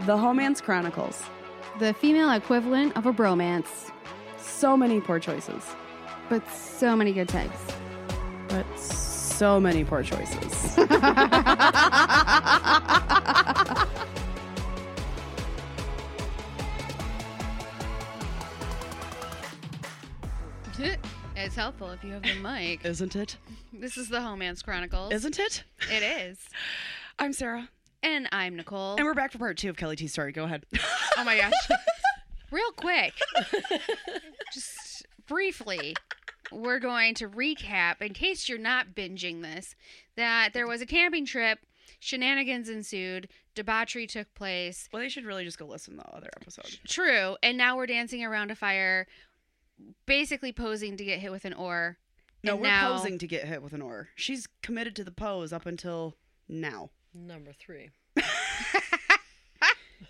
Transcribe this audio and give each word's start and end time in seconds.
The 0.00 0.16
Homance 0.16 0.62
Chronicles. 0.62 1.22
The 1.78 1.94
female 1.94 2.30
equivalent 2.32 2.96
of 2.96 3.06
a 3.06 3.12
bromance, 3.12 3.90
So 4.38 4.76
many 4.76 5.00
poor 5.00 5.18
choices, 5.18 5.64
but 6.28 6.42
so 6.50 6.96
many 6.96 7.12
good 7.12 7.28
types. 7.28 7.58
but 8.48 8.66
so 8.78 9.60
many 9.60 9.84
poor 9.84 10.02
choices. 10.02 10.78
It's 21.46 21.54
helpful 21.54 21.90
if 21.90 22.02
you 22.02 22.12
have 22.12 22.22
the 22.22 22.34
mic. 22.34 22.84
Isn't 22.84 23.14
it? 23.14 23.36
This 23.72 23.96
is 23.96 24.08
the 24.08 24.18
Homance 24.18 24.64
Chronicles. 24.64 25.12
Isn't 25.12 25.38
it? 25.38 25.62
It 25.90 26.02
is. 26.02 26.38
I'm 27.18 27.32
Sarah. 27.32 27.68
And 28.06 28.28
I'm 28.30 28.54
Nicole. 28.54 28.94
And 28.94 29.04
we're 29.04 29.14
back 29.14 29.32
for 29.32 29.38
part 29.38 29.58
two 29.58 29.68
of 29.68 29.76
Kelly 29.76 29.96
T's 29.96 30.12
story. 30.12 30.30
Go 30.30 30.44
ahead. 30.44 30.64
oh 31.18 31.24
my 31.24 31.36
gosh. 31.36 31.52
Real 32.52 32.70
quick. 32.76 33.12
Just 34.54 35.04
briefly. 35.26 35.96
We're 36.52 36.78
going 36.78 37.14
to 37.16 37.28
recap, 37.28 38.00
in 38.00 38.14
case 38.14 38.48
you're 38.48 38.58
not 38.58 38.94
binging 38.94 39.42
this, 39.42 39.74
that 40.16 40.50
there 40.54 40.68
was 40.68 40.80
a 40.80 40.86
camping 40.86 41.26
trip, 41.26 41.58
shenanigans 41.98 42.68
ensued, 42.68 43.28
debauchery 43.56 44.06
took 44.06 44.32
place. 44.34 44.88
well, 44.92 45.02
they 45.02 45.08
should 45.08 45.24
really 45.24 45.44
just 45.44 45.58
go 45.58 45.66
listen 45.66 45.96
to 45.96 46.04
the 46.04 46.16
other 46.16 46.30
episode. 46.40 46.78
True. 46.86 47.36
And 47.42 47.58
now 47.58 47.76
we're 47.76 47.86
dancing 47.88 48.22
around 48.22 48.52
a 48.52 48.54
fire, 48.54 49.08
basically 50.06 50.52
posing 50.52 50.96
to 50.96 51.04
get 51.04 51.18
hit 51.18 51.32
with 51.32 51.44
an 51.44 51.54
oar. 51.54 51.98
No, 52.44 52.52
And 52.52 52.60
we're 52.62 52.68
now- 52.68 52.96
posing 52.96 53.18
to 53.18 53.26
get 53.26 53.46
hit 53.46 53.60
with 53.64 53.72
an 53.72 53.82
oar. 53.82 54.10
She's 54.14 54.46
committed 54.62 54.94
to 54.94 55.02
the 55.02 55.10
pose 55.10 55.52
up 55.52 55.66
until 55.66 56.14
now. 56.48 56.90
Number 57.16 57.52
three. 57.58 57.90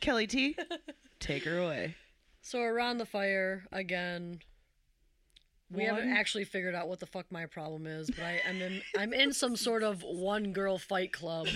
Kelly 0.01 0.27
T, 0.27 0.57
take 1.21 1.45
her 1.45 1.59
away. 1.59 1.95
So 2.43 2.61
around 2.61 2.99
the 2.99 3.07
fire 3.07 3.65
again. 3.73 4.41
We 5.69 5.83
haven't 5.83 6.13
actually 6.13 6.45
figured 6.45 6.77
out 6.77 6.87
what 6.87 7.01
the 7.01 7.07
fuck 7.07 7.27
my 7.33 7.47
problem 7.47 7.89
is, 7.89 8.09
but 8.09 8.23
I, 8.25 8.41
I'm 8.49 8.63
in 8.63 8.83
I'm 8.97 9.13
in 9.13 9.33
some 9.33 9.57
sort 9.57 9.83
of 9.83 10.03
one 10.03 10.53
girl 10.53 10.79
fight 10.79 11.13
club. 11.13 11.49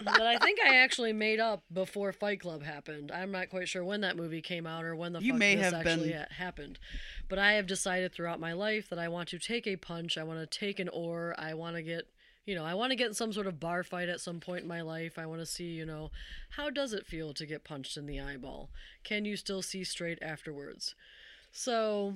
that 0.00 0.20
I 0.20 0.36
think 0.38 0.58
I 0.60 0.76
actually 0.78 1.12
made 1.12 1.38
up 1.40 1.62
before 1.72 2.12
Fight 2.12 2.40
Club 2.40 2.62
happened. 2.62 3.10
I'm 3.12 3.30
not 3.32 3.50
quite 3.50 3.68
sure 3.68 3.84
when 3.84 4.00
that 4.02 4.16
movie 4.16 4.40
came 4.40 4.66
out 4.66 4.84
or 4.84 4.94
when 4.96 5.12
the 5.12 5.20
You 5.20 5.32
fuck 5.32 5.38
may 5.38 5.54
this 5.56 5.64
have 5.64 5.74
actually 5.74 6.10
been- 6.10 6.26
happened. 6.30 6.78
But 7.28 7.38
I 7.40 7.52
have 7.54 7.66
decided 7.66 8.12
throughout 8.12 8.38
my 8.40 8.52
life 8.52 8.88
that 8.90 8.98
I 8.98 9.08
want 9.08 9.28
to 9.30 9.38
take 9.38 9.66
a 9.66 9.76
punch, 9.76 10.16
I 10.18 10.22
want 10.24 10.38
to 10.40 10.46
take 10.58 10.78
an 10.80 10.88
oar, 10.88 11.34
I 11.38 11.54
want 11.54 11.76
to 11.76 11.82
get 11.82 12.06
you 12.48 12.54
know, 12.54 12.64
I 12.64 12.72
want 12.72 12.92
to 12.92 12.96
get 12.96 13.08
in 13.08 13.14
some 13.14 13.30
sort 13.30 13.46
of 13.46 13.60
bar 13.60 13.82
fight 13.82 14.08
at 14.08 14.22
some 14.22 14.40
point 14.40 14.62
in 14.62 14.68
my 14.68 14.80
life. 14.80 15.18
I 15.18 15.26
want 15.26 15.40
to 15.40 15.46
see, 15.46 15.64
you 15.64 15.84
know, 15.84 16.10
how 16.56 16.70
does 16.70 16.94
it 16.94 17.04
feel 17.04 17.34
to 17.34 17.44
get 17.44 17.62
punched 17.62 17.98
in 17.98 18.06
the 18.06 18.18
eyeball? 18.18 18.70
Can 19.04 19.26
you 19.26 19.36
still 19.36 19.60
see 19.60 19.84
straight 19.84 20.18
afterwards? 20.22 20.94
So, 21.52 22.14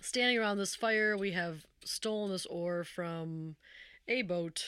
standing 0.00 0.38
around 0.38 0.58
this 0.58 0.76
fire, 0.76 1.16
we 1.16 1.32
have 1.32 1.66
stolen 1.84 2.30
this 2.30 2.46
oar 2.46 2.84
from 2.84 3.56
a 4.06 4.22
boat. 4.22 4.64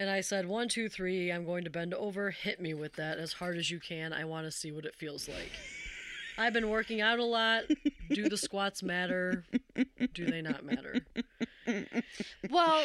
And 0.00 0.08
I 0.08 0.22
said, 0.22 0.46
one, 0.46 0.70
two, 0.70 0.88
three, 0.88 1.30
I'm 1.30 1.44
going 1.44 1.64
to 1.64 1.70
bend 1.70 1.92
over, 1.92 2.30
hit 2.30 2.62
me 2.62 2.72
with 2.72 2.94
that 2.94 3.18
as 3.18 3.34
hard 3.34 3.58
as 3.58 3.70
you 3.70 3.78
can. 3.78 4.14
I 4.14 4.24
want 4.24 4.46
to 4.46 4.50
see 4.50 4.72
what 4.72 4.86
it 4.86 4.94
feels 4.94 5.28
like. 5.28 5.52
I've 6.36 6.52
been 6.52 6.68
working 6.68 7.00
out 7.00 7.18
a 7.18 7.24
lot. 7.24 7.64
Do 8.10 8.28
the 8.28 8.36
squats 8.36 8.82
matter? 8.82 9.44
Do 10.12 10.26
they 10.26 10.42
not 10.42 10.64
matter? 10.64 11.06
Well, 12.50 12.84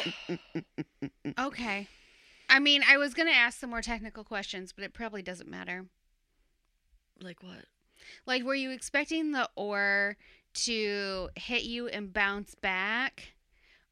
okay. 1.38 1.88
I 2.48 2.58
mean, 2.58 2.82
I 2.88 2.96
was 2.96 3.14
going 3.14 3.28
to 3.28 3.34
ask 3.34 3.58
some 3.58 3.70
more 3.70 3.82
technical 3.82 4.24
questions, 4.24 4.72
but 4.72 4.84
it 4.84 4.92
probably 4.92 5.22
doesn't 5.22 5.48
matter. 5.48 5.86
Like 7.20 7.42
what? 7.42 7.64
Like, 8.26 8.44
were 8.44 8.54
you 8.54 8.70
expecting 8.70 9.32
the 9.32 9.48
oar 9.56 10.16
to 10.54 11.28
hit 11.36 11.62
you 11.62 11.88
and 11.88 12.12
bounce 12.12 12.54
back? 12.54 13.34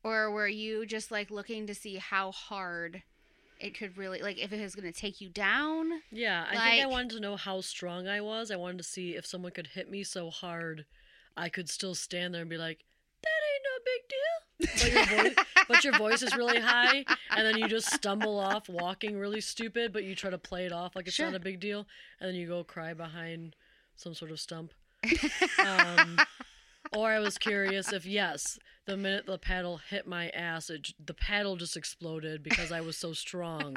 Or 0.03 0.31
were 0.31 0.49
you 0.49 0.87
just 0.87 1.11
like 1.11 1.31
looking 1.31 1.67
to 1.67 1.75
see 1.75 1.97
how 1.97 2.33
hard 2.33 3.03
it 3.61 3.77
could 3.77 3.97
really, 3.99 4.21
like, 4.21 4.39
if 4.39 4.53
it 4.53 4.61
was 4.61 4.75
going 4.75 4.91
to 4.93 4.99
take 4.99 5.21
you 5.21 5.29
down? 5.29 5.91
Yeah, 6.11 6.47
I 6.49 6.57
think 6.71 6.83
I 6.83 6.87
wanted 6.87 7.11
to 7.11 7.21
know 7.21 7.37
how 7.37 7.61
strong 7.61 8.07
I 8.09 8.21
was. 8.21 8.51
I 8.51 8.57
wanted 8.57 8.79
to 8.79 8.85
see 8.85 9.17
if 9.17 9.27
someone 9.27 9.53
could 9.53 9.69
hit 9.69 9.91
me 9.91 10.05
so 10.05 10.31
hard 10.31 10.85
I 11.37 11.49
could 11.49 11.69
still 11.69 11.95
stand 11.95 12.35
there 12.35 12.41
and 12.43 12.51
be 12.51 12.57
like, 12.59 12.85
that 13.23 13.31
ain't 13.53 13.65
no 13.65 13.79
big 13.85 14.09
deal. 14.09 14.39
But 14.59 14.93
your, 14.93 15.23
voice, 15.23 15.47
but 15.69 15.85
your 15.85 15.99
voice 15.99 16.23
is 16.23 16.37
really 16.37 16.61
high, 16.61 17.05
and 17.31 17.47
then 17.47 17.59
you 17.59 17.69
just 17.69 17.93
stumble 17.93 18.39
off 18.39 18.69
walking 18.69 19.17
really 19.17 19.41
stupid, 19.41 19.93
but 19.93 20.03
you 20.05 20.15
try 20.15 20.31
to 20.31 20.39
play 20.39 20.67
it 20.67 20.73
off 20.73 20.97
like 20.97 21.07
it's 21.07 21.15
Sure. 21.17 21.27
not 21.27 21.35
a 21.37 21.41
big 21.41 21.61
deal, 21.61 21.87
and 22.21 22.29
then 22.29 22.35
you 22.35 22.47
go 22.49 22.65
cry 22.65 22.93
behind 22.95 23.55
some 23.97 24.15
sort 24.15 24.31
of 24.31 24.41
stump. 24.41 24.73
Um, 25.65 26.19
or 26.99 27.11
I 27.11 27.21
was 27.21 27.39
curious 27.39 27.93
if, 27.93 28.05
yes, 28.05 28.59
the 28.87 28.97
minute 28.97 29.27
the 29.27 29.39
paddle 29.39 29.77
hit 29.77 30.07
my 30.07 30.31
ass, 30.31 30.69
it, 30.69 30.89
the 31.05 31.15
paddle 31.15 31.55
just 31.55 31.77
exploded 31.77 32.43
because 32.43 32.73
I 32.73 32.81
was 32.81 32.97
so 32.97 33.13
strong. 33.13 33.77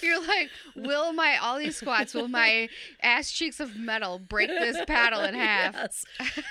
You're 0.00 0.24
like, 0.24 0.50
will 0.76 1.12
my, 1.12 1.38
all 1.38 1.58
these 1.58 1.76
squats, 1.76 2.14
will 2.14 2.28
my 2.28 2.68
ass 3.02 3.32
cheeks 3.32 3.58
of 3.58 3.76
metal 3.76 4.20
break 4.20 4.48
this 4.48 4.78
paddle 4.86 5.22
in 5.22 5.34
half? 5.34 5.74
Yes, 5.74 6.04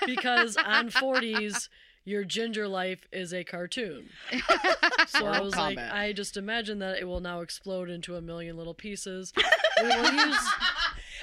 because 0.06 0.58
on 0.58 0.90
40s, 0.90 1.70
your 2.04 2.24
ginger 2.24 2.68
life 2.68 3.08
is 3.12 3.34
a 3.34 3.44
cartoon. 3.44 4.10
So 5.08 5.26
I 5.26 5.40
Mortal 5.40 5.46
was 5.46 5.56
like, 5.56 5.80
I 5.80 6.12
just 6.14 6.38
imagine 6.38 6.80
that 6.80 7.00
it 7.00 7.06
will 7.06 7.22
now 7.22 7.40
explode 7.40 7.90
into 7.90 8.16
a 8.16 8.22
million 8.22 8.58
little 8.58 8.76
pieces. 8.76 9.34
We 9.82 9.88
will 9.88 10.12
use, 10.12 10.38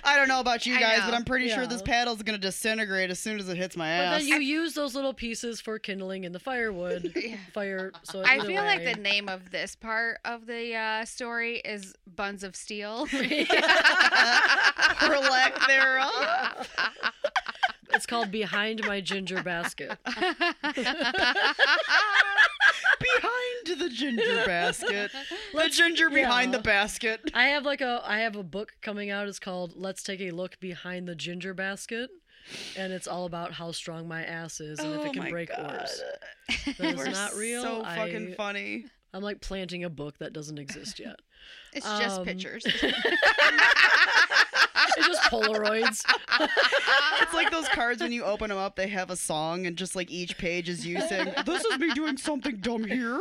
I 0.05 0.17
don't 0.17 0.27
know 0.29 0.41
about 0.41 0.67
you 0.67 0.75
I 0.77 0.81
guys, 0.81 0.99
know. 1.01 1.07
but 1.07 1.15
I'm 1.15 1.25
pretty 1.25 1.49
sure 1.49 1.63
Yeah. 1.63 1.69
this 1.69 1.83
paddle's 1.83 2.23
gonna 2.23 2.39
disintegrate 2.39 3.11
as 3.11 3.19
soon 3.21 3.39
as 3.39 3.49
it 3.49 3.57
hits 3.57 3.77
my 3.77 3.89
ass. 3.89 4.01
but 4.01 4.15
ass. 4.15 4.21
then 4.23 4.29
you 4.29 4.37
use 4.41 4.75
those 4.75 4.95
little 4.97 5.15
pieces 5.15 5.61
for 5.61 5.79
kindling 5.79 6.25
in 6.25 6.33
the 6.33 6.41
firewood 6.41 7.13
Yeah. 7.17 7.37
fire. 7.55 7.93
So 8.03 8.23
I 8.23 8.35
either 8.37 8.47
feel 8.47 8.63
like 8.65 8.85
the 8.85 8.95
name 9.01 9.29
of 9.29 9.51
this 9.51 9.77
part 9.77 10.19
of 10.25 10.47
the 10.47 10.75
uh, 10.75 11.05
story 11.05 11.59
is 11.65 11.95
Buns 12.17 12.43
of 12.43 12.57
Steel. 12.57 13.07
For 13.07 13.19
lack 15.19 15.67
thereof. 15.69 16.69
it's 17.95 18.07
called 18.07 18.31
behind 18.31 18.85
my 18.87 19.01
ginger 19.01 19.43
basket. 19.43 19.99
Behind 23.03 23.81
the 23.81 23.89
ginger 23.89 24.43
basket. 24.47 25.11
The 25.55 25.69
ginger 25.69 26.11
behind 26.11 26.53
yeah. 26.53 26.59
the 26.59 26.63
basket. 26.65 27.21
I 27.35 27.49
have 27.49 27.65
like 27.65 27.81
a 27.81 28.03
I 28.05 28.21
have 28.21 28.37
a 28.37 28.43
book 28.43 28.73
coming 28.83 29.11
out. 29.11 29.29
It's 29.29 29.39
called 29.39 29.75
"Let's 29.77 30.03
Take 30.03 30.21
a 30.21 30.31
Look 30.31 30.59
Behind 30.61 31.07
the 31.09 31.15
Ginger 31.15 31.55
Basket," 31.55 32.11
and 32.77 32.93
it's 32.93 33.07
all 33.07 33.25
about 33.27 33.53
how 33.53 33.73
strong 33.73 34.09
my 34.09 34.25
ass 34.25 34.61
is 34.61 34.79
and 34.79 34.95
if 34.95 35.07
it 35.07 35.13
can 35.13 35.29
break 35.31 35.51
oars. 35.59 36.03
That 36.79 36.95
is 36.99 37.07
not 37.09 37.35
real. 37.35 37.63
So 37.63 37.83
fucking 37.85 38.33
I- 38.33 38.35
funny. 38.35 38.87
I'm 39.15 39.23
like 39.23 39.41
planting 39.43 39.85
a 39.85 39.91
book 39.91 40.17
that 40.21 40.33
doesn't 40.33 40.59
exist 40.59 40.99
yet. 40.99 41.21
it's 41.75 41.85
just 41.87 42.21
Um, 42.21 42.25
pictures. 42.25 42.65
Just 45.07 45.23
Polaroids. 45.23 46.05
It's 47.21 47.35
like 47.35 47.51
those 47.51 47.69
cards 47.69 48.03
when 48.03 48.11
you 48.13 48.25
open 48.25 48.49
them 48.49 48.59
up, 48.59 48.75
they 48.75 48.89
have 48.89 49.11
a 49.11 49.17
song, 49.17 49.67
and 49.67 49.77
just 49.77 49.95
like 49.95 50.11
each 50.11 50.37
page 50.39 50.69
is 50.69 50.85
you 50.85 51.01
saying, 51.03 51.33
"This 51.47 51.65
is 51.65 51.79
me 51.79 51.93
doing 51.95 52.17
something 52.17 52.57
dumb 52.57 52.85
here. 52.85 53.21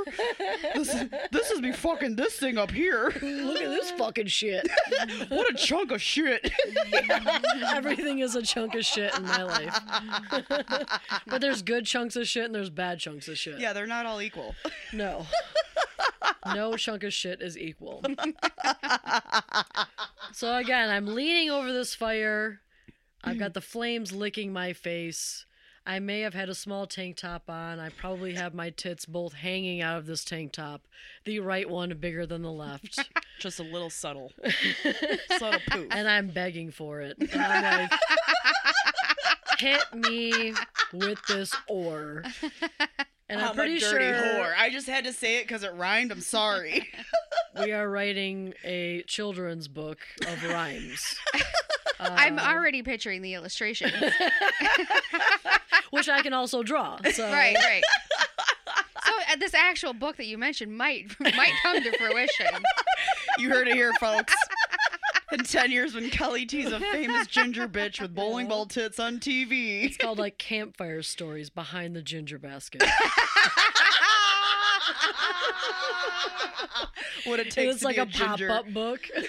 This 0.74 0.94
is 0.94 1.10
this 1.32 1.52
is 1.52 1.62
me 1.62 1.72
fucking 1.72 2.16
this 2.16 2.36
thing 2.38 2.58
up 2.58 2.72
here. 2.72 3.06
Look 3.22 3.62
at 3.62 3.70
this 3.70 3.92
fucking 3.92 4.28
shit. 4.28 4.68
What 5.30 5.50
a 5.50 5.54
chunk 5.56 5.92
of 5.92 6.02
shit." 6.02 6.52
Everything 7.74 8.20
is 8.20 8.36
a 8.36 8.42
chunk 8.42 8.76
of 8.76 8.86
shit 8.86 9.16
in 9.18 9.24
my 9.24 9.44
life. 9.44 9.80
but 11.28 11.42
there's 11.42 11.62
good 11.62 11.86
chunks 11.86 12.16
of 12.16 12.28
shit 12.28 12.46
and 12.46 12.56
there's 12.56 12.70
bad 12.70 13.00
chunks 13.00 13.28
of 13.28 13.38
shit. 13.38 13.60
yeah, 13.60 13.74
they're 13.74 13.88
not 13.88 14.06
all 14.06 14.22
equal. 14.22 14.56
No. 14.94 15.26
No 16.46 16.76
chunk 16.76 17.04
of 17.04 17.14
shit 17.14 17.42
is 17.42 17.58
equal. 17.58 18.04
so 20.34 20.56
again, 20.58 20.90
I'm 20.90 21.08
leaning 21.08 21.50
over 21.50 21.72
this 21.72 21.94
fire. 21.96 22.62
I've 23.24 23.38
got 23.38 23.54
the 23.54 23.62
flames 23.62 24.12
licking 24.12 24.52
my 24.52 24.74
face. 24.74 25.46
I 25.86 26.00
may 26.00 26.22
have 26.22 26.36
had 26.36 26.48
a 26.48 26.56
small 26.56 26.86
tank 26.86 27.18
top 27.18 27.50
on. 27.50 27.80
I 27.80 27.90
probably 27.90 28.36
have 28.36 28.54
my 28.54 28.70
tits 28.70 29.06
both 29.06 29.34
hanging 29.34 29.82
out 29.82 29.98
of 29.98 30.06
this 30.06 30.24
tank 30.24 30.52
top. 30.52 30.84
The 31.26 31.40
right 31.40 31.68
one 31.68 31.96
bigger 32.00 32.26
than 32.26 32.44
the 32.44 32.52
left. 32.52 33.00
Just 33.40 33.60
a 33.60 33.64
little 33.64 33.90
subtle, 33.90 34.32
subtle 35.38 35.60
poof. 35.70 35.88
and 35.90 36.08
I'm 36.08 36.28
begging 36.28 36.72
for 36.72 37.02
it. 37.02 37.18
And 37.20 37.42
I'm 37.42 37.90
like, 37.90 37.92
hit 39.58 39.82
me 39.96 40.54
with 40.94 41.20
this 41.28 41.56
oar. 41.68 42.24
And 43.32 43.42
I'm, 43.42 43.50
I'm 43.50 43.56
pretty 43.56 43.78
a 43.78 43.80
dirty 43.80 44.04
sure 44.06 44.14
whore. 44.14 44.54
I 44.58 44.70
just 44.70 44.88
had 44.88 45.06
to 45.06 45.14
say 45.14 45.38
it 45.38 45.44
because 45.48 45.64
it 45.64 45.74
rhymed. 45.74 46.12
I'm 46.12 46.20
sorry. 46.22 46.88
we 47.60 47.72
are 47.72 47.90
writing 47.90 48.54
a 48.64 49.04
children's 49.08 49.68
book 49.68 50.00
of 50.28 50.44
rhymes. 50.44 51.16
I'm 52.00 52.38
Uh, 52.40 52.44
already 52.44 52.84
picturing 52.84 53.22
the 53.22 53.34
illustrations. 53.36 53.94
which 55.92 56.10
I 56.10 56.22
can 56.22 56.34
also 56.34 56.64
draw. 56.64 57.00
So 57.14 57.32
right, 57.32 57.56
right. 57.56 57.84
So 59.06 59.12
uh, 59.32 59.36
this 59.40 59.54
actual 59.54 59.94
book 59.94 60.18
that 60.18 60.26
you 60.26 60.38
mentioned 60.38 60.76
might 60.78 61.08
might 61.20 61.54
come 61.64 61.82
to 61.82 61.92
fruition. 61.98 62.48
You 63.38 63.50
heard 63.50 63.68
it 63.68 63.76
here, 63.76 63.92
folks. 64.00 64.34
In 65.32 65.44
10 65.44 65.72
years, 65.72 65.96
when 65.96 66.10
Kelly 66.10 66.46
T's 66.46 66.72
a 66.72 66.80
famous 66.80 67.26
ginger 67.28 67.68
bitch 67.68 68.02
with 68.02 68.14
bowling 68.14 68.48
ball 68.48 68.66
tits 68.66 69.00
on 69.00 69.20
TV. 69.20 69.86
It's 69.86 69.96
called 69.98 70.18
like 70.20 70.38
campfire 70.38 71.02
stories 71.02 71.50
behind 71.50 71.96
the 71.96 72.02
ginger 72.02 72.38
basket. 72.38 72.84
what 77.26 77.40
it 77.40 77.46
And 77.48 77.52
takes 77.56 77.72
it's 77.76 77.80
to 77.82 77.86
like 77.88 77.96
be 77.96 78.02
a 78.02 78.04
a 78.04 78.08
ginger. 78.08 78.48
pop-up 78.50 78.74
book. 78.74 79.00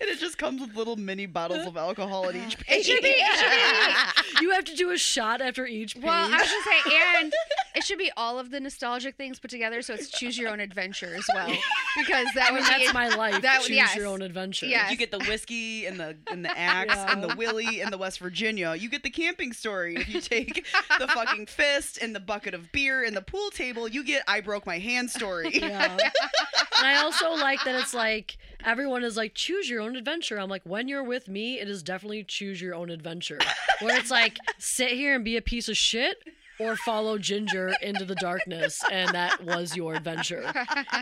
And 0.00 0.08
it 0.10 0.18
just 0.18 0.38
comes 0.38 0.60
with 0.60 0.74
little 0.76 0.96
mini 0.96 1.26
bottles 1.26 1.66
of 1.66 1.76
alcohol 1.76 2.28
at 2.28 2.34
each 2.36 2.54
It 2.54 2.60
page. 2.66 2.86
should 2.86 3.02
be. 3.02 3.08
It 3.10 3.38
should 3.38 4.38
be 4.38 4.44
you 4.44 4.50
have 4.52 4.64
to 4.64 4.74
do 4.74 4.90
a 4.90 4.98
shot 4.98 5.40
after 5.40 5.66
each 5.66 5.94
page. 5.94 6.04
well, 6.04 6.12
I 6.12 6.28
was 6.30 6.30
gonna 6.50 6.82
say, 6.84 6.96
and 7.22 7.32
it 7.74 7.84
should 7.84 7.98
be 7.98 8.10
all 8.16 8.38
of 8.38 8.50
the 8.50 8.60
nostalgic 8.60 9.16
things 9.16 9.38
put 9.38 9.50
together, 9.50 9.82
so 9.82 9.94
it's 9.94 10.10
choose 10.10 10.38
your 10.38 10.48
own 10.50 10.60
adventure 10.60 11.14
as 11.14 11.24
well, 11.34 11.48
because 11.96 12.26
that 12.34 12.48
I 12.48 12.54
mean, 12.54 12.62
would 12.62 12.78
be 12.78 12.84
that's 12.84 12.94
my 12.94 13.08
life. 13.08 13.42
that- 13.42 13.60
Choose 13.62 13.70
yes. 13.76 13.96
your 13.96 14.06
own 14.06 14.22
adventure. 14.22 14.66
Yes. 14.66 14.90
You 14.90 14.96
get 14.96 15.10
the 15.10 15.18
whiskey 15.20 15.86
and 15.86 15.98
the 15.98 16.16
and 16.30 16.44
the 16.44 16.56
axe 16.58 16.96
and 16.96 17.22
the 17.22 17.28
Yeah. 17.28 17.34
willy 17.34 17.80
and 17.80 17.92
the 17.92 17.98
West 17.98 18.18
Virginia. 18.20 18.74
You 18.74 18.88
get 18.88 19.02
the 19.02 19.10
camping 19.10 19.52
story. 19.52 19.96
If 19.96 20.08
you 20.08 20.20
take 20.20 20.66
the 20.98 21.08
fucking 21.08 21.46
fist 21.46 21.98
and 22.00 22.14
the 22.14 22.20
bucket 22.20 22.54
of 22.54 22.70
beer 22.72 23.04
and 23.04 23.16
the 23.16 23.22
pool 23.22 23.50
table, 23.50 23.88
you 23.88 24.04
get 24.04 24.22
I 24.28 24.40
broke 24.40 24.66
my 24.66 24.78
hand 24.78 25.10
story. 25.10 25.50
Yeah. 25.52 25.96
and 25.96 26.86
I 26.86 26.96
also 27.02 27.32
like 27.32 27.62
that 27.64 27.74
it's 27.80 27.94
like 27.94 28.36
everyone 28.64 29.02
is 29.04 29.16
like 29.16 29.34
choose 29.34 29.68
your 29.68 29.80
own 29.80 29.96
adventure. 29.96 30.38
I'm 30.38 30.48
like 30.50 30.62
when 30.64 30.88
you're 30.88 31.04
with 31.04 31.28
me, 31.28 31.58
it 31.60 31.68
is 31.68 31.82
definitely 31.82 32.24
choose 32.24 32.60
your 32.60 32.74
own 32.74 32.90
adventure. 32.90 33.38
Where 33.80 33.96
it's 33.98 34.10
like 34.10 34.38
sit 34.58 34.90
here 34.92 35.14
and 35.14 35.24
be 35.24 35.36
a 35.36 35.42
piece 35.42 35.68
of 35.68 35.76
shit 35.76 36.16
or 36.60 36.76
follow 36.76 37.18
Ginger 37.18 37.74
into 37.82 38.04
the 38.04 38.14
darkness 38.16 38.80
and 38.90 39.10
that 39.14 39.42
was 39.44 39.76
your 39.76 39.94
adventure. 39.94 40.52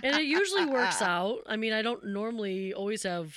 And 0.03 0.17
it 0.17 0.25
usually 0.25 0.67
works 0.67 1.01
out. 1.03 1.41
I 1.47 1.57
mean, 1.57 1.73
I 1.73 1.83
don't 1.83 2.05
normally 2.07 2.73
always 2.73 3.03
have 3.03 3.35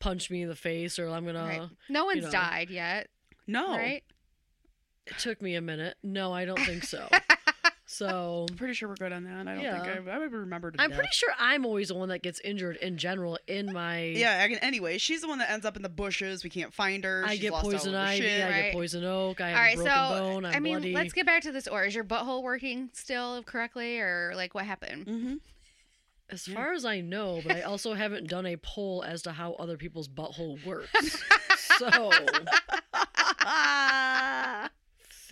punch 0.00 0.30
me 0.30 0.42
in 0.42 0.48
the 0.48 0.56
face 0.56 0.98
or 0.98 1.08
I'm 1.08 1.24
going 1.24 1.36
right. 1.36 1.60
to 1.60 1.70
No 1.88 2.04
one's 2.06 2.24
know. 2.24 2.30
died 2.30 2.70
yet, 2.70 3.08
No. 3.46 3.70
right? 3.76 4.02
It 5.06 5.18
took 5.18 5.42
me 5.42 5.54
a 5.56 5.60
minute. 5.60 5.96
No, 6.02 6.32
I 6.32 6.44
don't 6.44 6.60
think 6.60 6.84
so. 6.84 7.08
So 7.92 8.46
I'm 8.48 8.56
pretty 8.56 8.72
sure 8.72 8.88
we're 8.88 8.94
good 8.94 9.12
on 9.12 9.24
that. 9.24 9.46
I 9.46 9.54
don't 9.54 9.62
Yeah. 9.62 9.82
think 9.82 10.08
I, 10.08 10.12
I 10.12 10.18
would 10.18 10.32
remember 10.32 10.70
to 10.70 10.80
I'm 10.80 10.88
death. 10.88 10.98
pretty 10.98 11.12
sure 11.12 11.28
I'm 11.38 11.66
always 11.66 11.88
the 11.88 11.94
one 11.94 12.08
that 12.08 12.22
gets 12.22 12.40
injured 12.40 12.76
in 12.76 12.96
general 12.96 13.38
in 13.46 13.70
my 13.70 14.04
Yeah, 14.04 14.48
anyway, 14.62 14.96
she's 14.96 15.20
the 15.20 15.28
one 15.28 15.38
that 15.40 15.50
ends 15.50 15.66
up 15.66 15.76
in 15.76 15.82
the 15.82 15.90
bushes. 15.90 16.42
We 16.42 16.48
can't 16.48 16.72
find 16.72 17.04
her. 17.04 17.22
I 17.26 17.32
She's 17.32 17.40
get 17.42 17.52
poison 17.52 17.94
ivy, 17.94 18.22
shit. 18.22 18.44
I 18.44 18.48
Right. 18.50 18.62
get 18.62 18.72
poison 18.72 19.04
oak, 19.04 19.42
I 19.42 19.48
have 19.50 19.56
All 19.56 19.62
right, 19.62 19.76
broken 19.76 19.92
so 19.92 20.18
bone, 20.18 20.44
I'm 20.46 20.54
I 20.54 20.58
mean, 20.60 20.76
bloody. 20.78 20.94
let's 20.94 21.12
get 21.12 21.26
back 21.26 21.42
to 21.42 21.52
this. 21.52 21.68
Or 21.68 21.84
is 21.84 21.94
your 21.94 22.04
butthole 22.04 22.42
working 22.42 22.88
still 22.94 23.42
correctly, 23.42 24.00
or 24.00 24.32
like 24.34 24.54
what 24.54 24.64
happened? 24.64 25.06
Mm-hmm. 25.06 25.34
As 26.30 26.46
far 26.46 26.72
as 26.72 26.86
I 26.86 27.02
know, 27.02 27.42
but 27.46 27.56
I 27.56 27.60
also 27.62 27.92
haven't 27.92 28.26
done 28.26 28.46
a 28.46 28.56
poll 28.56 29.04
as 29.06 29.20
to 29.22 29.32
how 29.32 29.52
other 29.58 29.76
people's 29.76 30.08
butthole 30.08 30.64
works. 30.64 31.22
so 31.76 31.90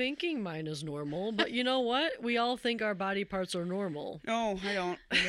thinking 0.01 0.43
mine 0.43 0.67
is 0.67 0.83
normal, 0.83 1.31
but 1.31 1.51
you 1.53 1.63
know 1.63 1.81
what? 1.81 2.23
We 2.23 2.39
all 2.39 2.57
think 2.57 2.81
our 2.81 2.95
body 2.95 3.23
parts 3.23 3.55
are 3.55 3.67
normal. 3.67 4.23
no, 4.27 4.59
I 4.65 4.73
don't. 4.73 4.99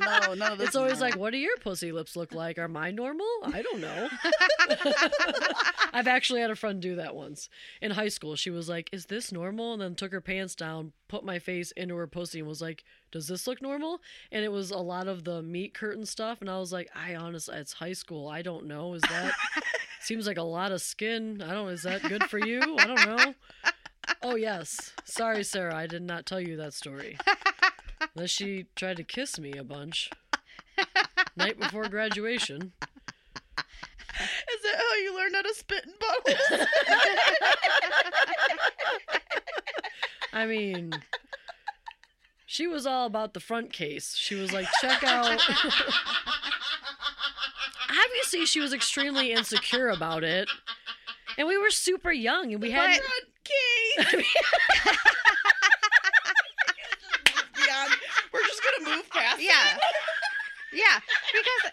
No, 0.00 0.34
none 0.34 0.52
of 0.52 0.58
this 0.58 0.66
it's 0.68 0.74
is 0.74 0.76
always 0.76 0.92
normal. 0.94 1.10
like, 1.10 1.16
what 1.16 1.30
do 1.30 1.38
your 1.38 1.56
pussy 1.58 1.92
lips 1.92 2.16
look 2.16 2.34
like? 2.34 2.58
Are 2.58 2.66
mine 2.66 2.96
normal? 2.96 3.26
I 3.44 3.62
don't 3.62 3.80
know. 3.80 4.08
I've 5.92 6.08
actually 6.08 6.40
had 6.40 6.50
a 6.50 6.56
friend 6.56 6.82
do 6.82 6.96
that 6.96 7.14
once 7.14 7.48
in 7.80 7.92
high 7.92 8.08
school. 8.08 8.34
She 8.34 8.50
was 8.50 8.68
like, 8.68 8.90
"Is 8.92 9.06
this 9.06 9.30
normal?" 9.30 9.72
And 9.74 9.82
then 9.82 9.94
took 9.94 10.10
her 10.12 10.20
pants 10.20 10.56
down, 10.56 10.92
put 11.08 11.24
my 11.24 11.38
face 11.38 11.70
into 11.72 11.94
her 11.96 12.06
pussy, 12.08 12.40
and 12.40 12.48
was 12.48 12.60
like, 12.60 12.84
"Does 13.12 13.28
this 13.28 13.46
look 13.46 13.62
normal?" 13.62 14.00
And 14.32 14.44
it 14.44 14.50
was 14.50 14.70
a 14.72 14.78
lot 14.78 15.06
of 15.06 15.22
the 15.24 15.40
meat 15.42 15.72
curtain 15.74 16.04
stuff, 16.04 16.40
and 16.40 16.50
I 16.50 16.58
was 16.58 16.72
like, 16.72 16.90
"I 16.96 17.14
honestly, 17.14 17.56
it's 17.56 17.74
high 17.74 17.92
school. 17.92 18.28
I 18.28 18.42
don't 18.42 18.66
know. 18.66 18.94
Is 18.94 19.02
that 19.02 19.32
seems 20.04 20.26
like 20.26 20.38
a 20.38 20.42
lot 20.42 20.72
of 20.72 20.80
skin? 20.80 21.42
I 21.42 21.52
don't. 21.52 21.68
Is 21.68 21.82
that 21.82 22.02
good 22.02 22.24
for 22.24 22.38
you? 22.38 22.60
I 22.78 22.86
don't 22.86 23.06
know." 23.06 23.34
Oh 24.22 24.36
yes. 24.36 24.92
Sorry, 25.04 25.44
Sarah. 25.44 25.74
I 25.74 25.86
did 25.86 26.02
not 26.02 26.26
tell 26.26 26.40
you 26.40 26.56
that 26.56 26.74
story. 26.74 27.18
Unless 28.14 28.30
she 28.30 28.66
tried 28.76 28.96
to 28.98 29.04
kiss 29.04 29.38
me 29.38 29.52
a 29.52 29.64
bunch. 29.64 30.10
Night 31.36 31.58
before 31.58 31.88
graduation. 31.88 32.72
Is 34.20 34.62
that 34.62 34.76
how 34.76 34.94
you 35.02 35.16
learned 35.16 35.34
how 35.34 35.42
to 35.42 35.54
spit 35.54 35.84
in 35.84 35.92
bottles? 36.00 36.68
I 40.32 40.46
mean, 40.46 40.92
she 42.46 42.66
was 42.66 42.86
all 42.86 43.06
about 43.06 43.34
the 43.34 43.40
front 43.40 43.72
case. 43.72 44.14
She 44.14 44.36
was 44.36 44.52
like, 44.52 44.66
check 44.80 45.02
out. 45.02 45.40
Obviously, 48.34 48.46
she 48.46 48.60
was 48.60 48.72
extremely 48.72 49.30
insecure 49.32 49.90
about 49.90 50.24
it. 50.24 50.48
And 51.38 51.46
we 51.46 51.56
were 51.56 51.70
super 51.70 52.10
young 52.10 52.52
and 52.52 52.60
we 52.60 52.72
had. 52.72 52.98
But- 53.00 53.04
Kate. 53.44 54.24
Beyond. 57.54 57.92
We're 58.32 58.42
just 58.42 58.60
gonna 58.64 58.96
move 58.96 59.08
past. 59.10 59.40
Yeah, 59.40 59.78
yeah, 60.72 61.00
because 61.32 61.72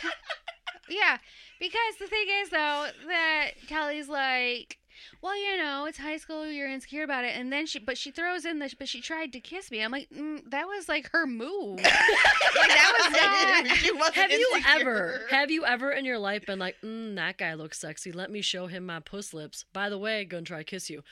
yeah, 0.90 1.18
because 1.58 1.96
the 2.00 2.06
thing 2.08 2.26
is 2.42 2.50
though 2.50 2.88
that 3.08 3.50
Kelly's 3.68 4.08
like. 4.08 4.78
Well, 5.22 5.36
you 5.36 5.56
know, 5.56 5.86
it's 5.86 5.98
high 5.98 6.16
school. 6.16 6.46
You're 6.50 6.68
insecure 6.68 7.02
about 7.04 7.24
it, 7.24 7.36
and 7.36 7.52
then 7.52 7.66
she, 7.66 7.78
but 7.78 7.98
she 7.98 8.10
throws 8.10 8.44
in 8.44 8.58
the, 8.58 8.72
but 8.78 8.88
she 8.88 9.00
tried 9.00 9.32
to 9.32 9.40
kiss 9.40 9.70
me. 9.70 9.82
I'm 9.82 9.90
like, 9.92 10.08
mm, 10.10 10.42
that 10.50 10.66
was 10.66 10.88
like 10.88 11.10
her 11.12 11.26
move. 11.26 11.76
like 11.76 11.84
that 11.84 12.94
was 12.98 13.12
not. 14.00 14.14
Have 14.14 14.30
you 14.32 14.50
insecure. 14.54 14.80
ever, 14.80 15.20
have 15.30 15.50
you 15.50 15.64
ever 15.64 15.90
in 15.92 16.04
your 16.04 16.18
life 16.18 16.46
been 16.46 16.58
like, 16.58 16.76
mm, 16.84 17.14
that 17.16 17.38
guy 17.38 17.54
looks 17.54 17.78
sexy. 17.78 18.12
Let 18.12 18.30
me 18.30 18.40
show 18.42 18.66
him 18.66 18.86
my 18.86 19.00
puss 19.00 19.32
lips. 19.34 19.64
By 19.72 19.88
the 19.88 19.98
way, 19.98 20.24
gonna 20.24 20.42
try 20.42 20.62
kiss 20.62 20.88
you. 20.90 21.02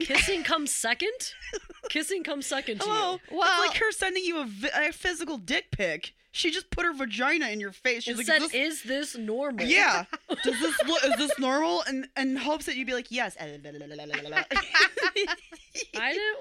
Kissing 0.00 0.44
comes 0.44 0.72
second. 0.72 1.34
Kissing 1.88 2.22
comes 2.22 2.46
second 2.46 2.80
to 2.80 2.86
Hello. 2.88 3.12
you. 3.30 3.38
Well- 3.38 3.48
it's 3.64 3.68
like 3.74 3.76
her 3.78 3.90
sending 3.92 4.24
you 4.24 4.38
a, 4.38 4.88
a 4.88 4.92
physical 4.92 5.38
dick 5.38 5.70
pic. 5.72 6.14
She 6.30 6.50
just 6.50 6.70
put 6.70 6.84
her 6.84 6.92
vagina 6.92 7.48
in 7.48 7.58
your 7.58 7.72
face. 7.72 8.02
She's 8.04 8.14
It 8.14 8.18
like, 8.18 8.26
said, 8.26 8.42
is 8.42 8.50
this, 8.50 8.54
"Is 8.54 8.82
this 8.82 9.16
normal?" 9.18 9.64
yeah. 9.66 10.04
Does 10.44 10.60
this 10.60 10.76
look? 10.86 11.02
Is 11.04 11.16
this 11.16 11.38
normal? 11.38 11.82
And 11.86 12.06
in 12.16 12.36
hopes 12.36 12.66
that 12.66 12.76
you'd 12.76 12.86
be 12.86 12.92
like, 12.94 13.10
yes. 13.10 13.36
I 13.40 13.46
didn't 13.46 13.66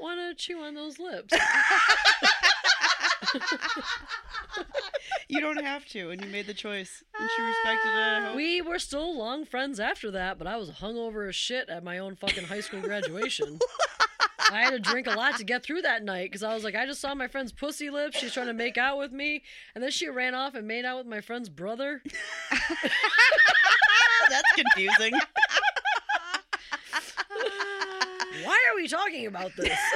want 0.01 0.19
to 0.19 0.35
chew 0.35 0.59
on 0.61 0.75
those 0.75 0.99
lips. 0.99 1.33
you 5.27 5.39
don't 5.41 5.63
have 5.63 5.85
to, 5.89 6.09
and 6.11 6.21
you 6.23 6.29
made 6.29 6.47
the 6.47 6.53
choice, 6.53 7.03
and 7.19 7.29
she 7.35 7.41
respected 7.41 7.89
it. 7.91 8.35
We 8.35 8.61
were 8.61 8.79
still 8.79 9.17
long 9.17 9.45
friends 9.45 9.79
after 9.79 10.11
that, 10.11 10.37
but 10.37 10.47
I 10.47 10.57
was 10.57 10.69
hungover 10.71 11.27
as 11.27 11.35
shit 11.35 11.69
at 11.69 11.83
my 11.83 11.97
own 11.99 12.15
fucking 12.15 12.45
high 12.45 12.61
school 12.61 12.81
graduation. 12.81 13.59
I 14.51 14.61
had 14.61 14.71
to 14.71 14.79
drink 14.79 15.07
a 15.07 15.11
lot 15.11 15.37
to 15.37 15.43
get 15.43 15.63
through 15.63 15.81
that 15.81 16.03
night 16.03 16.25
because 16.25 16.43
I 16.43 16.53
was 16.53 16.63
like, 16.63 16.75
I 16.75 16.85
just 16.85 17.01
saw 17.01 17.13
my 17.13 17.27
friend's 17.27 17.51
pussy 17.51 17.89
lips. 17.89 18.17
She's 18.17 18.33
trying 18.33 18.47
to 18.47 18.53
make 18.53 18.77
out 18.77 18.97
with 18.97 19.11
me, 19.11 19.43
and 19.75 19.83
then 19.83 19.91
she 19.91 20.07
ran 20.07 20.35
off 20.35 20.55
and 20.55 20.67
made 20.67 20.85
out 20.85 20.97
with 20.97 21.07
my 21.07 21.21
friend's 21.21 21.49
brother. 21.49 22.01
That's 24.29 24.51
confusing. 24.55 25.13
Why 28.43 28.65
are 28.69 28.75
we 28.75 28.87
talking 28.87 29.25
about 29.27 29.51
this? 29.57 29.77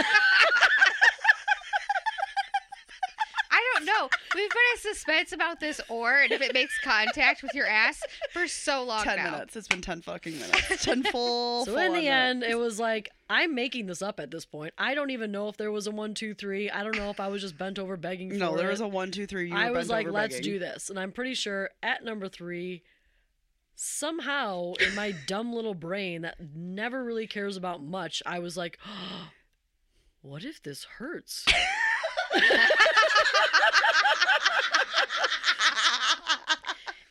I 3.52 3.62
don't 3.76 3.86
know. 3.86 4.10
We've 4.34 4.50
been 4.50 4.58
in 4.76 4.80
suspense 4.80 5.32
about 5.34 5.60
this 5.60 5.82
oar 5.90 6.22
and 6.22 6.32
if 6.32 6.42
it 6.42 6.54
makes 6.54 6.78
contact 6.84 7.44
with 7.44 7.54
your 7.54 7.68
ass 7.68 8.02
for 8.32 8.48
so 8.48 8.84
long 8.84 9.04
ten 9.04 9.18
now. 9.18 9.32
minutes. 9.32 9.56
It's 9.56 9.68
been 9.68 9.82
ten 9.82 10.02
fucking 10.02 10.34
minutes. 10.40 10.84
Ten 10.86 11.04
full. 11.12 11.66
so 11.66 11.72
full 11.72 11.80
in 11.82 11.88
on 11.88 11.94
the 11.94 12.02
minutes. 12.04 12.12
end, 12.12 12.44
it 12.44 12.58
was 12.58 12.80
like 12.80 13.10
I'm 13.30 13.54
making 13.56 13.88
this 13.88 14.02
up 14.02 14.20
at 14.20 14.32
this 14.32 14.46
point. 14.46 14.74
I 14.78 14.94
don't 14.94 15.10
even 15.12 15.32
know 15.32 15.48
if 15.50 15.58
there 15.58 15.72
was 15.72 15.88
a 15.88 15.92
one, 15.92 16.14
two, 16.14 16.34
three. 16.34 16.70
I 16.70 16.84
don't 16.84 16.96
know 16.96 17.10
if 17.10 17.20
I 17.20 17.28
was 17.28 17.42
just 17.42 17.58
bent 17.58 17.78
over 17.80 17.98
begging 17.98 18.30
for 18.30 18.36
it. 18.36 18.40
no, 18.40 18.56
there 18.58 18.68
it. 18.68 18.72
was 18.72 18.82
a 18.82 18.88
one, 18.88 19.12
two, 19.12 19.26
three. 19.26 19.50
You 19.50 19.56
I 19.56 19.72
was 19.72 19.88
bent 19.88 19.90
like, 19.90 20.06
over 20.08 20.14
let's 20.14 20.36
begging. 20.36 20.54
do 20.54 20.60
this. 20.60 20.90
And 20.90 21.00
I'm 21.00 21.12
pretty 21.12 21.34
sure 21.34 21.70
at 21.84 22.04
number 22.04 22.28
three, 22.30 22.84
somehow 23.76 24.74
in 24.86 24.96
my 24.96 25.14
dumb 25.28 25.54
little 25.54 25.74
brain 25.74 26.22
that 26.24 26.38
never 26.56 27.04
really 27.04 27.28
cares 27.28 27.58
about 27.58 27.84
much, 27.84 28.22
I 28.26 28.40
was 28.40 28.56
like, 28.58 28.78
what 30.22 30.44
if 30.44 30.62
this 30.62 30.84
hurts? 30.98 31.46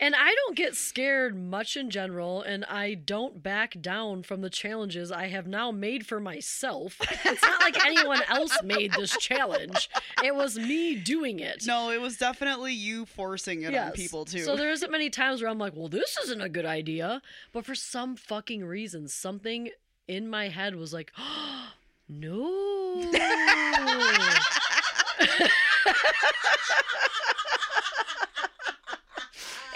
And 0.02 0.14
I 0.14 0.34
don't 0.34 0.56
get 0.56 0.76
scared 0.76 1.36
much 1.36 1.76
in 1.76 1.90
general, 1.90 2.40
and 2.40 2.64
I 2.64 2.94
don't 2.94 3.42
back 3.42 3.78
down 3.82 4.22
from 4.22 4.40
the 4.40 4.48
challenges 4.48 5.12
I 5.12 5.26
have 5.26 5.46
now 5.46 5.70
made 5.70 6.06
for 6.06 6.18
myself. 6.18 6.96
It's 7.22 7.42
not 7.42 7.60
like 7.60 7.84
anyone 7.84 8.22
else 8.26 8.56
made 8.64 8.94
this 8.94 9.14
challenge. 9.18 9.90
It 10.24 10.34
was 10.34 10.58
me 10.58 10.94
doing 10.94 11.38
it. 11.38 11.64
No, 11.66 11.90
it 11.90 12.00
was 12.00 12.16
definitely 12.16 12.72
you 12.72 13.04
forcing 13.04 13.62
it 13.62 13.74
on 13.74 13.92
people 13.92 14.24
too. 14.24 14.40
So 14.40 14.56
there 14.56 14.70
isn't 14.72 14.90
many 14.90 15.10
times 15.10 15.42
where 15.42 15.50
I'm 15.50 15.58
like, 15.58 15.76
well, 15.76 15.88
this 15.88 16.16
isn't 16.24 16.40
a 16.40 16.48
good 16.48 16.66
idea. 16.66 17.20
But 17.52 17.66
for 17.66 17.74
some 17.74 18.16
fucking 18.16 18.64
reason, 18.64 19.06
something 19.06 19.68
in 20.08 20.28
my 20.28 20.48
head 20.48 20.76
was 20.76 20.94
like, 20.94 21.12
no. 22.08 23.10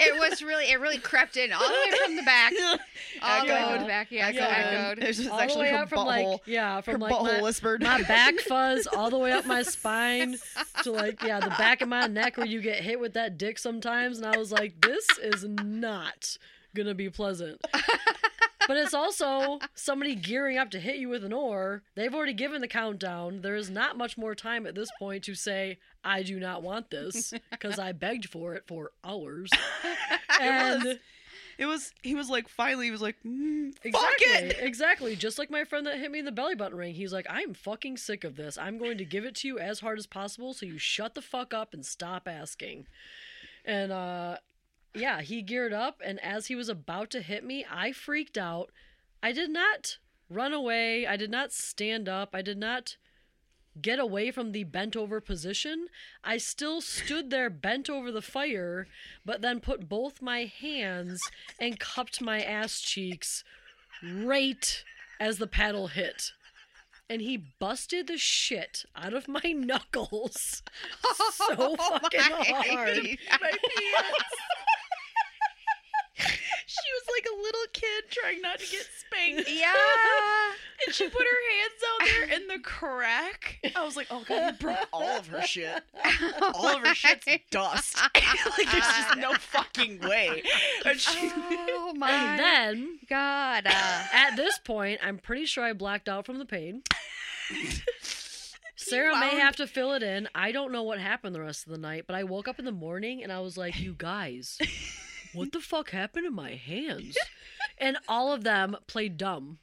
It 0.00 0.18
was 0.18 0.42
really, 0.42 0.70
it 0.70 0.80
really 0.80 0.98
crept 0.98 1.36
in 1.36 1.52
all 1.52 1.60
the 1.60 1.68
way 1.72 1.96
from 2.04 2.16
the 2.16 2.22
back. 2.22 2.52
All 3.22 3.46
the 3.46 3.52
way 3.52 3.62
from 3.70 3.80
the 3.82 3.86
back. 3.86 4.08
Yes, 4.10 4.34
Echoed. 4.36 4.42
echoed. 4.42 4.98
It 4.98 5.06
was 5.06 5.16
just 5.18 5.30
all 5.30 5.36
the 5.38 5.42
actually 5.44 5.60
way 5.62 5.70
her 5.70 5.76
up 5.78 5.88
from 5.88 5.98
butthole. 6.00 6.06
like 6.32 6.40
yeah, 6.46 6.76
her 6.76 6.82
from 6.82 7.00
like 7.00 7.12
butthole 7.14 7.22
my, 7.36 7.42
whispered. 7.42 7.82
my 7.82 8.02
back 8.02 8.34
fuzz 8.40 8.86
all 8.88 9.08
the 9.08 9.16
way 9.18 9.32
up 9.32 9.46
my 9.46 9.62
spine 9.62 10.36
to 10.82 10.90
like 10.90 11.22
yeah, 11.22 11.38
the 11.40 11.48
back 11.50 11.80
of 11.80 11.88
my 11.88 12.06
neck 12.08 12.36
where 12.36 12.46
you 12.46 12.60
get 12.60 12.80
hit 12.82 12.98
with 13.00 13.14
that 13.14 13.38
dick 13.38 13.56
sometimes, 13.58 14.18
and 14.18 14.26
I 14.26 14.36
was 14.36 14.50
like, 14.52 14.74
this 14.82 15.06
is 15.22 15.44
not 15.44 16.36
gonna 16.74 16.94
be 16.94 17.08
pleasant. 17.08 17.64
But 18.66 18.76
it's 18.76 18.94
also 18.94 19.58
somebody 19.74 20.14
gearing 20.14 20.58
up 20.58 20.70
to 20.70 20.80
hit 20.80 20.96
you 20.96 21.08
with 21.08 21.24
an 21.24 21.32
oar. 21.32 21.82
They've 21.94 22.14
already 22.14 22.32
given 22.32 22.60
the 22.60 22.68
countdown. 22.68 23.42
There 23.42 23.56
is 23.56 23.70
not 23.70 23.96
much 23.96 24.16
more 24.16 24.34
time 24.34 24.66
at 24.66 24.74
this 24.74 24.90
point 24.98 25.24
to 25.24 25.34
say, 25.34 25.78
I 26.02 26.22
do 26.22 26.38
not 26.38 26.62
want 26.62 26.90
this, 26.90 27.32
because 27.50 27.78
I 27.78 27.92
begged 27.92 28.28
for 28.28 28.54
it 28.54 28.64
for 28.66 28.92
hours. 29.04 29.50
And 30.40 30.82
was. 30.82 30.96
It 31.58 31.66
was. 31.66 31.92
He 32.02 32.16
was 32.16 32.28
like. 32.28 32.48
Finally, 32.48 32.86
he 32.86 32.90
was 32.90 33.00
like, 33.00 33.16
mm, 33.24 33.72
"Fuck 33.92 34.14
it." 34.18 34.56
Exactly. 34.60 35.14
Just 35.14 35.38
like 35.38 35.48
my 35.48 35.62
friend 35.62 35.86
that 35.86 35.98
hit 35.98 36.10
me 36.10 36.18
in 36.18 36.24
the 36.24 36.32
belly 36.32 36.56
button 36.56 36.76
ring. 36.76 36.94
He's 36.94 37.12
like, 37.12 37.26
I'm 37.30 37.54
fucking 37.54 37.98
sick 37.98 38.24
of 38.24 38.34
this. 38.34 38.58
I'm 38.58 38.78
going 38.78 38.98
to 38.98 39.04
give 39.04 39.24
it 39.24 39.36
to 39.36 39.48
you 39.48 39.58
as 39.60 39.78
hard 39.78 39.98
as 39.98 40.06
possible 40.06 40.54
so 40.54 40.66
you 40.66 40.76
shut 40.76 41.14
the 41.14 41.22
fuck 41.22 41.54
up 41.54 41.72
and 41.72 41.86
stop 41.86 42.26
asking. 42.26 42.86
And 43.64 43.92
uh 43.92 44.38
yeah, 44.94 45.20
he 45.20 45.42
geared 45.42 45.72
up 45.72 46.00
and 46.04 46.22
as 46.22 46.46
he 46.46 46.54
was 46.54 46.68
about 46.68 47.10
to 47.10 47.20
hit 47.22 47.44
me, 47.44 47.66
I 47.70 47.92
freaked 47.92 48.38
out. 48.38 48.70
I 49.22 49.32
did 49.32 49.50
not 49.50 49.98
run 50.28 50.52
away. 50.52 51.06
I 51.06 51.16
did 51.16 51.30
not 51.30 51.52
stand 51.52 52.08
up. 52.08 52.30
I 52.34 52.42
did 52.42 52.58
not 52.58 52.96
get 53.80 53.98
away 53.98 54.30
from 54.30 54.52
the 54.52 54.64
bent 54.64 54.96
over 54.96 55.20
position. 55.20 55.88
I 56.22 56.36
still 56.38 56.80
stood 56.80 57.30
there 57.30 57.50
bent 57.50 57.90
over 57.90 58.12
the 58.12 58.22
fire, 58.22 58.86
but 59.24 59.42
then 59.42 59.60
put 59.60 59.88
both 59.88 60.22
my 60.22 60.44
hands 60.44 61.20
and 61.58 61.80
cupped 61.80 62.20
my 62.20 62.42
ass 62.42 62.80
cheeks 62.80 63.42
right 64.02 64.84
as 65.18 65.38
the 65.38 65.46
paddle 65.46 65.88
hit. 65.88 66.32
And 67.08 67.20
he 67.20 67.36
busted 67.36 68.06
the 68.06 68.16
shit 68.16 68.84
out 68.96 69.12
of 69.12 69.28
my 69.28 69.42
knuckles 69.44 70.62
oh 71.04 71.32
so 71.34 71.76
fucking 71.76 72.20
hard. 72.20 73.18
My 73.40 73.50
pants. 73.50 74.34
She 76.66 76.80
was 76.94 77.04
like 77.16 77.26
a 77.32 77.36
little 77.42 77.66
kid 77.72 78.04
trying 78.10 78.40
not 78.42 78.58
to 78.58 78.66
get 78.70 78.86
spanked. 78.98 79.50
Yeah. 79.50 79.72
And 80.86 80.92
she 80.94 81.08
put 81.08 81.22
her 81.22 81.52
hands 81.56 81.82
out 81.88 82.06
there 82.28 82.36
in 82.40 82.48
the 82.48 82.58
crack. 82.58 83.58
I 83.76 83.84
was 83.84 83.96
like, 83.96 84.08
oh 84.10 84.24
god, 84.26 84.54
you 84.54 84.58
broke 84.58 84.88
all 84.92 85.04
of 85.04 85.28
her 85.28 85.40
shit. 85.42 85.82
All 86.52 86.66
of 86.66 86.84
her 86.84 86.94
shit's 86.96 87.26
dust. 87.50 87.96
like 88.14 88.70
there's 88.72 88.84
just 88.84 89.16
no 89.16 89.34
fucking 89.34 90.00
way. 90.00 90.42
And 90.84 90.98
she 91.00 91.30
Oh 91.32 91.94
my 91.96 92.10
And 92.10 92.38
then 92.40 92.98
god. 93.08 93.66
Uh, 93.68 94.02
at 94.12 94.34
this 94.34 94.58
point, 94.58 94.98
I'm 95.02 95.18
pretty 95.18 95.46
sure 95.46 95.62
I 95.64 95.72
blacked 95.74 96.08
out 96.08 96.26
from 96.26 96.38
the 96.38 96.44
pain. 96.44 96.82
Sarah 98.76 99.18
may 99.18 99.38
have 99.38 99.56
to 99.56 99.66
fill 99.66 99.92
it 99.92 100.02
in. 100.02 100.28
I 100.34 100.50
don't 100.52 100.72
know 100.72 100.82
what 100.82 100.98
happened 100.98 101.34
the 101.36 101.40
rest 101.40 101.66
of 101.66 101.72
the 101.72 101.78
night, 101.78 102.04
but 102.06 102.16
I 102.16 102.24
woke 102.24 102.48
up 102.48 102.58
in 102.58 102.64
the 102.64 102.72
morning 102.72 103.22
and 103.22 103.32
I 103.32 103.38
was 103.40 103.56
like, 103.56 103.78
you 103.78 103.94
guys, 103.96 104.58
what 105.34 105.52
the 105.52 105.60
fuck 105.60 105.90
happened 105.90 106.26
to 106.26 106.30
my 106.30 106.52
hands? 106.52 107.16
And 107.76 107.96
all 108.06 108.32
of 108.32 108.44
them 108.44 108.76
played 108.86 109.16
dumb. 109.16 109.58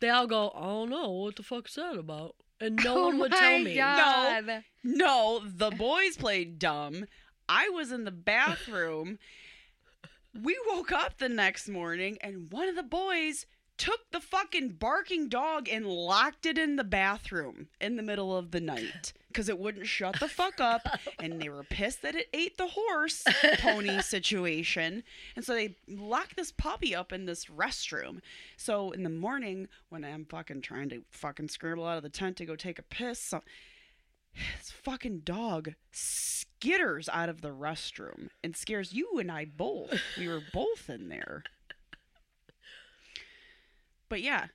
They 0.00 0.10
all 0.10 0.26
go, 0.26 0.52
I 0.54 0.66
don't 0.66 0.90
know, 0.90 1.10
what 1.10 1.36
the 1.36 1.42
fuck's 1.42 1.76
that 1.76 1.96
about? 1.96 2.36
And 2.60 2.78
no 2.84 2.98
oh 2.98 3.06
one 3.06 3.18
would 3.20 3.32
tell 3.32 3.58
me. 3.60 3.74
God. 3.74 4.64
No, 4.84 5.40
the 5.44 5.70
boys 5.70 6.16
played 6.18 6.58
dumb. 6.58 7.06
I 7.48 7.68
was 7.70 7.90
in 7.90 8.04
the 8.04 8.10
bathroom. 8.10 9.18
We 10.40 10.58
woke 10.68 10.92
up 10.92 11.18
the 11.18 11.28
next 11.28 11.68
morning 11.68 12.18
and 12.20 12.52
one 12.52 12.68
of 12.68 12.76
the 12.76 12.82
boys 12.82 13.46
took 13.78 14.10
the 14.10 14.20
fucking 14.20 14.70
barking 14.70 15.28
dog 15.28 15.68
and 15.68 15.86
locked 15.86 16.44
it 16.44 16.58
in 16.58 16.76
the 16.76 16.84
bathroom 16.84 17.68
in 17.80 17.96
the 17.96 18.02
middle 18.02 18.36
of 18.36 18.50
the 18.50 18.60
night 18.60 19.12
because 19.28 19.48
it 19.48 19.58
wouldn't 19.58 19.86
shut 19.86 20.18
the 20.20 20.28
fuck 20.28 20.54
oh, 20.58 20.64
up 20.64 20.82
and 21.20 21.40
they 21.40 21.48
were 21.48 21.62
pissed 21.62 22.02
that 22.02 22.14
it 22.14 22.28
ate 22.32 22.58
the 22.58 22.66
horse 22.66 23.24
pony 23.58 24.00
situation 24.00 25.02
and 25.36 25.44
so 25.44 25.54
they 25.54 25.76
locked 25.88 26.36
this 26.36 26.52
puppy 26.52 26.94
up 26.94 27.12
in 27.12 27.24
this 27.24 27.46
restroom 27.46 28.20
so 28.56 28.90
in 28.90 29.04
the 29.04 29.10
morning 29.10 29.68
when 29.88 30.04
i'm 30.04 30.24
fucking 30.24 30.60
trying 30.60 30.88
to 30.88 31.02
fucking 31.10 31.48
scramble 31.48 31.86
out 31.86 31.96
of 31.96 32.02
the 32.02 32.08
tent 32.08 32.36
to 32.36 32.44
go 32.44 32.56
take 32.56 32.78
a 32.78 32.82
piss 32.82 33.20
so- 33.20 33.42
this 34.58 34.70
fucking 34.70 35.20
dog 35.20 35.74
skitters 35.92 37.08
out 37.12 37.28
of 37.28 37.40
the 37.40 37.48
restroom 37.48 38.28
and 38.42 38.56
scares 38.56 38.92
you 38.92 39.18
and 39.18 39.30
I 39.30 39.44
both. 39.44 40.00
We 40.16 40.28
were 40.28 40.42
both 40.52 40.88
in 40.88 41.08
there. 41.08 41.44
But 44.08 44.22
yeah. 44.22 44.46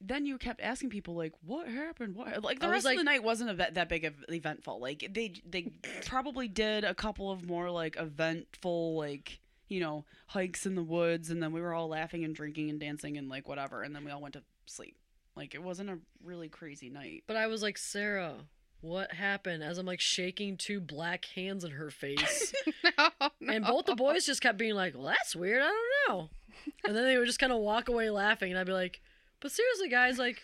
Then 0.00 0.26
you 0.26 0.36
kept 0.36 0.60
asking 0.60 0.90
people 0.90 1.14
like, 1.14 1.32
"What 1.46 1.66
happened? 1.66 2.14
What?" 2.14 2.42
Like 2.42 2.60
the 2.60 2.66
I 2.66 2.70
rest 2.70 2.84
like- 2.84 2.94
of 2.96 2.98
the 3.00 3.04
night 3.04 3.22
wasn't 3.22 3.50
a, 3.50 3.70
that 3.72 3.88
big 3.88 4.04
of 4.04 4.14
eventful. 4.28 4.78
Like 4.80 5.08
they 5.12 5.32
they 5.48 5.72
probably 6.06 6.46
did 6.48 6.84
a 6.84 6.94
couple 6.94 7.30
of 7.30 7.46
more 7.46 7.70
like 7.70 7.96
eventful 7.98 8.96
like 8.96 9.38
you 9.68 9.80
know 9.80 10.04
hikes 10.26 10.66
in 10.66 10.74
the 10.74 10.82
woods, 10.82 11.30
and 11.30 11.42
then 11.42 11.52
we 11.52 11.60
were 11.60 11.72
all 11.72 11.88
laughing 11.88 12.22
and 12.24 12.34
drinking 12.34 12.68
and 12.68 12.78
dancing 12.78 13.16
and 13.16 13.30
like 13.30 13.48
whatever, 13.48 13.82
and 13.82 13.94
then 13.94 14.04
we 14.04 14.10
all 14.10 14.20
went 14.20 14.34
to 14.34 14.42
sleep. 14.66 14.96
Like 15.36 15.54
it 15.54 15.62
wasn't 15.62 15.88
a 15.88 15.98
really 16.22 16.48
crazy 16.48 16.90
night. 16.90 17.24
But 17.26 17.36
I 17.36 17.46
was 17.46 17.62
like, 17.62 17.78
Sarah, 17.78 18.34
what 18.82 19.12
happened? 19.12 19.62
As 19.64 19.78
I'm 19.78 19.86
like 19.86 20.00
shaking 20.00 20.58
two 20.58 20.80
black 20.80 21.24
hands 21.24 21.64
in 21.64 21.70
her 21.70 21.90
face. 21.90 22.52
No, 22.96 23.08
And 23.52 23.64
both 23.64 23.86
the 23.86 23.96
boys 23.96 24.24
just 24.24 24.40
kept 24.40 24.56
being 24.58 24.74
like, 24.74 24.94
well, 24.94 25.06
that's 25.06 25.34
weird. 25.34 25.62
I 25.62 25.66
don't 25.66 26.16
know. 26.16 26.28
And 26.86 26.94
then 26.94 27.04
they 27.04 27.16
would 27.16 27.26
just 27.26 27.38
kind 27.38 27.52
of 27.52 27.60
walk 27.60 27.88
away 27.88 28.10
laughing. 28.10 28.50
And 28.50 28.58
I'd 28.58 28.66
be 28.66 28.72
like, 28.72 29.00
but 29.40 29.50
seriously, 29.50 29.88
guys, 29.88 30.18
like, 30.18 30.38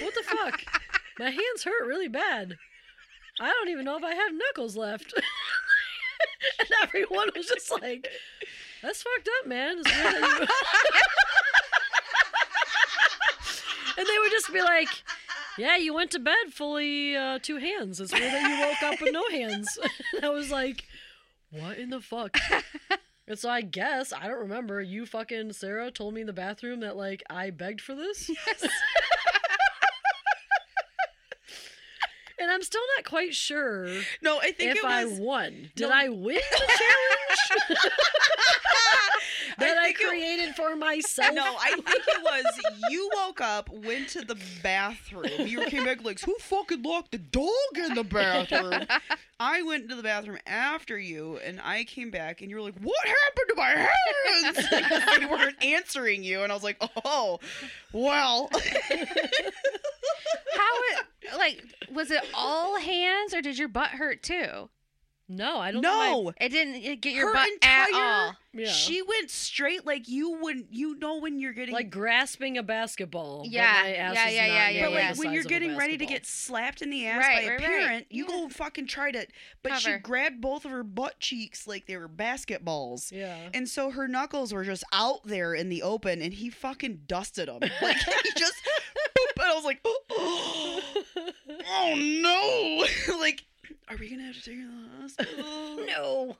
what 0.00 0.14
the 0.14 0.22
fuck? 0.22 0.62
My 1.18 1.30
hands 1.30 1.64
hurt 1.64 1.86
really 1.86 2.08
bad. 2.08 2.56
I 3.38 3.48
don't 3.48 3.68
even 3.68 3.84
know 3.84 3.96
if 3.96 4.04
I 4.04 4.14
have 4.14 4.32
knuckles 4.32 4.76
left. 4.76 5.12
and 6.58 6.68
everyone 6.82 7.28
was 7.36 7.46
just 7.46 7.70
like, 7.70 8.08
that's 8.82 9.02
fucked 9.02 9.28
up, 9.40 9.46
man. 9.46 9.82
And 13.98 14.06
they 14.06 14.18
would 14.18 14.30
just 14.30 14.52
be 14.52 14.60
like, 14.60 14.88
yeah, 15.56 15.76
you 15.76 15.94
went 15.94 16.10
to 16.10 16.18
bed 16.18 16.52
fully 16.52 17.16
uh, 17.16 17.38
two 17.40 17.56
hands. 17.56 17.98
It's 18.00 18.12
weird 18.12 18.32
that 18.32 18.50
you 18.50 18.60
woke 18.60 18.82
up 18.82 19.00
with 19.00 19.12
no 19.12 19.26
hands. 19.30 19.78
and 20.14 20.24
I 20.24 20.28
was 20.28 20.50
like, 20.50 20.84
what 21.50 21.78
in 21.78 21.90
the 21.90 22.00
fuck? 22.00 22.36
And 23.28 23.38
so 23.38 23.48
I 23.50 23.60
guess, 23.62 24.12
I 24.12 24.26
don't 24.28 24.40
remember, 24.40 24.80
you 24.80 25.06
fucking 25.06 25.52
Sarah 25.52 25.90
told 25.90 26.14
me 26.14 26.20
in 26.22 26.26
the 26.26 26.32
bathroom 26.32 26.80
that, 26.80 26.96
like, 26.96 27.22
I 27.30 27.50
begged 27.50 27.80
for 27.80 27.94
this? 27.94 28.30
Yes. 28.46 28.68
and 32.38 32.50
I'm 32.50 32.62
still 32.62 32.82
not 32.96 33.04
quite 33.06 33.34
sure 33.34 33.88
No, 34.22 34.38
I 34.38 34.52
think 34.52 34.72
if 34.72 34.78
it 34.78 34.84
I 34.84 35.04
was. 35.06 35.18
won. 35.18 35.70
Did 35.74 35.88
No. 35.88 35.94
I 35.94 36.08
win 36.10 36.34
the 36.36 36.78
challenge 36.78 37.78
that 39.58 39.78
I, 39.78 39.88
it- 39.88 39.96
created 39.96 40.54
for 40.54 40.76
myself? 40.76 41.34
No, 41.34 41.42
I 41.44 41.70
think 41.74 41.86
it 41.88 42.22
was 42.22 42.44
you 42.90 43.10
woke 43.14 43.40
up, 43.40 43.68
went 43.70 44.08
to 44.10 44.22
the 44.22 44.36
bathroom. 44.62 45.30
You 45.46 45.64
came 45.66 45.84
back 45.84 46.04
like, 46.04 46.20
who 46.20 46.34
fucking 46.40 46.82
locked 46.82 47.12
the 47.12 47.18
dog 47.18 47.48
in 47.76 47.94
the 47.94 48.04
bathroom? 48.04 48.86
I 49.40 49.62
went 49.62 49.88
to 49.90 49.94
the 49.96 50.02
bathroom 50.02 50.38
after 50.46 50.98
you, 50.98 51.38
and 51.44 51.60
I 51.62 51.84
came 51.84 52.10
back, 52.10 52.40
and 52.40 52.50
you 52.50 52.56
were 52.56 52.62
like, 52.62 52.78
what 52.80 53.06
happened 53.06 53.48
to 53.50 53.54
my 53.56 53.70
hands? 53.70 54.66
Because 54.86 55.02
they 55.18 55.26
weren't 55.26 55.62
answering 55.64 56.22
you, 56.24 56.42
and 56.42 56.50
I 56.50 56.54
was 56.54 56.64
like, 56.64 56.82
oh, 57.04 57.38
well. 57.92 58.48
How 60.54 60.72
it 60.90 61.36
like 61.36 61.62
was 61.92 62.10
it 62.10 62.22
all 62.34 62.78
hands 62.78 63.34
or 63.34 63.42
did 63.42 63.58
your 63.58 63.68
butt 63.68 63.90
hurt 63.90 64.22
too? 64.22 64.68
No, 65.28 65.58
I 65.58 65.72
don't. 65.72 65.82
think 65.82 65.92
my- 65.94 66.10
No. 66.10 66.32
It 66.40 66.48
didn't 66.50 67.00
get 67.00 67.12
your 67.12 67.28
Her 67.28 67.34
butt 67.34 67.48
at 67.62 67.88
all. 67.92 68.36
yeah. 68.52 68.68
She 68.70 69.02
went 69.02 69.28
straight 69.30 69.84
like 69.84 70.06
you 70.08 70.38
wouldn't 70.40 70.66
you 70.72 70.96
know 70.98 71.18
when 71.18 71.40
you're 71.40 71.52
getting 71.52 71.74
like 71.74 71.90
grasping 71.90 72.56
a 72.58 72.62
basketball. 72.62 73.40
but 73.42 73.50
Yeah, 73.50 73.72
my 73.82 73.94
ass 73.96 74.14
yeah, 74.14 74.28
is 74.28 74.34
yeah, 74.34 74.46
not 74.46 74.52
yeah, 74.54 74.68
yeah, 74.68 74.80
But 74.84 74.90
nearly 74.90 75.04
like 75.08 75.18
when 75.18 75.32
you're 75.32 75.42
getting 75.42 75.76
ready 75.76 75.98
to 75.98 76.06
get 76.06 76.26
slapped 76.26 76.80
in 76.80 76.90
the 76.90 77.06
ass 77.08 77.24
Right, 77.24 77.34
by 77.36 77.40
a 77.42 77.48
right, 77.50 77.58
right. 77.60 77.66
parent, 77.66 78.06
you 78.10 78.24
Yeah. 78.28 78.36
go 78.36 78.48
fucking 78.50 78.86
try 78.86 79.10
to. 79.10 79.26
But 79.64 79.78
she 79.80 79.96
grabbed 79.98 80.40
both 80.40 80.64
of 80.64 80.70
her 80.70 80.84
butt 80.84 81.18
cheeks 81.18 81.66
like 81.66 81.86
they 81.86 81.96
were 81.96 82.08
basketballs. 82.08 83.10
Yeah. 83.10 83.36
And 83.52 83.68
so 83.68 83.90
her 83.90 84.06
knuckles 84.06 84.52
were 84.54 84.62
just 84.64 84.84
out 84.92 85.24
there 85.24 85.54
in 85.54 85.68
the 85.70 85.82
open, 85.82 86.22
and 86.22 86.32
he 86.34 86.50
fucking 86.50 87.00
dusted 87.08 87.48
them. 87.48 87.60
Like 87.82 87.96
he 87.96 88.30
just, 88.36 88.54
boop, 88.64 89.42
and 89.42 89.44
I 89.44 89.54
was 89.54 89.64
like, 89.64 89.80
oh, 91.68 91.94
no! 93.08 93.18
like, 93.18 93.44
are 93.88 93.96
we 93.98 94.10
gonna 94.10 94.24
have 94.24 94.34
to 94.34 94.42
take 94.42 94.58
her 94.58 94.64
to 94.66 94.72
the 94.72 95.02
hospital? 95.02 95.86
no. 95.86 96.36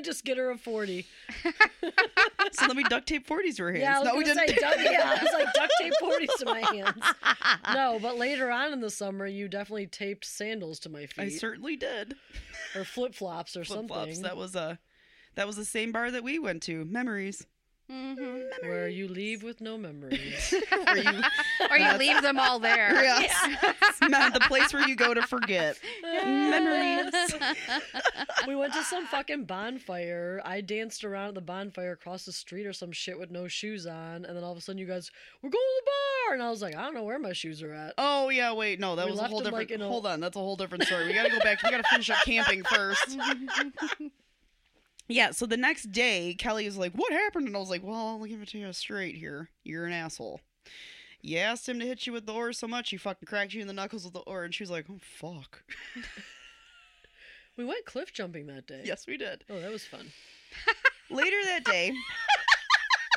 Just 0.02 0.24
get 0.24 0.36
her 0.38 0.50
a 0.50 0.58
forty. 0.58 1.06
So 2.52 2.66
let 2.66 2.76
me 2.76 2.82
duct 2.84 3.06
tape 3.06 3.26
forties 3.26 3.56
to 3.56 3.64
her 3.64 3.72
hands. 3.72 3.82
Yeah, 3.82 3.96
I 3.96 3.98
was 4.00 4.08
no, 4.08 4.16
we 4.16 4.24
didn't. 4.24 4.48
say 4.48 4.54
duct, 4.56 4.78
yeah, 4.82 5.16
I 5.18 5.22
was 5.22 5.32
like 5.34 5.52
duct 5.52 5.72
tape 5.80 5.92
forties 6.00 6.30
to 6.38 6.44
my 6.46 6.60
hands. 6.60 7.02
No, 7.74 7.98
but 8.00 8.16
later 8.16 8.50
on 8.50 8.72
in 8.72 8.80
the 8.80 8.90
summer, 8.90 9.26
you 9.26 9.48
definitely 9.48 9.86
taped 9.86 10.24
sandals 10.24 10.78
to 10.80 10.88
my 10.88 11.04
feet 11.06 11.24
I 11.24 11.28
certainly 11.28 11.76
did. 11.76 12.14
or 12.74 12.84
flip 12.84 13.14
flops 13.14 13.54
or 13.54 13.64
Flip 13.64 13.76
something. 13.80 13.94
flops. 13.94 14.18
That 14.20 14.36
was 14.38 14.56
a, 14.56 14.78
that 15.34 15.46
was 15.46 15.56
the 15.56 15.64
same 15.66 15.92
bar 15.92 16.10
that 16.10 16.24
we 16.24 16.38
went 16.38 16.62
to. 16.64 16.84
Memories. 16.86 17.46
Mm-hmm. 17.90 18.68
where 18.68 18.88
you 18.88 19.08
leave 19.08 19.42
with 19.42 19.60
no 19.62 19.78
memories. 19.78 20.52
Where 20.84 20.96
you, 20.98 21.20
Or 21.70 21.78
you 21.78 21.92
leave 21.96 22.20
them 22.20 22.38
all 22.38 22.58
there. 22.58 22.92
yes. 23.02 23.34
Not 24.02 24.34
the 24.34 24.40
place 24.40 24.74
where 24.74 24.86
you 24.86 24.94
go 24.94 25.14
to 25.14 25.22
forget. 25.22 25.78
Memories. 26.02 27.34
we 28.46 28.54
went 28.54 28.74
to 28.74 28.82
some 28.84 29.06
fucking 29.06 29.44
bonfire. 29.44 30.42
I 30.44 30.60
danced 30.60 31.02
around 31.04 31.28
at 31.28 31.34
the 31.36 31.40
bonfire 31.40 31.92
across 31.92 32.24
the 32.26 32.32
street 32.32 32.66
or 32.66 32.72
some 32.74 32.92
shit 32.92 33.18
with 33.18 33.30
no 33.30 33.48
shoes 33.48 33.86
on, 33.86 34.24
and 34.26 34.36
then 34.36 34.44
all 34.44 34.52
of 34.52 34.58
a 34.58 34.60
sudden 34.60 34.78
you 34.78 34.86
guys, 34.86 35.10
we're 35.42 35.50
going 35.50 35.62
to 35.62 35.82
the 35.84 35.90
bar, 35.90 36.34
and 36.34 36.42
I 36.42 36.50
was 36.50 36.60
like, 36.60 36.74
I 36.76 36.82
don't 36.82 36.94
know 36.94 37.04
where 37.04 37.18
my 37.18 37.32
shoes 37.32 37.62
are 37.62 37.72
at. 37.72 37.94
Oh 37.96 38.28
yeah, 38.28 38.52
wait, 38.52 38.78
no, 38.80 38.96
that 38.96 39.06
We 39.06 39.12
was 39.12 39.20
a 39.20 39.24
whole 39.24 39.38
different. 39.40 39.54
like, 39.56 39.70
in 39.70 39.80
a- 39.80 39.88
Hold 39.88 40.06
on, 40.06 40.20
that's 40.20 40.36
a 40.36 40.40
whole 40.40 40.56
different 40.56 40.84
story. 40.84 41.06
We 41.06 41.14
gotta 41.14 41.30
go 41.30 41.38
back. 41.40 41.62
We 41.62 41.70
gotta 41.70 41.84
finish 41.84 42.10
up 42.10 42.18
camping 42.24 42.64
first. 42.64 43.16
Yeah. 45.08 45.30
So 45.32 45.46
the 45.46 45.56
next 45.56 45.90
day, 45.92 46.34
Kelly 46.38 46.64
was 46.66 46.76
like, 46.76 46.92
"What 46.92 47.12
happened?" 47.12 47.46
And 47.48 47.56
I 47.56 47.60
was 47.60 47.70
like, 47.70 47.82
"Well, 47.82 47.96
I'll 48.08 48.24
give 48.24 48.42
it 48.42 48.48
to 48.50 48.58
you 48.58 48.72
straight 48.72 49.16
here. 49.16 49.50
You're 49.64 49.86
an 49.86 49.92
asshole. 49.92 50.40
You 51.20 51.38
asked 51.38 51.68
him 51.68 51.80
to 51.80 51.86
hit 51.86 52.06
you 52.06 52.12
with 52.12 52.26
the 52.26 52.32
oar 52.32 52.52
so 52.52 52.68
much, 52.68 52.90
he 52.90 52.96
fucking 52.96 53.26
cracked 53.26 53.52
you 53.52 53.60
in 53.60 53.66
the 53.66 53.72
knuckles 53.72 54.04
with 54.04 54.14
the 54.14 54.20
oar." 54.20 54.44
And 54.44 54.54
she 54.54 54.62
was 54.62 54.70
like, 54.70 54.86
"Oh 54.90 54.98
fuck." 55.00 55.62
We 57.56 57.64
went 57.64 57.84
cliff 57.86 58.12
jumping 58.12 58.46
that 58.46 58.68
day. 58.68 58.82
yes, 58.84 59.04
we 59.08 59.16
did. 59.16 59.42
Oh, 59.50 59.58
that 59.58 59.72
was 59.72 59.84
fun. 59.84 60.12
Later 61.10 61.36
that 61.46 61.64
day, 61.64 61.92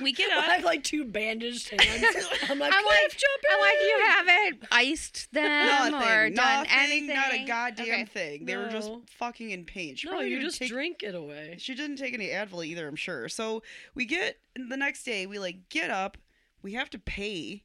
we 0.01 0.13
get 0.13 0.31
up. 0.37 0.47
I 0.47 0.53
have 0.55 0.63
like 0.63 0.83
two 0.83 1.05
bandaged 1.05 1.69
hands. 1.69 1.83
I'm 2.49 2.59
like, 2.59 2.73
I'm 2.73 2.85
like. 2.85 3.17
I'm 3.53 3.59
like, 3.59 3.77
you 3.81 3.99
haven't 4.07 4.63
iced 4.71 5.31
them 5.33 5.67
Nothing, 5.91 5.93
or 6.09 6.29
done 6.29 6.35
nothing, 6.35 6.71
anything. 6.71 7.15
not 7.15 7.33
a 7.33 7.45
goddamn 7.45 7.85
Okay. 7.85 8.05
thing. 8.05 8.45
They 8.45 8.57
were 8.57 8.69
just 8.69 8.91
fucking 9.17 9.49
in 9.51 9.65
pain. 9.65 9.95
She 9.95 10.09
No, 10.09 10.19
you 10.21 10.39
just 10.41 10.57
take 10.59 10.69
drink 10.69 11.03
it 11.03 11.15
away. 11.15 11.55
She 11.59 11.75
didn't 11.75 11.97
take 11.97 12.13
any 12.13 12.27
Advil 12.29 12.65
either, 12.65 12.87
I'm 12.87 12.95
sure. 12.95 13.29
So 13.29 13.61
we 13.95 14.05
get 14.05 14.37
the 14.55 14.77
next 14.77 15.03
day, 15.03 15.25
we 15.25 15.39
like 15.39 15.69
get 15.69 15.89
up, 15.89 16.17
we 16.61 16.73
have 16.73 16.89
to 16.91 16.99
pay 16.99 17.63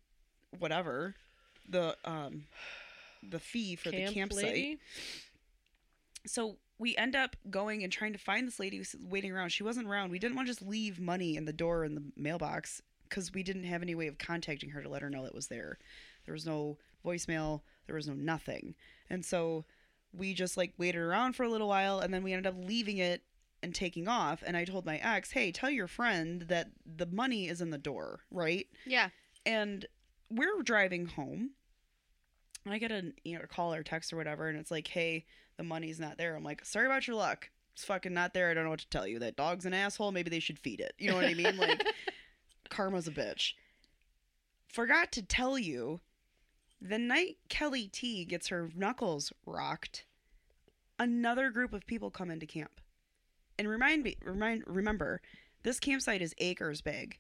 whatever 0.59 1.15
the 1.69 1.97
um 2.05 2.45
the 3.29 3.39
fee 3.41 3.77
for 3.77 3.91
Camp 3.91 4.07
the 4.09 4.15
campsite. 4.15 4.45
lady? 4.45 4.79
So 6.27 6.57
we 6.79 6.97
end 6.97 7.17
up 7.17 7.37
going 7.51 7.83
and 7.83 7.93
trying 7.93 8.13
to 8.13 8.19
find 8.19 8.47
this 8.47 8.61
lady 8.61 8.77
who's 8.77 8.95
waiting 9.01 9.33
around. 9.33 9.49
She 9.51 9.63
wasn't 9.63 9.89
around. 9.89 10.11
We 10.11 10.19
didn't 10.19 10.37
want 10.37 10.47
to 10.49 10.55
just 10.55 10.67
leave 10.67 11.01
money 11.01 11.37
in 11.37 11.45
the 11.47 11.53
door 11.53 11.85
in 11.85 11.95
the 11.95 12.03
mailbox 12.17 12.83
because 13.09 13.33
we 13.33 13.43
didn't 13.43 13.65
have 13.65 13.83
any 13.83 13.95
way 13.95 14.07
of 14.09 14.19
contacting 14.19 14.71
her 14.71 14.83
to 14.83 14.89
let 14.89 15.03
her 15.03 15.09
know 15.11 15.25
it 15.25 15.35
was 15.35 15.47
there. 15.47 15.79
There 16.27 16.33
was 16.35 16.45
no 16.47 16.77
voicemail. 17.05 17.63
There 17.87 17.97
was 17.97 18.09
no 18.09 18.15
nothing. 18.15 18.75
And 19.09 19.25
so 19.25 19.65
we 20.13 20.35
just 20.35 20.57
like 20.57 20.75
waited 20.77 21.01
around 21.01 21.35
for 21.35 21.45
a 21.45 21.49
little 21.49 21.69
while 21.69 22.01
and 22.01 22.13
then 22.13 22.23
we 22.23 22.33
ended 22.33 22.53
up 22.53 22.59
leaving 22.67 22.99
it 22.99 23.23
and 23.63 23.75
taking 23.75 24.07
off. 24.09 24.43
And 24.47 24.57
I 24.57 24.65
told 24.65 24.85
my 24.85 24.99
ex, 24.99 25.31
hey, 25.33 25.53
tell 25.53 25.71
your 25.71 25.87
friend 25.89 26.43
that 26.49 26.69
the 26.85 27.07
money 27.07 27.49
is 27.49 27.61
in 27.61 27.71
the 27.71 27.79
door, 27.79 28.21
right? 28.31 28.67
Yeah. 28.85 29.09
and 29.47 29.87
we're 30.29 30.61
driving 30.65 31.07
home 31.07 31.51
and 32.65 32.75
i 32.75 32.79
get 32.79 32.91
a 32.91 33.13
you 33.23 33.37
know 33.37 33.45
a 33.45 33.47
call 33.47 33.73
or 33.73 33.85
text 33.85 34.13
or 34.13 34.17
whatever 34.17 34.49
and 34.49 34.59
it's 34.59 34.73
like 34.73 34.89
hey 34.89 35.25
the 35.57 35.65
money's 35.65 36.01
not 36.01 36.19
there. 36.19 36.37
I'm 36.37 36.45
like 36.45 36.65
sorry 36.65 36.87
about 36.87 37.07
your 37.07 37.17
luck. 37.17 37.51
It's 37.75 37.85
fucking 37.85 38.15
not 38.15 38.33
there. 38.33 38.51
I 38.51 38.55
don't 38.55 38.65
know 38.65 38.71
what 38.71 38.81
to 38.81 38.89
tell 38.89 39.07
you. 39.07 39.19
That 39.19 39.37
dog's 39.37 39.67
an 39.67 39.75
asshole. 39.75 40.13
Maybe 40.13 40.31
they 40.31 40.41
should 40.41 40.59
feed 40.59 40.81
it. 40.81 40.95
You 40.99 41.11
know 41.11 41.17
what 41.17 41.27
i 41.27 41.35
mean? 41.35 41.57
Like 41.59 41.85
karma's 42.69 43.07
a 43.07 43.13
bitch. 43.13 43.53
Forgot 44.69 45.13
to 45.13 45.23
tell 45.23 45.59
you 45.59 46.01
the 46.81 46.99
night 46.99 47.39
kelly 47.49 47.89
t 47.89 48.25
gets 48.25 48.49
her 48.49 48.71
knuckles 48.75 49.33
rocked 49.47 50.05
another 50.99 51.51
group 51.51 51.73
of 51.73 51.87
people 51.87 52.11
come 52.11 52.31
into 52.31 52.47
camp. 52.47 52.81
And 53.59 53.69
remind 53.69 54.03
me 54.03 54.17
remind 54.23 54.65
remember 54.67 55.21
this 55.63 55.81
campsite 55.81 56.23
is 56.23 56.35
acres 56.39 56.81
big. 56.81 57.19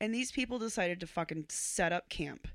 And 0.00 0.14
these 0.14 0.32
people 0.32 0.58
decided 0.58 0.98
to 1.00 1.06
fucking 1.06 1.46
set 1.48 1.92
up 1.92 2.08
camp, 2.08 2.48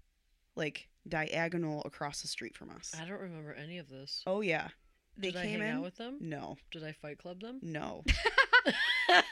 like 0.56 0.90
diagonal 1.08 1.82
across 1.86 2.22
the 2.22 2.28
street 2.28 2.58
from 2.58 2.70
us. 2.70 2.94
I 3.00 3.06
don't 3.06 3.22
remember 3.22 3.54
any 3.54 3.78
of 3.78 3.90
this. 3.90 4.24
Oh 4.28 4.42
yeah, 4.42 4.70
they 5.18 5.32
Did 5.32 5.38
I 5.38 5.46
hang 5.46 5.54
in. 5.56 5.62
out 5.64 5.84
with 5.84 5.96
them? 5.98 6.18
no, 6.22 6.58
Did 6.72 6.84
I 6.84 6.92
fight 6.94 7.18
club 7.18 7.42
them? 7.42 7.60
no, 7.62 8.04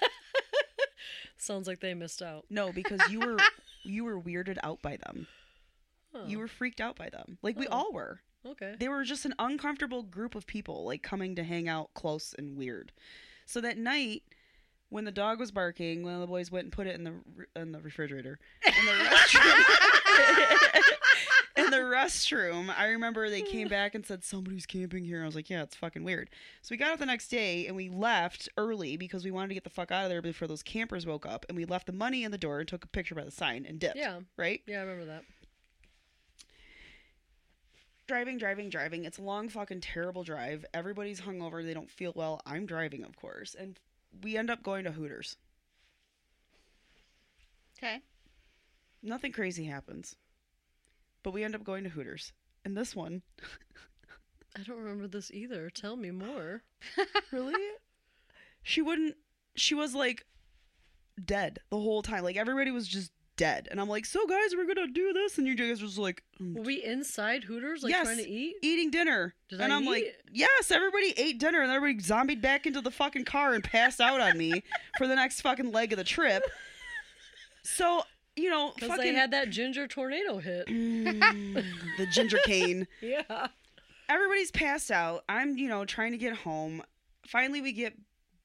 Sounds 1.38 1.68
like 1.68 1.80
they 1.80 1.94
missed 1.94 2.22
out. 2.22 2.46
no, 2.50 2.72
because 2.72 3.02
you 3.10 3.20
were 3.20 3.38
you 3.84 4.04
were 4.04 4.20
weirded 4.20 4.58
out 4.64 4.82
by 4.82 4.98
them. 4.98 5.28
You 6.28 6.38
Oh, 6.38 6.42
were 6.42 6.48
freaked 6.48 6.80
out 6.80 6.96
by 6.96 7.10
them, 7.10 7.38
like 7.42 7.58
we 7.60 7.68
Oh. 7.68 7.72
all 7.72 7.92
were. 7.94 8.22
okay. 8.46 8.76
They 8.80 8.88
were 8.88 9.04
just 9.04 9.26
an 9.26 9.34
uncomfortable 9.38 10.02
group 10.02 10.34
of 10.34 10.48
people, 10.48 10.86
like 10.86 11.04
coming 11.04 11.36
to 11.36 11.44
hang 11.44 11.68
out 11.68 11.94
close 11.94 12.34
and 12.38 12.56
weird. 12.58 12.94
So 13.46 13.60
that 13.62 13.78
night, 13.78 14.24
when 14.90 15.04
the 15.04 15.12
dog 15.12 15.40
was 15.40 15.52
barking, 15.52 16.04
one 16.04 16.14
of 16.16 16.22
the 16.22 16.28
boys 16.28 16.52
went 16.52 16.64
and 16.66 16.72
put 16.72 16.88
it 16.88 16.96
in 16.96 17.04
the 17.04 17.12
re- 17.36 17.46
in 17.58 17.74
the 17.74 17.82
refrigerator 17.82 18.40
in 18.66 18.86
the 18.86 18.92
restroom. 19.10 19.64
In 21.66 21.72
the 21.72 21.78
restroom, 21.78 22.74
I 22.78 22.88
remember 22.88 23.30
they 23.30 23.42
came 23.42 23.68
back 23.68 23.96
and 23.96 24.06
said 24.06 24.24
somebody's 24.24 24.66
camping 24.66 25.04
here. 25.04 25.22
I 25.22 25.26
was 25.26 25.36
like, 25.36 25.50
yeah, 25.50 25.64
it's 25.64 25.76
fucking 25.76 26.04
weird. 26.04 26.30
So 26.62 26.70
we 26.72 26.78
got 26.78 26.94
up 26.94 27.00
the 27.00 27.06
next 27.06 27.28
day 27.30 27.68
and 27.68 27.76
we 27.76 27.90
left 27.90 28.48
early 28.58 28.98
because 28.98 29.26
we 29.26 29.32
wanted 29.32 29.50
to 29.50 29.54
get 29.56 29.64
the 29.64 29.70
fuck 29.70 29.92
out 29.92 30.04
of 30.04 30.10
there 30.10 30.22
before 30.22 30.48
those 30.48 30.64
campers 30.64 31.06
woke 31.06 31.26
up. 31.26 31.46
And 31.50 31.58
we 31.58 31.66
left 31.66 31.88
the 31.88 31.94
money 31.94 32.24
in 32.24 32.32
the 32.32 32.38
door 32.38 32.60
and 32.60 32.68
took 32.68 32.84
a 32.84 32.88
picture 32.88 33.16
by 33.16 33.24
the 33.24 33.32
sign 33.32 33.66
and 33.68 33.80
dipped. 33.80 33.98
Yeah. 33.98 34.20
Right. 34.38 34.62
Yeah, 34.68 34.80
I 34.80 34.82
remember 34.84 35.06
that. 35.06 35.24
driving, 38.08 38.38
driving, 38.38 38.70
driving. 38.70 39.06
It's 39.06 39.18
a 39.18 39.24
long, 39.24 39.50
fucking 39.50 39.82
terrible 39.82 40.24
drive. 40.24 40.64
Everybody's 40.74 41.22
hungover. 41.22 41.64
They 41.66 41.74
don't 41.74 41.90
feel 41.90 42.14
well. 42.16 42.42
I'm 42.46 42.66
driving, 42.66 43.04
of 43.04 43.16
course. 43.16 43.56
And 43.58 43.80
we 44.24 44.38
end 44.38 44.50
up 44.50 44.62
going 44.64 44.84
to 44.84 44.92
Hooters. 44.92 45.38
Okay. 47.78 48.00
Nothing 49.04 49.32
crazy 49.32 49.66
happens. 49.66 50.16
But 51.26 51.34
we 51.34 51.44
end 51.44 51.56
up 51.56 51.64
going 51.64 51.84
to 51.86 51.90
Hooters. 51.90 52.34
And 52.66 52.78
this 52.78 52.96
one, 52.96 53.24
I 54.56 54.62
don't 54.62 54.78
remember 54.78 55.08
this 55.08 55.32
either. 55.32 55.72
Tell 55.72 55.96
me 55.96 56.12
more. 56.12 56.62
really? 57.32 57.56
she 58.62 58.84
wouldn't, 58.84 59.16
she 59.56 59.74
was 59.74 59.96
like 59.96 60.24
dead 61.24 61.58
the 61.72 61.78
whole 61.80 62.04
time. 62.04 62.24
Like 62.24 62.38
everybody 62.38 62.70
was 62.70 62.88
just 62.88 63.12
dead. 63.38 63.68
And 63.72 63.82
I'm 63.82 63.90
like, 63.90 64.06
so 64.06 64.28
guys, 64.28 64.52
we're 64.56 64.66
going 64.72 64.88
to 64.88 64.94
do 64.94 65.14
this. 65.14 65.40
And 65.40 65.48
you 65.48 65.56
guys 65.56 65.82
were 65.82 65.88
just 65.88 65.98
like, 65.98 66.22
"Mm, 66.40 66.58
Were 66.58 66.62
we 66.62 66.84
inside 66.84 67.44
Hooters, 67.44 67.82
like 67.82 67.90
Yes. 67.90 68.06
trying 68.06 68.18
to 68.20 68.30
eat? 68.30 68.58
eating 68.62 68.92
dinner. 68.92 69.34
Did 69.50 69.62
and 69.62 69.74
I 69.74 69.78
am 69.78 69.86
like, 69.86 70.16
yes, 70.32 70.70
everybody 70.70 71.12
ate 71.18 71.40
dinner 71.40 71.62
and 71.64 71.72
everybody 71.72 72.04
zombied 72.06 72.40
back 72.40 72.68
into 72.68 72.82
the 72.82 72.92
fucking 72.92 73.26
car 73.26 73.56
and 73.56 73.64
passed 73.64 74.00
out 74.00 74.22
on 74.22 74.38
me 74.38 74.64
for 75.00 75.08
the 75.08 75.16
next 75.16 75.42
fucking 75.42 75.72
leg 75.72 75.92
of 75.92 75.98
the 75.98 76.04
trip. 76.04 76.44
So, 77.68 78.04
you 78.36 78.50
know, 78.50 78.72
Because 78.76 78.90
fucking 78.90 79.14
they 79.14 79.20
had 79.20 79.32
that 79.32 79.50
ginger 79.50 79.88
tornado 79.88 80.40
hit. 80.40 80.68
Mm, 80.68 81.64
the 81.98 82.06
ginger 82.08 82.38
cane. 82.46 82.88
Yeah. 83.02 83.48
Everybody's 84.10 84.52
passed 84.52 84.92
out. 84.92 85.24
I'm, 85.28 85.58
you 85.58 85.68
know, 85.68 85.86
trying 85.86 86.12
to 86.12 86.18
get 86.18 86.36
home. 86.38 86.84
Finally 87.26 87.62
we 87.62 87.72
get 87.72 87.94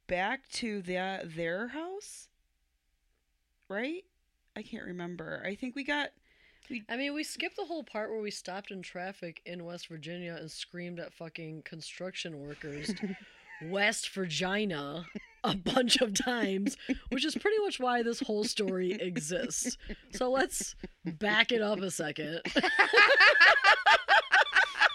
back 0.07 0.49
to 0.53 0.83
the 0.83 1.21
their 1.25 1.69
house. 1.69 2.29
Right? 3.69 4.05
I 4.57 4.63
can't 4.63 4.85
remember. 4.85 5.43
I 5.47 5.55
think 5.55 5.77
we 5.77 5.85
got 5.85 6.11
We... 6.69 6.83
I 6.89 6.97
mean, 6.97 7.15
we 7.15 7.23
skipped 7.25 7.57
the 7.57 7.65
whole 7.65 7.85
part 7.85 8.11
where 8.11 8.21
we 8.21 8.31
stopped 8.31 8.71
in 8.71 8.83
traffic 8.83 9.41
in 9.47 9.65
West 9.65 9.89
Virginia 9.89 10.37
and 10.39 10.51
screamed 10.51 10.99
at 10.99 11.13
fucking 11.13 11.63
construction 11.63 12.41
workers, 12.41 12.93
West 13.67 14.09
Virginia, 14.11 15.05
a 15.45 15.57
bunch 15.57 16.01
of 16.01 16.15
times, 16.15 16.77
which 17.11 17.25
is 17.25 17.35
pretty 17.35 17.59
much 17.59 17.81
why 17.81 18.03
this 18.03 18.21
whole 18.21 18.45
story 18.45 18.93
exists. 18.93 19.77
So 20.13 20.31
let's 20.31 20.75
back 21.05 21.53
it 21.53 21.63
up 21.63 21.81
a 21.81 21.91
second. 21.91 22.41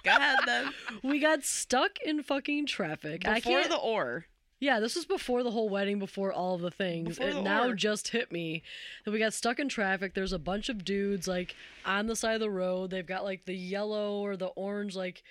Go 0.04 0.12
ahead 0.12 0.38
then. 0.46 0.72
we 1.04 1.20
got 1.20 1.44
stuck 1.44 2.00
in 2.06 2.22
fucking 2.22 2.68
traffic. 2.68 3.24
Before 3.24 3.64
the 3.64 3.78
oar. 3.78 4.26
Yeah, 4.60 4.80
this 4.80 4.96
was 4.96 5.06
before 5.06 5.44
the 5.44 5.52
whole 5.52 5.68
wedding, 5.68 6.00
before 6.00 6.32
all 6.32 6.56
of 6.56 6.62
the 6.62 6.72
things. 6.72 7.18
Before 7.18 7.30
it 7.30 7.34
the 7.34 7.42
now 7.42 7.66
oar. 7.66 7.74
just 7.74 8.10
hit 8.10 8.32
me 8.32 8.64
that 9.04 9.12
we 9.12 9.20
got 9.20 9.34
stuck 9.34 9.60
in 9.60 9.68
traffic. 9.68 10.14
There's 10.14 10.32
a 10.32 10.40
bunch 10.40 10.70
of 10.70 10.86
dudes 10.86 11.28
like 11.28 11.56
on 11.86 12.08
the 12.08 12.16
side 12.16 12.36
of 12.36 12.40
the 12.40 12.50
road. 12.50 12.92
They've 12.92 13.06
got 13.06 13.24
like 13.24 13.46
the 13.46 13.56
yellow 13.56 14.22
or 14.22 14.38
the 14.38 14.48
orange 14.48 14.96
like 14.96 15.24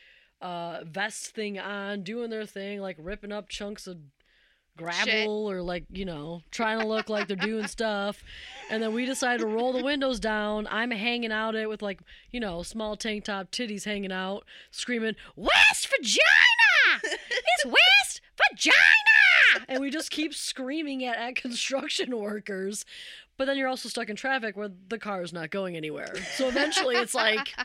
uh 0.43 0.81
vest 0.85 1.35
thing 1.35 1.59
on, 1.59 2.03
doing 2.03 2.29
their 2.31 2.45
thing, 2.45 2.81
like 2.81 2.97
ripping 2.99 3.33
up 3.33 3.49
chunks 3.49 3.87
of 3.87 3.99
gravel 4.77 5.05
Shit. 5.05 5.29
or 5.29 5.63
like, 5.63 5.85
you 5.91 6.05
know, 6.05 6.43
trying 6.51 6.81
to 6.81 6.87
look 6.87 7.09
like 7.09 7.29
they're 7.29 7.37
doing 7.37 7.67
stuff. 7.67 8.23
And 8.71 8.83
then 8.83 8.93
we 8.93 9.07
decided 9.07 9.41
to 9.41 9.47
roll 9.47 9.73
the 9.73 9.85
windows 9.85 10.21
down. 10.21 10.67
I'm 10.71 10.91
hanging 10.91 11.33
out 11.33 11.55
it 11.55 11.69
with 11.69 11.83
like, 11.83 12.01
you 12.31 12.41
know, 12.41 12.63
small 12.63 12.97
tank 12.97 13.25
top 13.25 13.51
titties 13.51 13.85
hanging 13.85 14.13
out, 14.13 14.45
screaming, 14.71 15.17
West 15.37 15.89
vagina 15.89 17.01
It's 17.03 17.65
West 17.65 18.21
vagina 18.37 19.67
And 19.69 19.81
we 19.81 19.91
just 19.91 20.11
keep 20.11 20.35
screaming 20.35 21.05
at, 21.05 21.17
at 21.17 21.37
construction 21.37 22.17
workers. 22.17 22.85
But 23.37 23.47
then 23.47 23.57
you're 23.57 23.69
also 23.69 23.89
stuck 23.89 24.09
in 24.09 24.17
traffic 24.17 24.57
where 24.57 24.71
the 24.89 24.99
car 24.99 25.23
is 25.23 25.33
not 25.33 25.51
going 25.51 25.77
anywhere. 25.77 26.15
So 26.37 26.49
eventually 26.49 26.97
it's 26.97 27.15
like, 27.15 27.53
eh, 27.59 27.65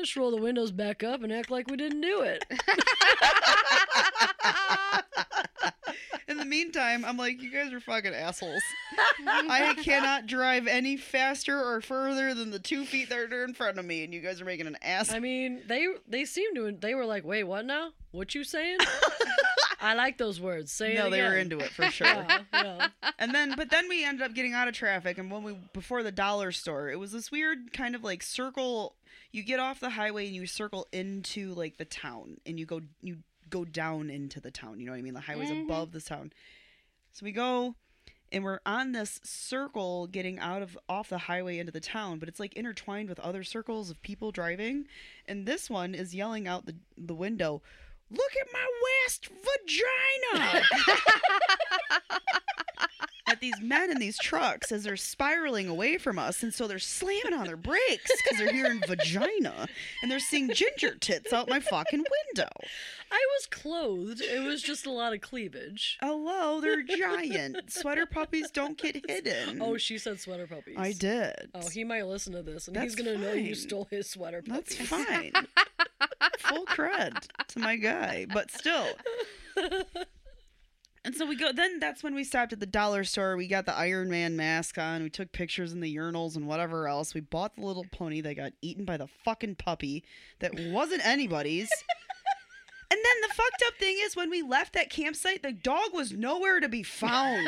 just 0.00 0.16
roll 0.16 0.30
the 0.30 0.40
windows 0.40 0.70
back 0.70 1.02
up 1.02 1.22
and 1.22 1.32
act 1.32 1.50
like 1.50 1.68
we 1.68 1.76
didn't 1.76 2.00
do 2.00 2.22
it. 2.22 2.44
Meantime, 6.50 7.04
I'm 7.04 7.16
like, 7.16 7.40
you 7.40 7.50
guys 7.50 7.72
are 7.72 7.80
fucking 7.80 8.12
assholes. 8.12 8.62
I 9.26 9.74
cannot 9.82 10.26
drive 10.26 10.66
any 10.66 10.96
faster 10.96 11.56
or 11.56 11.80
further 11.80 12.34
than 12.34 12.50
the 12.50 12.58
two 12.58 12.84
feet 12.84 13.08
that 13.08 13.32
are 13.32 13.44
in 13.44 13.54
front 13.54 13.78
of 13.78 13.84
me, 13.84 14.02
and 14.02 14.12
you 14.12 14.20
guys 14.20 14.40
are 14.40 14.44
making 14.44 14.66
an 14.66 14.76
ass. 14.82 15.12
I 15.12 15.20
mean, 15.20 15.62
they 15.68 15.86
they 16.08 16.24
seemed 16.24 16.56
to. 16.56 16.72
They 16.72 16.94
were 16.94 17.06
like, 17.06 17.24
"Wait, 17.24 17.44
what 17.44 17.64
now? 17.64 17.92
What 18.10 18.34
you 18.34 18.42
saying?" 18.42 18.78
I 19.80 19.94
like 19.94 20.18
those 20.18 20.40
words. 20.40 20.72
Say 20.72 20.94
no, 20.94 21.08
they 21.08 21.22
were 21.22 21.36
into 21.36 21.58
it 21.58 21.70
for 21.70 21.84
sure. 21.90 22.06
Yeah, 22.06 22.42
yeah. 22.52 22.88
and 23.18 23.34
then, 23.34 23.54
but 23.56 23.70
then 23.70 23.88
we 23.88 24.04
ended 24.04 24.26
up 24.26 24.34
getting 24.34 24.52
out 24.52 24.68
of 24.68 24.74
traffic, 24.74 25.18
and 25.18 25.30
when 25.30 25.42
we 25.42 25.56
before 25.72 26.02
the 26.02 26.12
dollar 26.12 26.52
store, 26.52 26.90
it 26.90 26.98
was 26.98 27.12
this 27.12 27.30
weird 27.30 27.72
kind 27.72 27.94
of 27.94 28.02
like 28.04 28.22
circle. 28.22 28.96
You 29.32 29.44
get 29.44 29.60
off 29.60 29.78
the 29.78 29.90
highway 29.90 30.26
and 30.26 30.34
you 30.34 30.46
circle 30.46 30.88
into 30.92 31.54
like 31.54 31.76
the 31.78 31.84
town, 31.84 32.38
and 32.44 32.58
you 32.58 32.66
go 32.66 32.80
you 33.02 33.18
go 33.50 33.64
down 33.64 34.08
into 34.10 34.40
the 34.40 34.50
town. 34.50 34.80
You 34.80 34.86
know 34.86 34.92
what 34.92 34.98
I 34.98 35.02
mean? 35.02 35.14
The 35.14 35.20
highway's 35.20 35.50
Mhm. 35.50 35.64
above 35.64 35.92
the 35.92 36.00
town. 36.00 36.32
So 37.12 37.24
we 37.24 37.32
go 37.32 37.74
and 38.32 38.44
we're 38.44 38.60
on 38.64 38.92
this 38.92 39.18
circle 39.24 40.06
getting 40.06 40.38
out 40.38 40.62
of 40.62 40.78
off 40.88 41.08
the 41.08 41.18
highway 41.18 41.58
into 41.58 41.72
the 41.72 41.80
town, 41.80 42.18
but 42.20 42.28
it's 42.28 42.38
like 42.38 42.54
intertwined 42.54 43.08
with 43.08 43.18
other 43.20 43.42
circles 43.42 43.90
of 43.90 44.00
people 44.02 44.30
driving. 44.30 44.86
And 45.26 45.46
this 45.46 45.68
one 45.68 45.94
is 45.94 46.14
yelling 46.14 46.46
out 46.46 46.66
the 46.66 46.76
the 46.96 47.14
window, 47.14 47.62
"Look 48.08 48.32
at 48.40 48.46
my 48.52 48.66
west 49.04 49.28
vagina!" 49.28 50.62
at 53.30 53.40
these 53.40 53.60
men 53.60 53.90
in 53.90 53.98
these 53.98 54.18
trucks 54.18 54.72
as 54.72 54.82
they're 54.82 54.96
spiraling 54.96 55.68
away 55.68 55.98
from 55.98 56.18
us, 56.18 56.42
and 56.42 56.52
so 56.52 56.66
they're 56.66 56.78
slamming 56.78 57.32
on 57.32 57.46
their 57.46 57.56
brakes 57.56 58.10
because 58.22 58.38
they're 58.38 58.52
hearing 58.52 58.80
vagina, 58.86 59.68
and 60.02 60.10
they're 60.10 60.18
seeing 60.18 60.52
ginger 60.52 60.96
tits 60.96 61.32
out 61.32 61.48
my 61.48 61.60
fucking 61.60 62.04
window. 62.34 62.48
I 63.12 63.26
was 63.36 63.46
clothed. 63.46 64.20
It 64.20 64.42
was 64.44 64.62
just 64.62 64.86
a 64.86 64.90
lot 64.90 65.12
of 65.12 65.20
cleavage. 65.20 65.98
Hello, 66.00 66.60
they're 66.60 66.82
giant. 66.82 67.70
Sweater 67.72 68.06
puppies 68.06 68.50
don't 68.50 68.76
get 68.76 69.04
hidden. 69.08 69.60
Oh, 69.62 69.76
she 69.76 69.98
said 69.98 70.20
sweater 70.20 70.46
puppies. 70.46 70.76
I 70.78 70.92
did. 70.92 71.50
Oh, 71.54 71.68
he 71.68 71.84
might 71.84 72.06
listen 72.06 72.32
to 72.34 72.42
this, 72.42 72.66
and 72.66 72.76
That's 72.76 72.94
he's 72.94 72.94
gonna 72.96 73.18
know 73.18 73.32
you 73.32 73.54
stole 73.54 73.86
his 73.90 74.08
sweater 74.08 74.42
That's 74.46 74.74
fine. 74.74 75.32
Full 76.38 76.66
cred 76.66 77.26
to 77.48 77.58
my 77.58 77.76
guy, 77.76 78.26
but 78.32 78.50
still. 78.50 78.88
And 81.10 81.16
so 81.16 81.26
we 81.26 81.34
go. 81.34 81.50
Then 81.50 81.80
that's 81.80 82.04
when 82.04 82.14
we 82.14 82.22
stopped 82.22 82.52
at 82.52 82.60
the 82.60 82.66
dollar 82.66 83.02
store. 83.02 83.36
We 83.36 83.48
got 83.48 83.66
the 83.66 83.76
Iron 83.76 84.08
Man 84.08 84.36
mask 84.36 84.78
on. 84.78 85.02
We 85.02 85.10
took 85.10 85.32
pictures 85.32 85.72
in 85.72 85.80
the 85.80 85.96
urinals 85.96 86.36
and 86.36 86.46
whatever 86.46 86.86
else. 86.86 87.14
We 87.14 87.20
bought 87.20 87.56
the 87.56 87.66
little 87.66 87.84
pony 87.90 88.20
that 88.20 88.36
got 88.36 88.52
eaten 88.62 88.84
by 88.84 88.96
the 88.96 89.08
fucking 89.24 89.56
puppy 89.56 90.04
that 90.38 90.54
wasn't 90.54 91.04
anybody's. 91.04 91.68
And 92.92 92.98
then 93.04 93.28
the 93.28 93.34
fucked 93.34 93.62
up 93.68 93.74
thing 93.78 93.98
is 94.00 94.16
when 94.16 94.30
we 94.30 94.42
left 94.42 94.72
that 94.72 94.90
campsite, 94.90 95.44
the 95.44 95.52
dog 95.52 95.94
was 95.94 96.10
nowhere 96.10 96.58
to 96.58 96.68
be 96.68 96.82
found. 96.82 97.46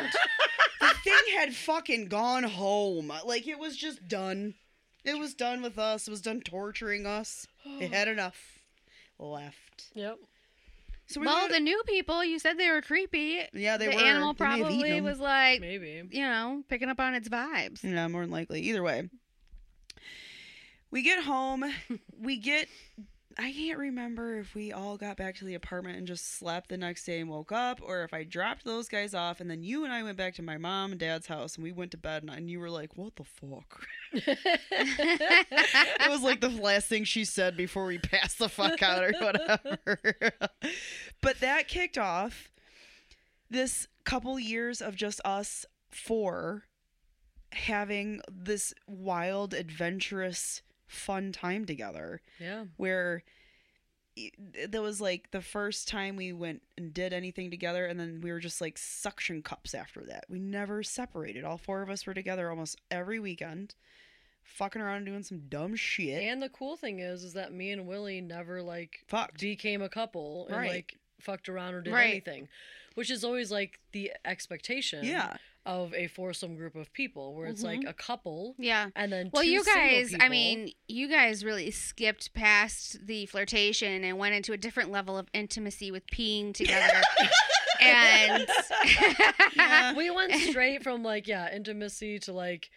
the 0.79 0.87
thing 1.03 1.19
had 1.37 1.53
fucking 1.53 2.07
gone 2.07 2.43
home. 2.43 3.11
Like 3.25 3.45
it 3.45 3.59
was 3.59 3.75
just 3.75 4.07
done. 4.07 4.53
It 5.03 5.19
was 5.19 5.33
done 5.33 5.61
with 5.61 5.77
us. 5.77 6.07
It 6.07 6.11
was 6.11 6.21
done 6.21 6.39
torturing 6.39 7.05
us. 7.05 7.45
It 7.65 7.91
had 7.91 8.07
enough. 8.17 8.59
Left. 9.19 9.91
Yep. 9.93 10.19
So 11.07 11.19
we 11.19 11.27
well, 11.27 11.47
were- 11.47 11.53
the 11.53 11.59
new 11.59 11.81
people, 11.87 12.23
you 12.23 12.39
said 12.39 12.57
they 12.57 12.69
were 12.71 12.81
creepy. 12.81 13.41
yeah, 13.53 13.77
they 13.77 13.87
the 13.87 13.95
were. 13.95 14.01
The 14.01 14.05
animal 14.07 14.33
They 14.33 14.45
may 14.45 14.49
have 14.51 14.59
eaten 14.59 14.69
probably 14.79 14.91
'em. 14.97 15.03
was 15.03 15.19
like, 15.19 15.61
Maybe. 15.61 16.03
you 16.11 16.21
know, 16.21 16.63
picking 16.69 16.89
up 16.89 16.99
on 16.99 17.13
its 17.13 17.27
vibes. 17.29 17.83
Yeah, 17.83 18.07
more 18.07 18.21
than 18.21 18.31
likely. 18.31 18.61
Either 18.61 18.81
way. 18.81 19.09
We 20.91 21.01
get 21.01 21.23
home. 21.23 21.65
we 22.19 22.37
get. 22.37 22.67
I 23.37 23.51
can't 23.51 23.79
remember 23.79 24.37
if 24.37 24.53
we 24.53 24.71
all 24.71 24.95
got 24.95 25.17
back 25.17 25.35
to 25.37 25.45
the 25.45 25.55
apartment 25.55 25.97
and 25.97 26.05
just 26.05 26.37
slept 26.37 26.69
the 26.69 26.77
next 26.77 27.05
day 27.05 27.19
and 27.19 27.29
woke 27.29 27.51
up, 27.51 27.79
or 27.81 28.03
if 28.03 28.13
I 28.13 28.23
dropped 28.23 28.63
those 28.63 28.87
guys 28.87 29.13
off 29.13 29.39
and 29.41 29.49
then 29.49 29.63
you 29.63 29.83
and 29.83 29.93
I 29.93 30.03
went 30.03 30.17
back 30.17 30.35
to 30.35 30.43
my 30.43 30.57
mom 30.57 30.91
and 30.91 30.99
dad's 30.99 31.27
house 31.27 31.55
and 31.55 31.63
we 31.63 31.71
went 31.71 31.91
to 31.91 31.97
bed 31.97 32.23
and, 32.23 32.31
and 32.31 32.49
you 32.49 32.59
were 32.59 32.69
like, 32.69 32.95
"What 32.95 33.15
the 33.15 33.23
fuck?" 33.23 33.87
it 34.13 36.09
was 36.09 36.21
like 36.21 36.41
the 36.41 36.49
last 36.49 36.87
thing 36.87 37.03
she 37.05 37.25
said 37.25 37.57
before 37.57 37.85
we 37.85 37.97
passed 37.97 38.37
the 38.37 38.49
fuck 38.49 38.81
out 38.83 39.03
or 39.03 39.13
whatever. 39.19 39.99
but 41.21 41.39
that 41.39 41.67
kicked 41.67 41.97
off 41.97 42.51
this 43.49 43.87
couple 44.03 44.39
years 44.39 44.81
of 44.81 44.95
just 44.95 45.21
us 45.25 45.65
four 45.89 46.63
having 47.53 48.21
this 48.29 48.73
wild, 48.87 49.53
adventurous, 49.53 50.61
fun 50.87 51.31
time 51.31 51.65
together 51.65 52.21
yeah. 52.39 52.65
where 52.77 53.23
that 54.69 54.81
was 54.81 55.01
like 55.01 55.31
the 55.31 55.41
first 55.41 55.87
time 55.87 56.15
we 56.15 56.31
went 56.31 56.61
and 56.77 56.93
did 56.93 57.13
anything 57.13 57.49
together 57.49 57.85
and 57.87 57.99
then 57.99 58.21
we 58.21 58.31
were 58.31 58.39
just 58.39 58.61
like 58.61 58.77
suction 58.77 59.41
cups 59.41 59.73
after 59.73 60.01
that 60.05 60.23
we 60.29 60.37
never 60.37 60.83
separated 60.83 61.43
all 61.43 61.57
four 61.57 61.81
of 61.81 61.89
us 61.89 62.05
were 62.05 62.13
together 62.13 62.49
almost 62.49 62.79
every 62.91 63.19
weekend 63.19 63.73
fucking 64.43 64.81
around 64.81 65.05
doing 65.05 65.23
some 65.23 65.39
dumb 65.49 65.75
shit 65.75 66.21
And 66.21 66.43
the 66.43 66.49
cool 66.49 66.75
thing 66.77 66.99
is, 66.99 67.23
is 67.23 67.33
that 67.33 67.53
me 67.53 67.71
and 67.71 67.87
Willie 67.87 68.21
never 68.21 68.61
like 68.61 68.99
fucked 69.07 69.39
became 69.41 69.81
a 69.81 69.89
couple 69.89 70.45
and 70.47 70.57
Right. 70.57 70.69
like 70.69 70.99
fucked 71.19 71.49
around 71.49 71.73
or 71.73 71.81
did 71.81 71.93
Right. 71.93 72.09
anything, 72.11 72.49
which 72.93 73.09
is 73.09 73.23
always 73.23 73.51
like 73.51 73.79
the 73.93 74.11
expectation 74.25 75.05
yeah 75.05 75.37
of 75.65 75.93
a 75.93 76.07
foursome 76.07 76.55
group 76.55 76.75
of 76.75 76.91
people, 76.93 77.35
where 77.35 77.47
it's 77.47 77.63
like 77.63 77.79
mm-hmm. 77.79 77.89
a 77.89 77.93
couple 77.93 78.55
Yeah. 78.57 78.89
and 78.95 79.11
then 79.11 79.29
Well, 79.31 79.43
you 79.43 79.63
guys, 79.63 80.13
I 80.19 80.29
mean, 80.29 80.71
you 80.87 81.07
guys 81.07 81.45
really 81.45 81.71
skipped 81.71 82.33
past 82.33 83.05
the 83.05 83.25
flirtation 83.27 84.03
and 84.03 84.17
went 84.17 84.35
into 84.35 84.53
a 84.53 84.57
different 84.57 84.91
level 84.91 85.17
of 85.17 85.27
intimacy 85.33 85.91
with 85.91 86.05
peeing 86.07 86.53
together. 86.53 87.01
and 87.81 88.47
Yeah. 89.55 89.93
we 89.97 90.09
went 90.09 90.33
straight 90.33 90.83
from 90.83 91.03
like 91.03 91.27
yeah 91.27 91.53
intimacy 91.53 92.19
to 92.19 92.33
like 92.33 92.69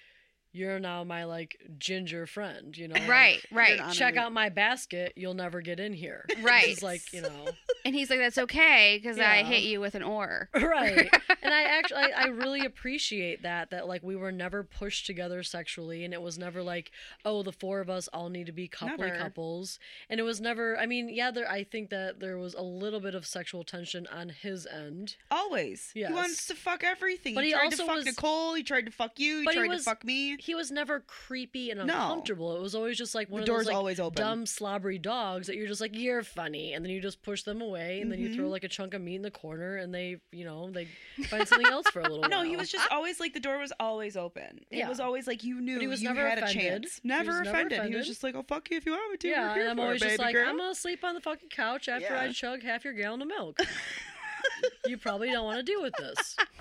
you're 0.57 0.79
now 0.81 1.05
my 1.05 1.25
like 1.25 1.59
ginger 1.79 2.27
friend, 2.27 2.77
you 2.77 2.89
know. 2.89 2.95
like, 2.95 3.09
right, 3.09 3.41
right. 3.53 3.93
Check 3.93 4.17
out 4.17 4.33
my 4.33 4.49
basket. 4.49 5.13
You'll 5.17 5.35
never 5.35 5.61
get 5.61 5.79
in 5.81 5.93
here. 5.93 6.25
Right. 6.43 6.69
It's 6.69 6.83
like 6.83 7.13
you 7.13 7.23
know. 7.23 7.29
And 7.85 7.95
he's 7.95 8.11
like, 8.11 8.19
"That's 8.19 8.39
okay, 8.39 8.99
because 9.01 9.17
I 9.17 9.37
Yeah. 9.39 9.43
hit 9.45 9.63
you 9.63 9.79
with 9.81 9.95
an 9.95 10.03
oar." 10.03 10.49
right 10.55 11.09
and 11.43 11.55
i 11.55 11.63
actually 11.63 12.01
I, 12.01 12.25
I 12.25 12.27
really 12.29 12.65
appreciate 12.67 13.43
that 13.43 13.71
that 13.71 13.87
like 13.87 14.03
we 14.03 14.17
were 14.17 14.33
never 14.33 14.65
pushed 14.65 15.07
together 15.07 15.43
sexually 15.45 16.05
and 16.05 16.13
it 16.13 16.21
was 16.21 16.37
never 16.39 16.63
like 16.63 16.91
oh 17.25 17.43
the 17.45 17.53
four 17.53 17.81
of 17.81 17.89
us 17.89 18.09
all 18.13 18.29
need 18.29 18.47
to 18.47 18.53
be 18.53 18.69
coupley 18.69 18.99
Never. 18.99 19.17
couples 19.19 19.79
and 20.11 20.19
it 20.19 20.25
was 20.25 20.41
never 20.41 20.77
i 20.79 20.87
mean 20.87 21.09
yeah 21.09 21.31
there 21.31 21.49
i 21.49 21.63
think 21.63 21.91
that 21.91 22.19
there 22.19 22.39
was 22.39 22.55
a 22.55 22.63
little 22.63 22.99
bit 23.01 23.15
of 23.15 23.25
sexual 23.27 23.63
tension 23.65 24.07
on 24.13 24.31
his 24.31 24.67
end 24.67 25.17
always 25.31 25.93
Yeah. 25.95 26.09
he 26.09 26.15
wants 26.15 26.47
to 26.49 26.55
fuck 26.55 26.83
everything 26.83 27.35
But 27.35 27.45
he, 27.45 27.51
he 27.51 27.55
tried 27.55 27.71
to 27.73 27.83
also 27.83 27.87
fuck 27.87 27.97
was- 27.97 28.05
nicole 28.07 28.55
he 28.55 28.63
tried 28.65 28.87
to 28.87 28.93
fuck 28.93 29.19
you 29.21 29.41
he 29.41 29.45
But 29.45 29.55
he 29.55 29.61
tried 29.61 29.69
was- 29.69 29.85
to 29.85 29.91
fuck 29.91 30.05
me 30.05 30.37
he 30.47 30.55
was 30.55 30.71
never 30.71 31.01
creepy 31.01 31.71
and 31.71 31.79
No. 31.87 31.95
uncomfortable 31.95 32.57
it 32.57 32.63
was 32.63 32.75
always 32.75 32.97
just 32.97 33.15
like 33.15 33.29
one 33.29 33.41
the 33.41 33.43
of 33.43 33.47
door's 33.47 33.59
those 33.65 33.67
like 33.69 33.77
always 33.77 34.01
open 34.01 34.23
dumb 34.23 34.47
slobbery 34.47 34.99
dogs 34.99 35.47
that 35.49 35.57
you're 35.57 35.67
just 35.67 35.81
like 35.81 35.97
you're 35.97 36.23
funny 36.23 36.73
and 36.73 36.85
then 36.85 36.91
you 36.93 37.01
just 37.01 37.23
push 37.23 37.43
them 37.43 37.61
away 37.61 38.01
and 38.01 38.11
then 38.11 38.19
you 38.21 38.35
throw 38.35 38.47
Mhm. 38.47 38.51
like 38.51 38.65
a 38.65 38.69
chunk 38.69 38.95
of 38.95 39.03
meat 39.03 39.17
in 39.17 39.23
the 39.23 39.31
corner 39.31 39.77
and 39.77 39.95
they 39.95 40.17
you 40.33 40.45
know 40.45 40.71
they 40.71 40.87
find 41.29 41.47
something 41.49 41.67
else 41.71 41.87
for 41.89 42.01
a 42.01 42.03
little 42.03 42.21
while. 42.23 42.31
no 42.31 42.37
while 42.39 42.47
he 42.47 42.57
was 42.57 42.71
just 42.71 42.91
always 42.91 43.19
like 43.21 43.35
the 43.35 43.41
door 43.41 43.59
was 43.59 43.73
always 43.81 44.17
open 44.17 44.61
it 44.71 44.79
Yeah. 44.79 44.89
was 44.89 45.01
always 45.01 45.27
like 45.27 45.43
you 45.45 45.61
knew 45.61 45.79
he 45.81 45.87
was 45.87 46.03
you 46.03 46.09
never 46.09 46.29
had 46.29 46.39
offended. 46.39 46.57
a 46.57 46.69
chance 46.71 47.01
He 47.03 47.09
never, 47.09 47.43
never 47.43 47.51
offended. 47.51 47.85
he 47.91 47.97
was 47.97 48.07
just 48.07 48.23
like 48.23 48.35
oh 48.35 48.45
fuck 48.47 48.71
you 48.71 48.77
if 48.77 48.87
you 48.87 48.93
want 48.93 49.11
me 49.11 49.17
to 49.19 49.29
Yeah, 49.29 49.55
and 49.55 49.69
I'm 49.71 49.79
it, 49.79 49.83
always 49.83 50.01
just 50.01 50.19
like, 50.19 50.35
girl. 50.35 50.49
I'm 50.49 50.57
gonna 50.57 50.75
sleep 50.75 51.03
on 51.05 51.15
the 51.15 51.21
fucking 51.21 51.49
couch 51.49 51.89
after 51.89 52.15
I 52.15 52.31
chug 52.33 52.63
half 52.63 52.85
your 52.85 52.93
gallon 52.95 53.23
of 53.23 53.29
milk. 53.29 53.59
you 54.87 54.97
probably 54.97 55.31
don't 55.31 55.45
want 55.45 55.59
to 55.59 55.63
deal 55.65 55.83
with 55.83 55.95
this. 55.99 56.37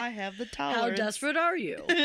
I 0.00 0.08
have 0.10 0.38
the 0.38 0.46
tolerance. 0.46 0.98
How 0.98 1.04
desperate 1.04 1.36
are 1.36 1.56
you? 1.56 1.76
but 1.88 1.96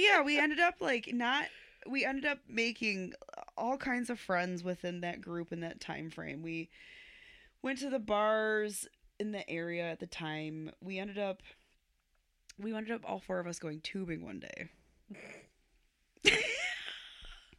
yeah, 0.00 0.22
we 0.22 0.38
ended 0.38 0.60
up 0.60 0.76
like 0.80 1.10
not 1.12 1.46
we 1.86 2.04
ended 2.04 2.24
up 2.24 2.38
making 2.48 3.12
all 3.56 3.76
kinds 3.76 4.10
of 4.10 4.18
friends 4.18 4.62
within 4.64 5.00
that 5.00 5.20
group 5.20 5.52
in 5.52 5.60
that 5.60 5.80
time 5.80 6.10
frame. 6.10 6.42
We 6.42 6.70
went 7.62 7.78
to 7.80 7.90
the 7.90 7.98
bars 7.98 8.86
in 9.18 9.32
the 9.32 9.48
area 9.50 9.84
at 9.84 10.00
the 10.00 10.06
time. 10.06 10.70
We 10.80 10.98
ended 10.98 11.18
up 11.18 11.42
we 12.58 12.74
ended 12.74 12.92
up 12.92 13.02
all 13.04 13.18
four 13.18 13.40
of 13.40 13.46
us 13.46 13.58
going 13.58 13.80
tubing 13.80 14.24
one 14.24 14.40
day. 14.40 14.68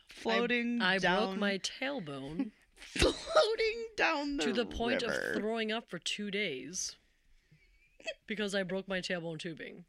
floating 0.08 0.82
I 0.82 0.98
down 0.98 1.28
broke 1.28 1.39
my 1.39 1.60
tailbone 1.60 2.52
floating 2.78 3.86
down 3.96 4.38
the 4.38 4.44
to 4.44 4.54
the 4.54 4.65
point 4.65 5.02
river. 5.02 5.13
of 5.13 5.36
throwing 5.38 5.72
up 5.72 5.89
for 5.89 6.00
two 6.00 6.32
days 6.32 6.96
because 8.28 8.54
I 8.56 8.63
broke 8.63 8.88
my 8.88 9.00
tailbone 9.00 9.39
tubing. 9.39 9.86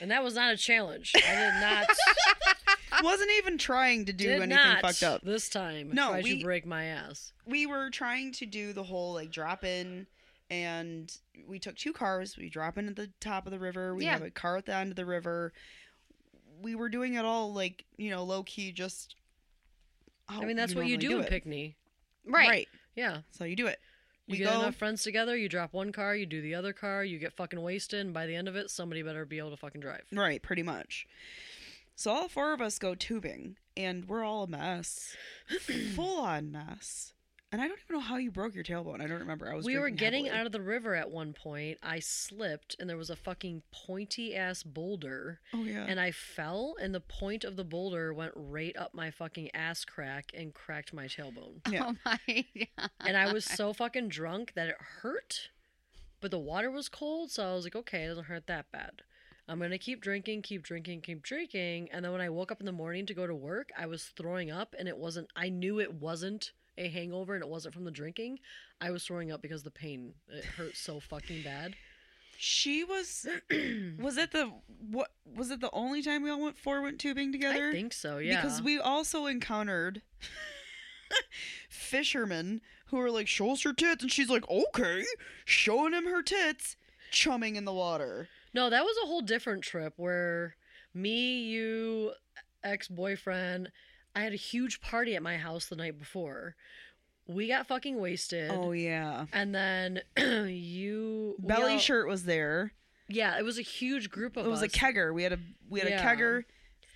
And 0.00 0.10
that 0.10 0.22
was 0.22 0.34
not 0.34 0.52
a 0.52 0.56
challenge. 0.56 1.12
I 1.16 1.34
did 1.34 1.60
not 1.60 3.02
wasn't 3.02 3.30
even 3.38 3.56
trying 3.58 4.04
to 4.06 4.12
do 4.12 4.24
did 4.24 4.42
anything 4.42 4.50
not 4.50 4.82
fucked 4.82 5.02
up. 5.02 5.22
this 5.22 5.48
time. 5.48 5.90
No, 5.92 6.08
try 6.10 6.20
we- 6.22 6.38
to 6.38 6.44
break 6.44 6.66
my 6.66 6.84
ass. 6.84 7.32
we 7.46 7.66
were 7.66 7.88
trying 7.90 8.32
to 8.32 8.46
do 8.46 8.72
the 8.72 8.82
whole 8.84 9.14
like 9.14 9.30
drop 9.30 9.64
in 9.64 10.06
and 10.50 11.16
we 11.48 11.58
took 11.58 11.74
two 11.76 11.92
cars 11.92 12.36
we 12.36 12.48
drop 12.48 12.78
in 12.78 12.86
at 12.88 12.94
the 12.96 13.10
top 13.20 13.46
of 13.46 13.52
the 13.52 13.58
river 13.58 13.94
we 13.96 14.04
Yeah. 14.04 14.12
have 14.12 14.22
a 14.22 14.30
car 14.30 14.56
at 14.56 14.66
the 14.66 14.74
end 14.74 14.90
of 14.92 14.96
the 14.96 15.04
river 15.04 15.52
we 16.62 16.74
were 16.76 16.88
doing 16.88 17.14
it 17.14 17.24
all 17.24 17.52
like 17.52 17.84
you 17.96 18.10
know 18.10 18.22
low 18.22 18.42
key 18.44 18.70
just 18.72 19.16
I 20.28 20.44
mean, 20.44 20.56
that's 20.56 20.72
you 20.72 20.78
what 20.78 20.86
you 20.88 20.96
normally 20.98 21.08
do 21.14 21.18
in 21.20 21.24
it. 21.24 21.30
Pinckney. 21.30 21.76
Right. 22.26 22.68
Yeah. 22.96 23.18
so 23.32 23.44
you 23.44 23.56
do 23.56 23.66
it 23.66 23.78
You 24.26 24.32
we 24.32 24.38
get 24.38 24.52
go 24.52 24.60
enough 24.60 24.76
friends 24.76 25.02
together, 25.02 25.36
you 25.36 25.48
drop 25.48 25.72
one 25.72 25.92
car, 25.92 26.16
you 26.16 26.26
do 26.26 26.40
the 26.40 26.54
other 26.54 26.72
car, 26.72 27.04
you 27.04 27.18
get 27.18 27.32
fucking 27.32 27.60
wasted, 27.60 28.00
and 28.00 28.12
by 28.14 28.26
the 28.26 28.34
end 28.34 28.48
of 28.48 28.56
it, 28.56 28.70
somebody 28.70 29.02
better 29.02 29.24
be 29.24 29.38
able 29.38 29.50
to 29.50 29.56
fucking 29.56 29.80
drive. 29.80 30.04
right 30.12 30.42
pretty 30.42 30.62
much. 30.62 31.06
So 31.94 32.10
all 32.10 32.28
four 32.28 32.52
of 32.52 32.60
us 32.60 32.78
go 32.78 32.94
tubing 32.94 33.56
and 33.76 34.06
we're 34.06 34.24
all 34.24 34.42
a 34.42 34.48
mess. 34.48 35.16
Full 35.94 36.20
on 36.20 36.52
mess 36.52 37.14
and 37.52 37.60
i 37.60 37.68
don't 37.68 37.78
even 37.84 37.96
know 37.96 38.00
how 38.00 38.16
you 38.16 38.30
broke 38.30 38.54
your 38.54 38.64
tailbone 38.64 39.00
i 39.00 39.06
don't 39.06 39.20
remember 39.20 39.50
i 39.50 39.54
was 39.54 39.64
we 39.64 39.78
were 39.78 39.90
getting 39.90 40.24
heavily. 40.24 40.40
out 40.40 40.46
of 40.46 40.52
the 40.52 40.60
river 40.60 40.94
at 40.94 41.10
one 41.10 41.32
point. 41.32 41.78
I 41.82 42.00
slipped, 42.00 42.76
and 42.78 42.88
there 42.88 42.96
was 42.96 43.10
a 43.10 43.16
fucking 43.16 43.62
pointy 43.72 44.34
ass 44.34 44.62
boulder, 44.62 45.40
oh 45.54 45.64
yeah 45.64 45.86
and 45.88 45.98
I 46.00 46.10
fell, 46.10 46.76
and 46.80 46.94
the 46.94 47.00
point 47.00 47.44
of 47.44 47.56
the 47.56 47.64
boulder 47.64 48.12
went 48.12 48.32
right 48.34 48.76
up 48.76 48.94
my 48.94 49.10
fucking 49.10 49.50
ass 49.54 49.84
crack 49.84 50.32
and 50.34 50.52
cracked 50.52 50.92
my 50.92 51.06
tailbone. 51.06 51.60
Yeah. 51.70 51.86
Oh 51.88 51.94
my 52.04 52.44
god. 52.78 52.90
and 53.00 53.16
I 53.16 53.32
was 53.32 53.44
so 53.44 53.72
fucking 53.72 54.08
drunk 54.08 54.52
that 54.54 54.68
it 54.68 54.76
hurt, 55.02 55.50
but 56.20 56.30
the 56.30 56.38
water 56.38 56.70
was 56.70 56.88
cold, 56.88 57.30
so 57.30 57.48
I 57.48 57.54
was 57.54 57.64
like, 57.64 57.76
okay, 57.76 58.04
it 58.04 58.08
doesn't 58.08 58.24
hurt 58.24 58.46
that 58.46 58.70
bad. 58.72 59.02
I'm 59.48 59.60
gonna 59.60 59.78
keep 59.78 60.00
drinking, 60.02 60.42
keep 60.42 60.62
drinking, 60.62 61.02
keep 61.02 61.22
drinking, 61.22 61.88
and 61.92 62.04
then 62.04 62.12
when 62.12 62.20
I 62.20 62.28
woke 62.28 62.50
up 62.50 62.60
in 62.60 62.66
the 62.66 62.72
morning 62.72 63.06
to 63.06 63.14
go 63.14 63.26
to 63.26 63.34
work, 63.34 63.70
I 63.78 63.86
was 63.86 64.04
throwing 64.16 64.50
up, 64.50 64.74
and 64.78 64.88
it 64.88 64.98
wasn't. 64.98 65.30
I 65.36 65.48
knew 65.48 65.78
it 65.80 65.94
wasn't 65.94 66.52
a 66.78 66.88
hangover, 66.88 67.34
and 67.34 67.42
it 67.42 67.48
wasn't 67.48 67.74
from 67.74 67.84
the 67.84 67.90
drinking. 67.90 68.38
I 68.80 68.90
was 68.90 69.04
throwing 69.04 69.32
up 69.32 69.42
because 69.42 69.62
the 69.62 69.70
pain. 69.70 70.14
It 70.28 70.44
hurt 70.44 70.76
so 70.76 71.00
fucking 71.00 71.42
bad. 71.42 71.74
She 72.38 72.84
was 72.84 73.26
was 73.98 74.18
it 74.18 74.32
the 74.32 74.52
what 74.90 75.10
was 75.24 75.50
it 75.50 75.60
the 75.60 75.70
only 75.72 76.02
time 76.02 76.22
we 76.22 76.30
all 76.30 76.42
went 76.42 76.58
four 76.58 76.82
went 76.82 76.98
tubing 76.98 77.32
together? 77.32 77.70
I 77.70 77.72
think 77.72 77.92
so. 77.92 78.18
Yeah. 78.18 78.40
Because 78.40 78.60
we 78.60 78.78
also 78.78 79.26
encountered 79.26 80.02
fishermen 81.68 82.60
who 82.86 82.98
were 82.98 83.10
like, 83.10 83.26
"Show 83.26 83.52
us 83.52 83.64
your 83.64 83.72
tits," 83.72 84.02
and 84.02 84.12
she's 84.12 84.28
like, 84.28 84.48
"Okay," 84.50 85.04
showing 85.44 85.94
him 85.94 86.04
her 86.04 86.22
tits, 86.22 86.76
chumming 87.10 87.56
in 87.56 87.64
the 87.64 87.72
water. 87.72 88.28
No, 88.52 88.70
that 88.70 88.84
was 88.84 88.96
a 89.02 89.06
whole 89.06 89.22
different 89.22 89.62
trip 89.62 89.94
where 89.96 90.56
me, 90.94 91.40
you, 91.40 92.12
ex 92.62 92.88
boyfriend, 92.88 93.70
I 94.16 94.20
had 94.22 94.32
a 94.32 94.36
huge 94.36 94.80
party 94.80 95.14
at 95.14 95.22
my 95.22 95.36
house 95.36 95.66
the 95.66 95.76
night 95.76 95.98
before. 95.98 96.56
We 97.28 97.46
got 97.48 97.66
fucking 97.66 98.00
wasted. 98.00 98.50
Oh 98.50 98.72
yeah, 98.72 99.26
And 99.32 99.54
then 99.54 100.00
you 100.50 101.36
belly 101.38 101.74
all- 101.74 101.78
shirt 101.78 102.08
was 102.08 102.24
there. 102.24 102.72
Yeah, 103.08 103.38
it 103.38 103.44
was 103.44 103.58
a 103.58 103.62
huge 103.62 104.10
group 104.10 104.36
of 104.36 104.46
It 104.46 104.48
was 104.48 104.62
us. 104.62 104.74
a 104.74 104.78
kegger. 104.78 105.14
We 105.14 105.22
had 105.22 105.32
a 105.32 105.38
we 105.68 105.80
had 105.80 105.88
Yeah. 105.88 106.00
a 106.00 106.16
kegger. 106.16 106.44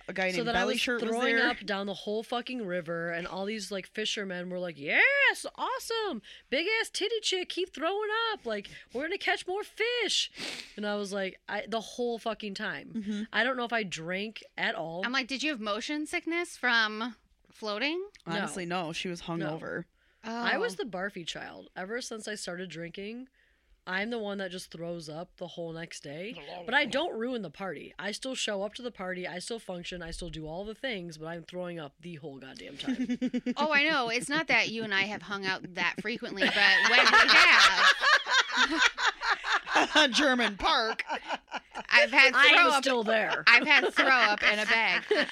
A 0.07 0.13
guy 0.13 0.31
so 0.31 0.37
named 0.37 0.47
that 0.49 0.55
I 0.55 0.65
was 0.65 0.79
shirt 0.79 1.01
was 1.01 1.09
throwing 1.09 1.35
there. 1.35 1.47
up 1.49 1.65
down 1.65 1.85
the 1.87 1.93
whole 1.93 2.23
fucking 2.23 2.65
river, 2.65 3.11
and 3.11 3.27
all 3.27 3.45
these 3.45 3.71
like 3.71 3.87
fishermen 3.87 4.49
were 4.49 4.59
like, 4.59 4.77
"Yes, 4.77 5.45
awesome, 5.55 6.21
big 6.49 6.67
ass 6.81 6.89
titty 6.89 7.19
chick, 7.21 7.49
keep 7.49 7.73
throwing 7.73 8.09
up, 8.33 8.45
like 8.45 8.67
we're 8.93 9.03
gonna 9.03 9.17
catch 9.17 9.45
more 9.47 9.63
fish." 9.63 10.31
And 10.75 10.85
I 10.85 10.95
was 10.95 11.13
like, 11.13 11.39
I 11.47 11.63
the 11.67 11.81
whole 11.81 12.17
fucking 12.19 12.55
time. 12.55 12.91
Mhm. 12.95 13.27
I 13.31 13.43
don't 13.43 13.57
know 13.57 13.65
if 13.65 13.73
I 13.73 13.83
drank 13.83 14.43
at 14.57 14.75
all. 14.75 15.01
I'm 15.05 15.11
like, 15.11 15.27
did 15.27 15.43
you 15.43 15.51
have 15.51 15.59
motion 15.59 16.05
sickness 16.05 16.57
from 16.57 17.15
floating? 17.51 18.03
Honestly, 18.25 18.65
no. 18.65 18.91
She 18.93 19.07
was 19.07 19.23
hungover. 19.23 19.85
Oh. 20.23 20.29
I 20.31 20.57
was 20.57 20.75
the 20.75 20.83
barfy 20.83 21.25
child. 21.25 21.69
Ever 21.75 22.01
since 22.01 22.27
I 22.27 22.35
started 22.35 22.69
drinking, 22.69 23.27
I'm 23.87 24.11
the 24.11 24.19
one 24.19 24.37
that 24.37 24.51
just 24.51 24.71
throws 24.71 25.09
up 25.09 25.29
the 25.37 25.47
whole 25.47 25.71
next 25.73 26.03
day. 26.03 26.35
But 26.65 26.75
I 26.75 26.85
don't 26.85 27.17
ruin 27.17 27.41
the 27.41 27.49
party. 27.49 27.93
I 27.97 28.11
still 28.11 28.35
show 28.35 28.61
up 28.61 28.75
to 28.75 28.81
the 28.83 28.91
party. 28.91 29.27
I 29.27 29.39
still 29.39 29.57
function. 29.59 30.01
I 30.03 30.11
still 30.11 30.29
do 30.29 30.45
all 30.47 30.63
the 30.65 30.75
things, 30.75 31.17
but 31.17 31.25
I'm 31.27 31.43
throwing 31.43 31.79
up 31.79 31.93
the 31.99 32.15
whole 32.15 32.37
goddamn 32.37 32.77
time. 32.77 33.17
Oh, 33.57 33.71
I 33.73 33.83
know. 33.83 34.09
It's 34.09 34.29
not 34.29 34.47
that 34.47 34.69
you 34.69 34.83
and 34.83 34.93
I 34.93 35.01
have 35.03 35.23
hung 35.23 35.45
out 35.45 35.61
that 35.75 35.95
frequently, 36.01 36.43
but 36.43 36.55
when 36.89 36.99
we 36.99 37.05
have, 39.75 40.11
German 40.13 40.57
Park. 40.57 41.03
I've 41.89 42.11
had 42.11 42.33
I 42.35 42.49
throw 42.49 42.59
am 42.59 42.71
up. 42.71 42.83
still 42.83 43.03
there. 43.03 43.43
I've 43.47 43.67
had 43.67 43.93
throw 43.93 44.07
up 44.07 44.41
in 44.43 44.59
a 44.59 44.65
bag. 44.65 45.03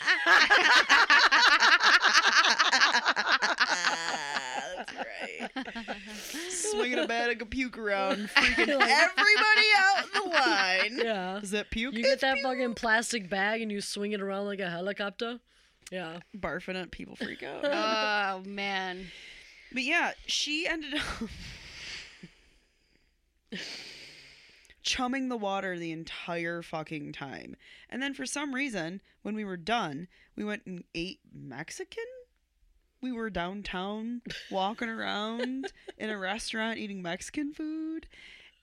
That's 4.75 4.93
right. 4.95 5.49
Swinging 6.71 6.99
a 6.99 7.07
bag 7.07 7.41
of 7.41 7.49
puke 7.49 7.77
around, 7.77 8.29
freaking 8.35 8.69
everybody 8.69 9.67
out 9.77 10.03
in 10.05 10.09
the 10.23 10.29
line. 10.35 10.99
Yeah. 11.05 11.37
Is 11.39 11.51
that 11.51 11.69
puke? 11.69 11.93
You 11.95 12.03
get 12.03 12.21
that 12.21 12.37
fucking 12.43 12.75
plastic 12.75 13.29
bag 13.29 13.61
and 13.61 13.71
you 13.71 13.81
swing 13.81 14.11
it 14.11 14.21
around 14.21 14.45
like 14.45 14.59
a 14.59 14.69
helicopter. 14.69 15.39
Yeah. 15.91 16.19
barfing 16.37 16.75
it, 16.75 16.91
people 16.91 17.15
freak 17.15 17.41
out. 17.43 17.63
Oh 17.65 18.43
man. 18.47 19.07
But 19.71 19.83
yeah, 19.83 20.11
she 20.27 20.67
ended 20.67 20.93
up 20.95 21.29
chumming 24.83 25.29
the 25.29 25.37
water 25.37 25.77
the 25.77 25.91
entire 25.91 26.61
fucking 26.61 27.11
time. 27.13 27.55
And 27.89 28.01
then 28.01 28.13
for 28.13 28.25
some 28.25 28.53
reason, 28.53 29.01
when 29.23 29.35
we 29.35 29.43
were 29.43 29.57
done, 29.57 30.07
we 30.35 30.43
went 30.43 30.65
and 30.65 30.83
ate 30.95 31.19
Mexican. 31.33 32.03
We 33.01 33.11
were 33.11 33.29
downtown 33.29 34.21
walking 34.51 34.89
around 34.89 35.71
in 35.97 36.09
a 36.09 36.17
restaurant 36.17 36.77
eating 36.77 37.01
Mexican 37.01 37.53
food. 37.53 38.07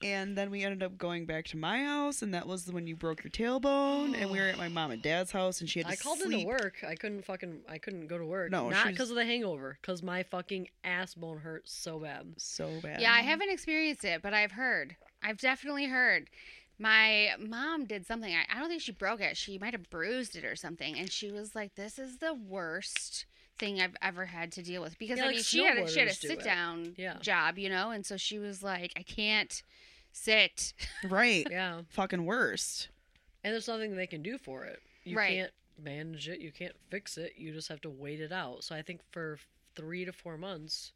And 0.03 0.37
then 0.37 0.51
we 0.51 0.63
ended 0.63 0.83
up 0.83 0.99
going 0.99 1.25
back 1.25 1.47
to 1.47 1.57
my 1.57 1.85
house, 1.85 2.21
and 2.21 2.35
that 2.35 2.47
was 2.47 2.71
when 2.71 2.87
you 2.87 2.95
broke 2.95 3.25
your 3.25 3.31
tailbone. 3.31 4.15
And 4.15 4.31
we 4.31 4.39
were 4.39 4.47
at 4.47 4.59
my 4.59 4.69
mom 4.69 4.91
and 4.91 5.01
dad's 5.01 5.33
house, 5.33 5.63
and 5.63 5.71
she 5.71 5.79
had 5.79 5.87
to 5.87 5.93
I 5.93 5.97
called 5.97 6.19
sleep. 6.19 6.41
into 6.41 6.47
work. 6.47 6.85
I 6.87 6.95
couldn't 6.97 7.25
fucking 7.25 7.61
I 7.67 7.79
couldn't 7.79 8.07
go 8.07 8.19
to 8.19 8.27
work. 8.27 8.51
No, 8.51 8.69
not 8.69 8.85
she 8.85 8.93
because 8.93 9.09
of 9.09 9.17
the 9.17 9.25
hangover, 9.25 9.79
because 9.81 10.03
my 10.03 10.23
fucking 10.23 10.69
ass 10.85 11.15
bone 11.15 11.39
hurt 11.39 11.67
so 11.67 11.99
bad. 11.99 12.27
So 12.37 12.71
bad. 12.83 13.01
Yeah, 13.01 13.13
I 13.13 13.21
haven't 13.21 13.51
experienced 13.51 14.05
it, 14.05 14.21
but 14.21 14.35
I've 14.35 14.53
heard. 14.53 14.97
I've 15.23 15.39
definitely 15.39 15.87
heard. 15.87 16.29
My 16.79 17.31
mom 17.41 17.87
did 17.87 18.07
something. 18.07 18.35
I, 18.35 18.45
I 18.55 18.61
don't 18.61 18.69
think 18.69 18.83
she 18.83 18.93
broke 18.93 19.23
it. 19.23 19.35
She 19.39 19.57
might 19.57 19.73
have 19.73 19.89
bruised 19.89 20.37
it 20.37 20.45
or 20.45 20.57
something. 20.57 20.99
And 20.99 21.11
she 21.11 21.33
was 21.33 21.55
like, 21.55 21.75
"This 21.75 21.99
is 21.99 22.19
the 22.19 22.35
worst 22.35 23.25
thing 23.59 23.81
I've 23.81 23.97
ever 24.03 24.27
had 24.27 24.53
to 24.53 24.63
deal 24.63 24.83
with." 24.83 24.99
Because 24.99 25.19
Yeah, 25.19 25.25
I 25.25 25.27
like 25.29 25.37
mean, 25.37 25.45
she 25.45 25.65
had 25.65 25.79
a, 25.79 25.89
she 25.89 25.99
had 26.01 26.09
a 26.09 26.13
snowboarders 26.13 26.21
do 26.21 26.29
sit 26.29 26.43
down 26.43 26.95
Yeah. 26.97 27.19
job, 27.21 27.59
you 27.59 27.69
know, 27.69 27.91
and 27.91 28.05
so 28.07 28.17
she 28.17 28.39
was 28.39 28.63
like, 28.63 28.93
"I 28.97 29.03
can't 29.03 29.63
sit." 30.13 30.73
Right. 31.09 31.47
Yeah. 31.51 31.83
Fucking 31.91 32.25
worst. 32.25 32.89
And 33.45 33.53
there's 33.53 33.69
nothing 33.69 33.95
they 33.97 34.07
can 34.07 34.23
do 34.23 34.39
for 34.39 34.65
it. 34.65 34.81
You 35.05 35.17
Right. 35.17 35.31
can't 35.37 35.53
manage 35.79 36.29
it. 36.29 36.41
You 36.41 36.51
can't 36.51 36.75
fix 36.91 37.17
it. 37.17 37.35
You 37.37 37.53
just 37.53 37.69
have 37.69 37.81
to 37.83 37.91
wait 37.91 38.21
it 38.21 38.33
out. 38.33 38.65
So 38.65 38.75
I 38.75 38.83
think 38.83 39.01
for 39.13 39.39
three 39.77 40.05
to 40.05 40.13
four 40.13 40.37
months, 40.37 40.93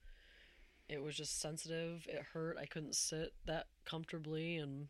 it 0.88 1.00
was 1.02 1.14
just 1.14 1.38
sensitive. 1.40 2.06
It 2.08 2.22
hurt. 2.32 2.56
I 2.58 2.66
couldn't 2.66 2.96
sit 2.96 3.32
that 3.46 3.66
comfortably, 3.84 4.56
and 4.56 4.88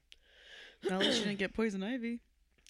At 0.90 0.98
least 1.00 1.18
you 1.18 1.24
didn't 1.26 1.38
get 1.40 1.52
poison 1.52 1.82
ivy. 1.82 2.20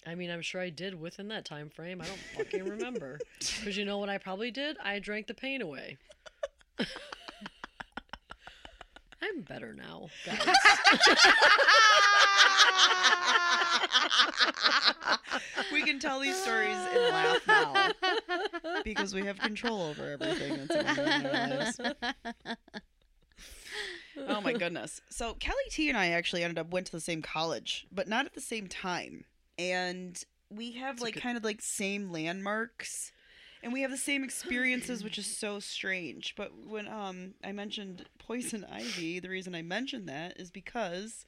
I 0.05 0.15
mean, 0.15 0.31
I'm 0.31 0.41
sure 0.41 0.59
I 0.59 0.69
did 0.69 0.99
within 0.99 1.27
that 1.27 1.45
time 1.45 1.69
frame. 1.69 2.01
I 2.01 2.05
don't 2.05 2.19
fucking 2.37 2.65
remember. 2.65 3.19
Because 3.59 3.77
you 3.77 3.85
know 3.85 3.99
what 3.99 4.09
I 4.09 4.17
probably 4.17 4.49
did? 4.49 4.77
I 4.83 4.97
drank 4.99 5.27
the 5.27 5.35
pain 5.35 5.61
away. 5.61 5.97
I'm 9.21 9.41
better 9.41 9.73
now, 9.73 10.09
guys. 10.25 10.39
we 15.71 15.83
can 15.83 15.99
tell 15.99 16.19
these 16.19 16.35
stories 16.35 16.75
and 16.75 17.13
laugh 17.13 17.47
now 17.47 17.91
because 18.83 19.13
we 19.13 19.23
have 19.25 19.37
control 19.39 19.83
over 19.83 20.11
everything 20.11 20.65
that's 20.65 20.75
in 20.75 20.87
our 20.87 21.31
lives. 21.31 21.79
Oh 24.27 24.41
my 24.41 24.53
goodness. 24.53 25.01
So 25.09 25.35
Kelly 25.35 25.55
T 25.69 25.87
and 25.87 25.97
I 25.97 26.07
actually 26.09 26.43
ended 26.43 26.57
up 26.57 26.71
went 26.71 26.87
to 26.87 26.91
the 26.91 26.99
same 26.99 27.21
college, 27.21 27.85
but 27.91 28.07
not 28.07 28.25
at 28.25 28.33
the 28.33 28.41
same 28.41 28.67
time. 28.67 29.25
And 29.69 30.21
we 30.49 30.71
have 30.73 30.95
That's 30.95 31.01
a 31.01 31.05
like 31.05 31.13
good- 31.15 31.23
kind 31.23 31.37
of 31.37 31.43
like 31.43 31.61
same 31.61 32.11
landmarks 32.11 33.11
and 33.63 33.71
we 33.71 33.83
have 33.83 33.91
the 33.91 33.97
same 33.97 34.23
experiences, 34.23 35.03
which 35.03 35.19
is 35.19 35.37
so 35.37 35.59
strange. 35.59 36.33
But 36.35 36.51
when 36.65 36.87
um 36.87 37.35
I 37.43 37.51
mentioned 37.51 38.05
poison 38.17 38.65
ivy, 38.71 39.19
the 39.19 39.29
reason 39.29 39.53
I 39.53 39.61
mentioned 39.61 40.09
that 40.09 40.39
is 40.39 40.49
because 40.49 41.27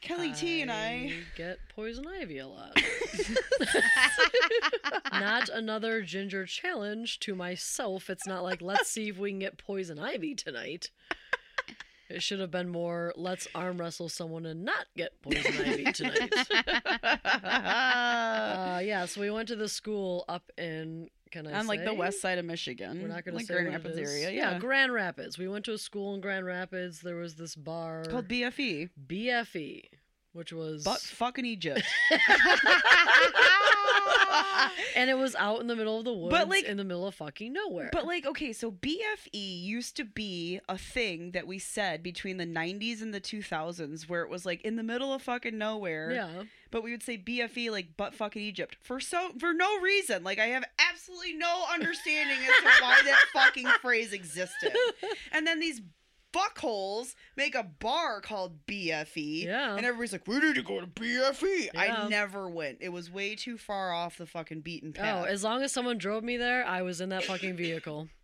Kelly 0.00 0.32
T 0.32 0.62
and 0.62 0.72
I 0.72 1.12
get 1.36 1.58
poison 1.76 2.06
ivy 2.06 2.38
a 2.38 2.48
lot. 2.48 2.72
not 5.12 5.48
another 5.50 6.02
ginger 6.02 6.46
challenge 6.46 7.20
to 7.20 7.34
myself. 7.34 8.08
It's 8.08 8.26
not 8.26 8.42
like 8.42 8.62
let's 8.62 8.88
see 8.88 9.08
if 9.08 9.18
we 9.18 9.30
can 9.30 9.40
get 9.40 9.58
poison 9.58 9.98
ivy 9.98 10.34
tonight. 10.34 10.90
It 12.10 12.22
should 12.22 12.40
have 12.40 12.50
been 12.50 12.68
more 12.68 13.12
let's 13.16 13.46
arm 13.54 13.78
wrestle 13.78 14.08
someone 14.08 14.44
and 14.44 14.64
not 14.64 14.86
get 14.96 15.22
poison 15.22 15.54
ivy 15.66 15.92
tonight. 15.92 16.32
Uh, 17.50 18.80
yeah, 18.82 19.06
so 19.06 19.20
we 19.20 19.30
went 19.30 19.48
to 19.48 19.56
the 19.56 19.68
school 19.68 20.24
up 20.28 20.50
in 20.58 21.08
can 21.30 21.46
I 21.46 21.52
on 21.52 21.66
like 21.66 21.84
the 21.84 21.94
west 21.94 22.20
side 22.20 22.38
of 22.38 22.44
Michigan. 22.44 23.00
We're 23.00 23.08
not 23.08 23.24
going 23.24 23.32
to 23.32 23.38
like 23.38 23.46
say 23.46 23.54
Grand 23.54 23.68
Rapids 23.68 23.98
area. 23.98 24.30
Yeah, 24.30 24.52
Yeah, 24.52 24.58
Grand 24.58 24.92
Rapids. 24.92 25.38
We 25.38 25.48
went 25.48 25.64
to 25.66 25.72
a 25.72 25.78
school 25.78 26.14
in 26.14 26.20
Grand 26.20 26.44
Rapids. 26.44 27.00
There 27.00 27.16
was 27.16 27.36
this 27.36 27.54
bar 27.54 28.04
called 28.08 28.28
BFE, 28.28 28.90
BFE, 29.06 29.84
which 30.32 30.52
was 30.52 30.82
but 30.84 31.00
fucking 31.00 31.44
Egypt. 31.44 31.82
and 34.96 35.10
it 35.10 35.16
was 35.18 35.34
out 35.36 35.60
in 35.60 35.66
the 35.66 35.76
middle 35.76 35.98
of 35.98 36.04
the 36.04 36.12
woods, 36.12 36.30
But, 36.30 36.48
like- 36.48 36.64
in 36.64 36.76
the 36.76 36.84
middle 36.84 37.06
of 37.06 37.14
fucking 37.14 37.52
nowhere. 37.52 37.90
But 37.92 38.06
like, 38.06 38.26
okay, 38.26 38.52
so 38.52 38.70
BFE 38.70 39.62
used 39.62 39.96
to 39.96 40.04
be 40.04 40.60
a 40.68 40.76
thing 40.78 41.32
that 41.32 41.46
we 41.46 41.58
said 41.58 42.02
between 42.02 42.36
the 42.36 42.46
'90s 42.46 43.02
and 43.02 43.12
the 43.14 43.20
2000s, 43.20 44.08
where 44.08 44.22
it 44.22 44.30
was 44.30 44.44
like 44.46 44.62
in 44.62 44.76
the 44.76 44.82
middle 44.82 45.12
of 45.12 45.22
fucking 45.22 45.56
nowhere. 45.58 46.12
yeah, 46.12 46.42
But 46.70 46.82
we 46.82 46.90
would 46.92 47.02
say 47.02 47.18
BFE 47.18 47.70
like 47.70 47.96
butt 47.96 48.14
fucking 48.14 48.42
Egypt 48.42 48.76
for 48.82 49.00
so 49.00 49.30
for 49.38 49.52
no 49.52 49.80
reason. 49.80 50.22
Like 50.24 50.38
I 50.38 50.46
have 50.46 50.64
absolutely 50.90 51.34
no 51.34 51.64
understanding 51.72 52.38
as 52.38 52.62
to 52.76 52.82
why 52.82 53.00
that 53.04 53.24
fucking 53.32 53.66
phrase 53.80 54.12
existed. 54.12 54.72
And 55.32 55.46
then 55.46 55.60
these 55.60 55.80
fuckholes 56.32 57.14
make 57.36 57.54
a 57.54 57.62
bar 57.62 58.20
called 58.20 58.66
BFE. 58.66 59.44
Yeah. 59.44 59.76
And 59.76 59.84
everybody's 59.84 60.12
like, 60.12 60.26
we 60.26 60.38
need 60.38 60.54
to 60.54 60.62
go 60.62 60.80
to 60.80 60.86
BFE. 60.86 61.70
Yeah. 61.74 61.80
I 62.04 62.08
never 62.08 62.48
went. 62.48 62.78
It 62.80 62.90
was 62.90 63.10
way 63.10 63.34
too 63.34 63.58
far 63.58 63.92
off 63.92 64.16
the 64.16 64.26
fucking 64.26 64.60
beaten 64.60 64.92
oh, 64.96 65.00
path. 65.00 65.24
oh, 65.24 65.28
as 65.28 65.44
long 65.44 65.62
as 65.62 65.72
someone 65.72 65.98
drove 65.98 66.24
me 66.24 66.36
there, 66.36 66.64
I 66.64 66.82
was 66.82 67.00
in 67.00 67.08
that 67.10 67.24
fucking 67.24 67.56
vehicle. 67.56 68.08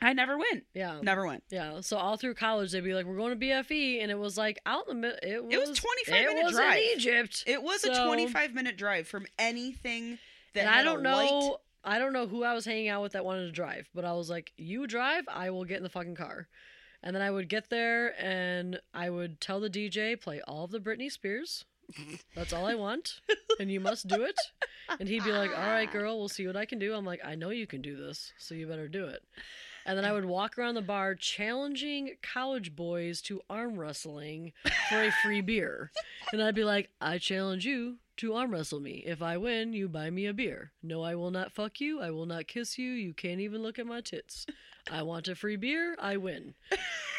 I 0.00 0.12
never 0.12 0.38
went. 0.38 0.64
Yeah, 0.74 1.00
Never 1.02 1.26
went. 1.26 1.42
yeah. 1.50 1.80
So 1.80 1.96
all 1.96 2.16
through 2.16 2.34
college, 2.34 2.70
they'd 2.70 2.84
be 2.84 2.94
like, 2.94 3.04
"We're 3.04 3.16
going 3.16 3.36
to 3.36 3.44
BFE," 3.46 4.00
and 4.00 4.12
it 4.12 4.18
was 4.18 4.38
like 4.38 4.60
out 4.64 4.84
in 4.88 4.94
the 4.94 5.08
middle. 5.08 5.18
It 5.24 5.44
was, 5.44 5.52
It 5.52 5.68
was 5.68 5.76
25 5.76 6.14
it 6.14 6.28
minute 6.28 6.44
was 6.44 6.54
drive. 6.54 6.76
in 6.76 6.82
Egypt. 6.94 7.42
It 7.48 7.60
was 7.60 7.82
a 7.82 8.04
25 8.06 8.54
minute 8.54 8.76
drive 8.76 9.08
from 9.08 9.26
anything 9.40 10.18
that 10.54 10.60
and 10.60 10.68
had 10.68 10.80
I 10.80 10.82
don't 10.84 11.00
a 11.00 11.02
know. 11.02 11.16
light. 11.16 11.56
I 11.82 11.98
don't 11.98 12.12
know 12.12 12.28
who 12.28 12.44
I 12.44 12.54
was 12.54 12.64
hanging 12.64 12.88
out 12.88 13.02
with 13.02 13.12
that 13.14 13.24
wanted 13.24 13.46
to 13.46 13.50
drive, 13.52 13.88
but 13.92 14.04
I 14.04 14.12
was 14.12 14.30
like, 14.30 14.52
"You 14.56 14.86
drive, 14.86 15.24
I 15.28 15.50
will 15.50 15.64
get 15.64 15.78
in 15.78 15.82
the 15.82 15.88
fucking 15.88 16.14
car." 16.14 16.46
And 17.02 17.14
then 17.14 17.22
I 17.22 17.30
would 17.30 17.48
get 17.48 17.70
there 17.70 18.20
and 18.22 18.80
I 18.92 19.10
would 19.10 19.40
tell 19.40 19.60
the 19.60 19.70
DJ 19.70 20.20
play 20.20 20.40
all 20.46 20.64
of 20.64 20.70
the 20.70 20.80
Britney 20.80 21.10
Spears. 21.10 21.64
That's 22.34 22.52
all 22.52 22.66
I 22.66 22.74
want, 22.74 23.20
and 23.58 23.70
you 23.72 23.80
must 23.80 24.08
do 24.08 24.22
it. 24.22 24.38
And 25.00 25.08
he'd 25.08 25.24
be 25.24 25.32
like, 25.32 25.50
"All 25.50 25.66
right, 25.66 25.90
girl, 25.90 26.18
we'll 26.18 26.28
see 26.28 26.46
what 26.46 26.56
I 26.56 26.66
can 26.66 26.78
do." 26.78 26.92
I'm 26.92 27.06
like, 27.06 27.24
"I 27.24 27.34
know 27.34 27.48
you 27.48 27.66
can 27.66 27.80
do 27.80 27.96
this, 27.96 28.32
so 28.36 28.54
you 28.54 28.66
better 28.66 28.88
do 28.88 29.06
it." 29.06 29.22
And 29.86 29.96
then 29.96 30.04
I 30.04 30.12
would 30.12 30.26
walk 30.26 30.58
around 30.58 30.74
the 30.74 30.82
bar 30.82 31.14
challenging 31.14 32.16
college 32.20 32.76
boys 32.76 33.22
to 33.22 33.40
arm 33.48 33.78
wrestling 33.78 34.52
for 34.90 35.02
a 35.02 35.10
free 35.10 35.40
beer. 35.40 35.92
And 36.30 36.42
I'd 36.42 36.54
be 36.54 36.64
like, 36.64 36.90
I 37.00 37.16
challenge 37.16 37.64
you 37.64 37.96
to 38.18 38.34
arm 38.34 38.50
wrestle 38.50 38.80
me. 38.80 39.02
If 39.06 39.22
I 39.22 39.38
win, 39.38 39.72
you 39.72 39.88
buy 39.88 40.10
me 40.10 40.26
a 40.26 40.34
beer. 40.34 40.72
No, 40.82 41.02
I 41.02 41.14
will 41.14 41.30
not 41.30 41.52
fuck 41.52 41.80
you. 41.80 42.02
I 42.02 42.10
will 42.10 42.26
not 42.26 42.46
kiss 42.48 42.76
you. 42.76 42.90
You 42.90 43.14
can't 43.14 43.40
even 43.40 43.62
look 43.62 43.78
at 43.78 43.86
my 43.86 44.02
tits. 44.02 44.44
I 44.90 45.02
want 45.02 45.28
a 45.28 45.34
free 45.34 45.56
beer. 45.56 45.94
I 45.98 46.16
win. 46.16 46.54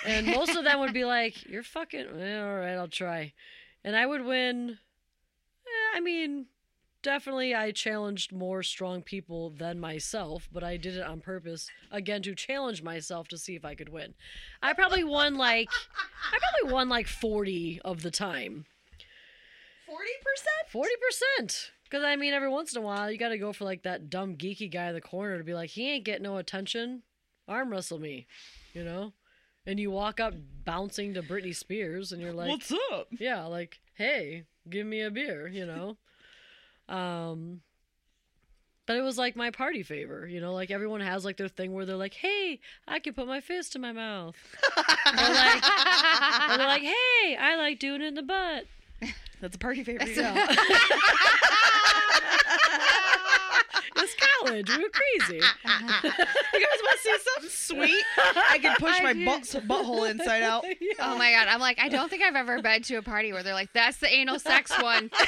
And 0.06 0.28
most 0.28 0.56
of 0.56 0.64
them 0.64 0.80
would 0.80 0.94
be 0.94 1.06
like, 1.06 1.46
You're 1.50 1.64
fucking. 1.64 2.08
eh, 2.20 2.42
all 2.42 2.56
right, 2.58 2.76
I'll 2.76 2.88
try. 2.88 3.34
And 3.84 3.96
I 3.96 4.06
would 4.06 4.24
win. 4.26 4.72
eh, 5.66 5.98
I 5.98 6.00
mean, 6.00 6.48
definitely 7.02 7.54
I 7.56 7.72
challenged 7.72 8.32
more 8.32 8.64
strong 8.64 9.02
people 9.02 9.50
than 9.52 9.80
myself, 9.80 10.48
but 10.52 10.64
I 10.64 10.78
did 10.78 10.96
it 10.98 11.04
on 11.06 11.22
purpose 11.22 11.70
again 11.92 12.22
to 12.24 12.36
challenge 12.36 12.82
myself 12.84 13.28
to 13.30 13.38
see 13.38 13.56
if 13.56 13.64
I 13.66 13.76
could 13.76 13.90
win. 13.90 14.14
I 14.62 14.74
probably 14.74 15.04
won 15.04 15.36
like 15.36 15.70
I 16.34 16.38
probably 16.40 16.74
won 16.74 16.90
like 16.90 17.08
40 17.08 17.82
of 17.86 18.02
the 18.02 18.12
time. 18.12 18.66
40%? 20.74 20.86
40%. 21.42 21.70
Cuz 21.90 22.04
I 22.04 22.16
mean 22.16 22.34
every 22.34 22.50
once 22.50 22.76
in 22.76 22.82
a 22.82 22.86
while 22.86 23.12
you 23.12 23.18
got 23.18 23.30
to 23.30 23.38
go 23.38 23.52
for 23.52 23.64
like 23.66 23.84
that 23.84 24.10
dumb 24.10 24.36
geeky 24.36 24.72
guy 24.72 24.90
in 24.90 24.94
the 24.94 25.02
corner 25.02 25.38
to 25.38 25.44
be 25.44 25.54
like 25.56 25.72
he 25.72 25.90
ain't 25.90 26.06
getting 26.06 26.24
no 26.24 26.38
attention. 26.38 27.02
Arm 27.50 27.70
wrestle 27.72 28.00
me, 28.00 28.28
you 28.74 28.84
know? 28.84 29.12
And 29.66 29.80
you 29.80 29.92
walk 29.92 30.20
up 30.20 30.34
bouncing 30.64 31.14
to 31.16 31.22
Britney 31.22 31.56
Spears 31.56 32.12
and 32.12 32.22
you're 32.22 32.32
like 32.34 32.50
What's 32.50 32.72
up? 32.94 33.08
yeah 33.20 33.46
like 33.46 33.80
hey 33.96 34.46
give 34.70 34.88
me 34.88 35.02
a 35.02 35.12
beer 35.12 35.48
you 35.48 35.66
know 35.66 35.98
um 36.96 37.62
but 38.88 38.96
it 38.98 39.02
was 39.02 39.18
like 39.20 39.36
my 39.36 39.52
party 39.52 39.84
favor 39.84 40.26
you 40.28 40.40
know 40.42 40.54
like 40.54 40.72
everyone 40.72 41.02
has 41.02 41.24
like 41.26 41.38
their 41.38 41.48
thing 41.50 41.74
where 41.74 41.86
they're 41.86 41.96
like 41.98 42.14
hey 42.16 42.60
i 42.88 42.98
can 43.00 43.14
put 43.14 43.28
my 43.28 43.42
fist 43.42 43.76
in 43.76 43.82
my 43.82 43.92
mouth 43.92 44.36
or 44.78 44.84
like 45.14 45.64
they're 46.58 46.68
like 46.68 46.82
hey 46.82 47.36
i 47.40 47.56
like 47.58 47.78
doing 47.80 48.02
it 48.02 48.08
in 48.08 48.14
the 48.16 48.24
butt 48.24 48.66
That's 49.42 49.56
a 49.56 49.60
party 49.60 49.84
favorite. 49.84 50.16
yeah. 50.16 50.48
college 54.40 54.70
we 54.70 54.84
were 54.84 54.90
crazy 54.90 55.36
You 55.66 56.60
guys 56.66 56.80
want 56.84 56.96
to 56.96 57.02
see 57.02 57.18
something 57.34 57.50
sweet? 57.50 58.04
I 58.50 58.60
can 58.60 58.76
push 58.78 59.02
my 59.02 59.14
butt, 59.14 59.44
butthole 59.68 60.10
inside 60.10 60.44
out. 60.44 60.66
Oh 61.02 61.18
my 61.18 61.32
god, 61.32 61.48
I'm 61.48 61.60
like, 61.62 61.80
I 61.80 61.88
don't 61.88 62.10
think 62.10 62.22
I've 62.24 62.36
ever 62.36 62.62
been 62.62 62.82
to 62.84 62.96
a 62.96 63.02
party 63.02 63.32
where 63.32 63.42
they're 63.44 63.54
like, 63.54 63.72
that's 63.74 63.98
the 63.98 64.08
anal 64.08 64.38
sex 64.40 64.72
one. 64.82 65.10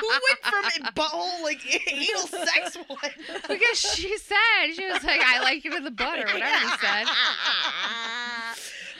Who 0.00 0.08
went 0.08 0.40
from 0.42 0.64
butthole 0.94 1.42
like 1.42 1.60
anal 1.90 2.26
sex 2.26 2.76
one? 2.86 2.98
because 3.48 3.78
she 3.78 4.16
said, 4.18 4.74
she 4.74 4.86
was 4.86 5.02
like, 5.04 5.20
I 5.24 5.40
like 5.42 5.64
it 5.64 5.72
in 5.72 5.84
the 5.84 5.90
butt 5.90 6.18
or 6.18 6.26
whatever 6.26 6.58
she 6.58 6.68
said. 6.80 7.06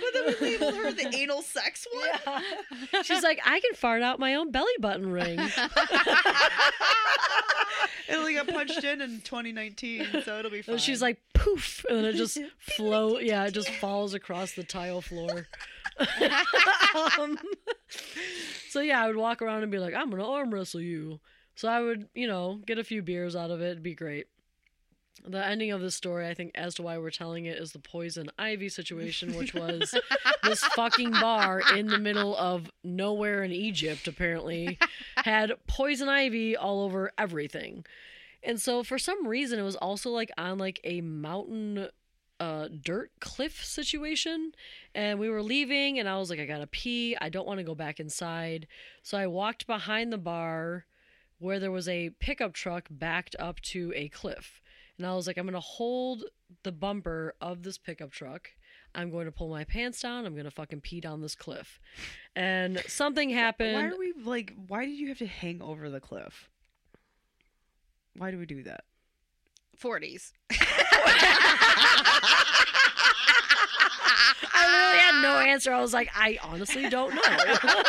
But 0.02 0.12
then 0.14 0.34
we 0.40 0.58
labeled 0.58 0.74
her 0.74 0.92
the 0.92 1.14
anal 1.16 1.42
sex 1.42 1.86
one. 1.92 2.42
she's 3.04 3.22
like 3.22 3.40
i 3.44 3.60
can 3.60 3.74
fart 3.74 4.02
out 4.02 4.18
my 4.18 4.34
own 4.34 4.50
belly 4.50 4.72
button 4.80 5.10
ring 5.10 5.38
It 8.08 8.14
only 8.16 8.34
got 8.34 8.48
punched 8.48 8.82
in 8.84 9.00
in 9.00 9.20
2019, 9.22 10.22
so 10.24 10.38
it'll 10.38 10.50
be 10.50 10.60
fine. 10.60 10.74
And 10.74 10.82
she's 10.82 11.00
like 11.00 11.18
poof, 11.34 11.84
and 11.88 11.98
then 11.98 12.04
it 12.04 12.14
just 12.14 12.38
float. 12.58 13.22
Yeah, 13.22 13.44
it 13.46 13.52
just 13.52 13.70
falls 13.70 14.12
across 14.12 14.52
the 14.52 14.64
tile 14.64 15.00
floor. 15.00 15.46
um, 17.18 17.38
so 18.68 18.80
yeah, 18.80 19.02
I 19.02 19.06
would 19.06 19.16
walk 19.16 19.40
around 19.40 19.62
and 19.62 19.72
be 19.72 19.78
like, 19.78 19.94
"I'm 19.94 20.10
gonna 20.10 20.28
arm 20.28 20.52
wrestle 20.52 20.80
you." 20.80 21.20
So 21.54 21.68
I 21.68 21.80
would, 21.80 22.08
you 22.14 22.26
know, 22.26 22.60
get 22.66 22.78
a 22.78 22.84
few 22.84 23.02
beers 23.02 23.36
out 23.36 23.50
of 23.50 23.60
it. 23.62 23.66
It'd 23.70 23.82
be 23.82 23.94
great. 23.94 24.26
The 25.24 25.44
ending 25.44 25.70
of 25.70 25.80
this 25.80 25.94
story, 25.94 26.26
I 26.26 26.34
think, 26.34 26.52
as 26.54 26.74
to 26.76 26.82
why 26.82 26.98
we're 26.98 27.10
telling 27.10 27.46
it, 27.46 27.58
is 27.58 27.72
the 27.72 27.78
poison 27.78 28.30
ivy 28.38 28.68
situation, 28.68 29.36
which 29.36 29.54
was 29.54 29.94
this 30.42 30.64
fucking 30.64 31.12
bar 31.12 31.62
in 31.76 31.86
the 31.86 31.98
middle 31.98 32.36
of 32.36 32.70
nowhere 32.82 33.44
in 33.44 33.52
Egypt, 33.52 34.08
apparently, 34.08 34.78
had 35.16 35.52
poison 35.66 36.08
ivy 36.08 36.56
all 36.56 36.82
over 36.82 37.12
everything. 37.16 37.84
And 38.42 38.60
so 38.60 38.82
for 38.82 38.98
some 38.98 39.26
reason 39.26 39.58
it 39.58 39.62
was 39.62 39.76
also 39.76 40.10
like 40.10 40.30
on 40.36 40.58
like 40.58 40.80
a 40.84 41.00
mountain 41.00 41.88
uh 42.40 42.66
dirt 42.82 43.12
cliff 43.20 43.64
situation 43.64 44.52
and 44.96 45.20
we 45.20 45.28
were 45.28 45.42
leaving 45.42 46.00
and 46.00 46.08
I 46.08 46.18
was 46.18 46.28
like 46.28 46.40
I 46.40 46.46
got 46.46 46.58
to 46.58 46.66
pee. 46.66 47.16
I 47.20 47.28
don't 47.28 47.46
want 47.46 47.58
to 47.58 47.64
go 47.64 47.74
back 47.74 48.00
inside. 48.00 48.66
So 49.02 49.16
I 49.16 49.28
walked 49.28 49.66
behind 49.68 50.12
the 50.12 50.18
bar 50.18 50.86
where 51.38 51.60
there 51.60 51.70
was 51.70 51.88
a 51.88 52.10
pickup 52.18 52.52
truck 52.52 52.88
backed 52.90 53.36
up 53.38 53.60
to 53.60 53.92
a 53.94 54.08
cliff. 54.08 54.60
And 55.02 55.10
I 55.10 55.16
was 55.16 55.26
like 55.26 55.36
I'm 55.36 55.46
going 55.46 55.54
to 55.54 55.60
hold 55.60 56.22
the 56.62 56.70
bumper 56.70 57.34
of 57.40 57.64
this 57.64 57.76
pickup 57.76 58.12
truck. 58.12 58.50
I'm 58.94 59.10
going 59.10 59.24
to 59.24 59.32
pull 59.32 59.48
my 59.48 59.64
pants 59.64 60.00
down. 60.00 60.24
I'm 60.26 60.34
going 60.34 60.44
to 60.44 60.50
fucking 60.52 60.80
pee 60.80 61.00
down 61.00 61.20
this 61.20 61.34
cliff. 61.34 61.80
And 62.36 62.80
something 62.86 63.28
happened. 63.28 63.74
Why 63.74 63.86
are 63.88 63.98
we 63.98 64.12
like? 64.24 64.54
Why 64.68 64.86
did 64.86 64.96
you 64.96 65.08
have 65.08 65.18
to 65.18 65.26
hang 65.26 65.60
over 65.60 65.90
the 65.90 65.98
cliff? 65.98 66.48
Why 68.14 68.30
do 68.30 68.38
we 68.38 68.46
do 68.46 68.62
that? 68.62 68.84
40s. 69.76 70.30
I 74.54 74.66
literally 74.68 74.98
had 74.98 75.20
no 75.20 75.50
answer. 75.50 75.72
I 75.72 75.80
was 75.80 75.92
like, 75.92 76.10
I 76.14 76.38
honestly 76.44 76.88
don't 76.88 77.12
know. 77.12 77.22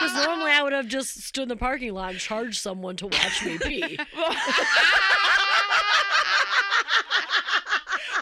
Because 0.00 0.26
normally 0.26 0.50
I 0.50 0.62
would 0.62 0.72
have 0.72 0.88
just 0.88 1.22
stood 1.22 1.44
in 1.44 1.48
the 1.48 1.56
parking 1.56 1.94
lot 1.94 2.10
and 2.10 2.18
charged 2.18 2.60
someone 2.60 2.96
to 2.96 3.06
watch 3.06 3.44
me 3.46 3.58
pee. 3.58 3.98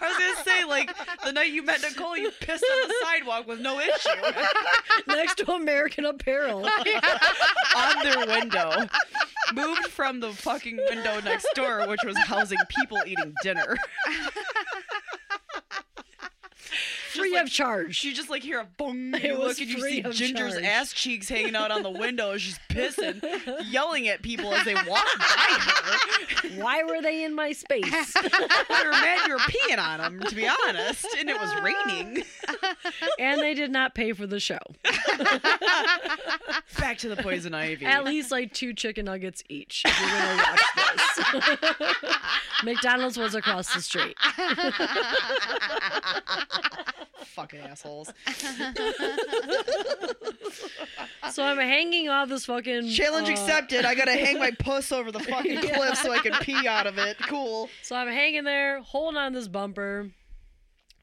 I 0.02 0.08
was 0.08 0.18
gonna 0.18 0.44
say 0.44 0.61
like 0.72 0.90
the 1.24 1.32
night 1.32 1.52
you 1.52 1.62
met 1.62 1.82
Nicole, 1.82 2.16
you 2.16 2.30
pissed 2.40 2.64
on 2.64 2.88
the 2.88 2.94
sidewalk 3.02 3.46
with 3.46 3.60
no 3.60 3.78
issue 3.78 4.10
next 5.06 5.36
to 5.38 5.52
American 5.52 6.04
Apparel. 6.06 6.66
on 7.76 8.02
their 8.02 8.26
window. 8.26 8.72
moved 9.54 9.86
from 9.86 10.20
the 10.20 10.30
fucking 10.32 10.76
window 10.88 11.20
next 11.20 11.46
door, 11.54 11.86
which 11.88 12.00
was 12.04 12.16
housing 12.18 12.58
people 12.68 12.98
eating 13.06 13.34
dinner. 13.42 13.76
Free 17.22 17.32
like- 17.34 17.42
of 17.44 17.50
charge. 17.50 18.04
You 18.04 18.14
just 18.14 18.30
like 18.30 18.42
hear 18.42 18.60
a 18.60 18.64
boom. 18.64 19.14
It 19.22 19.22
You 19.24 19.38
was 19.38 19.58
look 19.58 19.60
and 19.60 19.68
you 19.70 19.80
see 19.80 20.02
Ginger's 20.02 20.52
charge. 20.54 20.64
ass 20.64 20.92
cheeks 20.92 21.28
hanging 21.28 21.54
out 21.56 21.70
on 21.70 21.82
the 21.82 21.90
window. 21.90 22.36
She's 22.36 22.58
pissing, 22.68 23.22
yelling 23.70 24.08
at 24.08 24.22
people 24.22 24.52
as 24.54 24.64
they 24.64 24.74
walk 24.74 24.86
by 25.18 25.58
her. 25.58 26.60
Why 26.60 26.82
were 26.82 27.00
they 27.00 27.24
in 27.24 27.34
my 27.34 27.52
space? 27.52 27.84
they 28.14 28.28
were 28.84 28.90
mad 28.90 29.26
you 29.26 29.34
were 29.34 29.38
peeing 29.40 29.78
on 29.78 29.98
them, 29.98 30.20
to 30.28 30.34
be 30.34 30.48
honest, 30.66 31.06
and 31.18 31.28
it 31.30 31.38
was 31.40 31.54
raining. 31.62 32.24
and 33.18 33.40
they 33.40 33.54
did 33.54 33.70
not 33.70 33.94
pay 33.94 34.12
for 34.12 34.26
the 34.26 34.40
show. 34.40 34.58
Back 36.78 36.98
to 36.98 37.08
the 37.08 37.16
poison 37.22 37.54
ivy. 37.54 37.86
At 37.86 38.04
least 38.04 38.30
like 38.30 38.52
two 38.52 38.72
chicken 38.74 39.04
nuggets 39.06 39.42
each. 39.48 39.82
If 39.86 40.00
you're 40.00 40.08
gonna 40.10 40.42
watch 40.42 41.78
this. 41.78 42.12
McDonald's 42.64 43.16
was 43.18 43.34
across 43.34 43.72
the 43.74 43.80
street. 43.80 44.16
Fucking 47.24 47.60
assholes. 47.60 48.12
So 51.30 51.42
I'm 51.42 51.56
hanging 51.56 52.08
off 52.08 52.28
this 52.28 52.44
fucking 52.44 52.90
Challenge 52.90 53.28
uh, 53.28 53.32
accepted. 53.32 53.84
I 53.84 53.94
gotta 53.94 54.12
hang 54.12 54.38
my 54.38 54.50
puss 54.58 54.92
over 54.92 55.10
the 55.10 55.20
fucking 55.20 55.60
cliff 55.60 55.96
so 55.96 56.12
I 56.12 56.18
can 56.18 56.34
pee 56.42 56.66
out 56.66 56.86
of 56.86 56.98
it. 56.98 57.16
Cool. 57.28 57.70
So 57.80 57.96
I'm 57.96 58.08
hanging 58.08 58.44
there, 58.44 58.80
holding 58.82 59.16
on 59.18 59.32
this 59.32 59.48
bumper. 59.48 60.10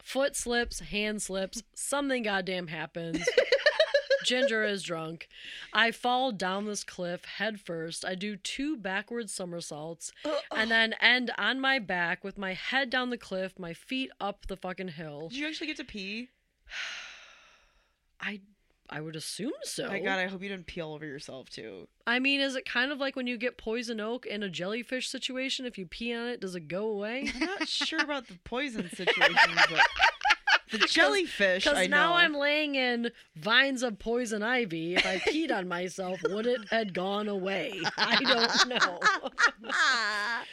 Foot 0.04 0.36
slips, 0.36 0.80
hand 0.80 1.22
slips, 1.22 1.64
something 1.74 2.24
goddamn 2.24 2.68
happens. 2.68 3.18
Ginger 4.26 4.64
is 4.64 4.84
drunk. 4.84 5.28
I 5.74 5.92
fall 5.92 6.32
down 6.32 6.66
this 6.66 6.84
cliff 6.84 7.26
head 7.26 7.60
first. 7.60 8.06
I 8.06 8.16
do 8.16 8.36
two 8.36 8.78
backward 8.78 9.30
somersaults 9.30 10.12
uh, 10.26 10.36
and 10.56 10.70
then 10.70 10.94
end 11.02 11.32
on 11.38 11.60
my 11.60 11.80
back 11.80 12.24
with 12.24 12.38
my 12.38 12.54
head 12.54 12.90
down 12.90 13.10
the 13.10 13.18
cliff, 13.18 13.58
my 13.58 13.74
feet 13.74 14.12
up 14.20 14.48
the 14.48 14.58
fucking 14.58 14.90
hill. 14.90 15.30
Did 15.30 15.38
you 15.38 15.48
actually 15.48 15.68
get 15.68 15.78
to 15.78 15.84
pee? 15.84 16.30
I 18.22 18.42
I 18.92 19.02
would 19.02 19.16
assume 19.16 19.54
so. 19.64 19.88
My 19.88 20.00
God, 20.00 20.18
I 20.18 20.26
hope 20.26 20.42
you 20.42 20.50
didn't 20.50 20.66
pee 20.66 20.82
all 20.82 20.96
over 20.96 21.06
yourself 21.06 21.50
too. 21.50 21.88
I 22.08 22.18
mean, 22.18 22.42
is 22.42 22.56
it 22.56 22.66
kind 22.66 22.92
of 22.92 22.98
like 22.98 23.16
when 23.16 23.28
you 23.28 23.38
get 23.38 23.56
poison 23.58 24.00
oak 24.00 24.26
in 24.26 24.42
a 24.42 24.50
jellyfish 24.50 25.08
situation? 25.08 25.68
If 25.68 25.78
you 25.78 25.86
pee 25.86 26.14
on 26.14 26.28
it, 26.28 26.42
does 26.42 26.56
it 26.56 26.68
go 26.68 26.88
away? 26.88 27.32
I'm 27.36 27.40
not 27.40 27.68
sure 27.68 28.02
about 28.02 28.28
the 28.28 28.40
poison 28.44 28.90
situation, 28.90 29.56
but 29.70 29.82
the 30.72 30.78
jellyfish. 30.90 31.64
Because 31.64 31.88
now 31.90 32.14
I'm 32.14 32.34
laying 32.34 32.76
in 32.76 33.12
vines 33.36 33.84
of 33.84 34.00
poison 34.00 34.44
ivy. 34.44 34.96
If 34.96 35.06
I 35.06 35.18
peed 35.18 35.52
on 35.52 35.68
myself, 35.68 36.20
would 36.24 36.46
it 36.46 36.70
had 36.70 36.94
gone 36.94 37.28
away? 37.28 37.80
I 37.98 38.24
don't 38.24 38.68
know. 38.70 39.00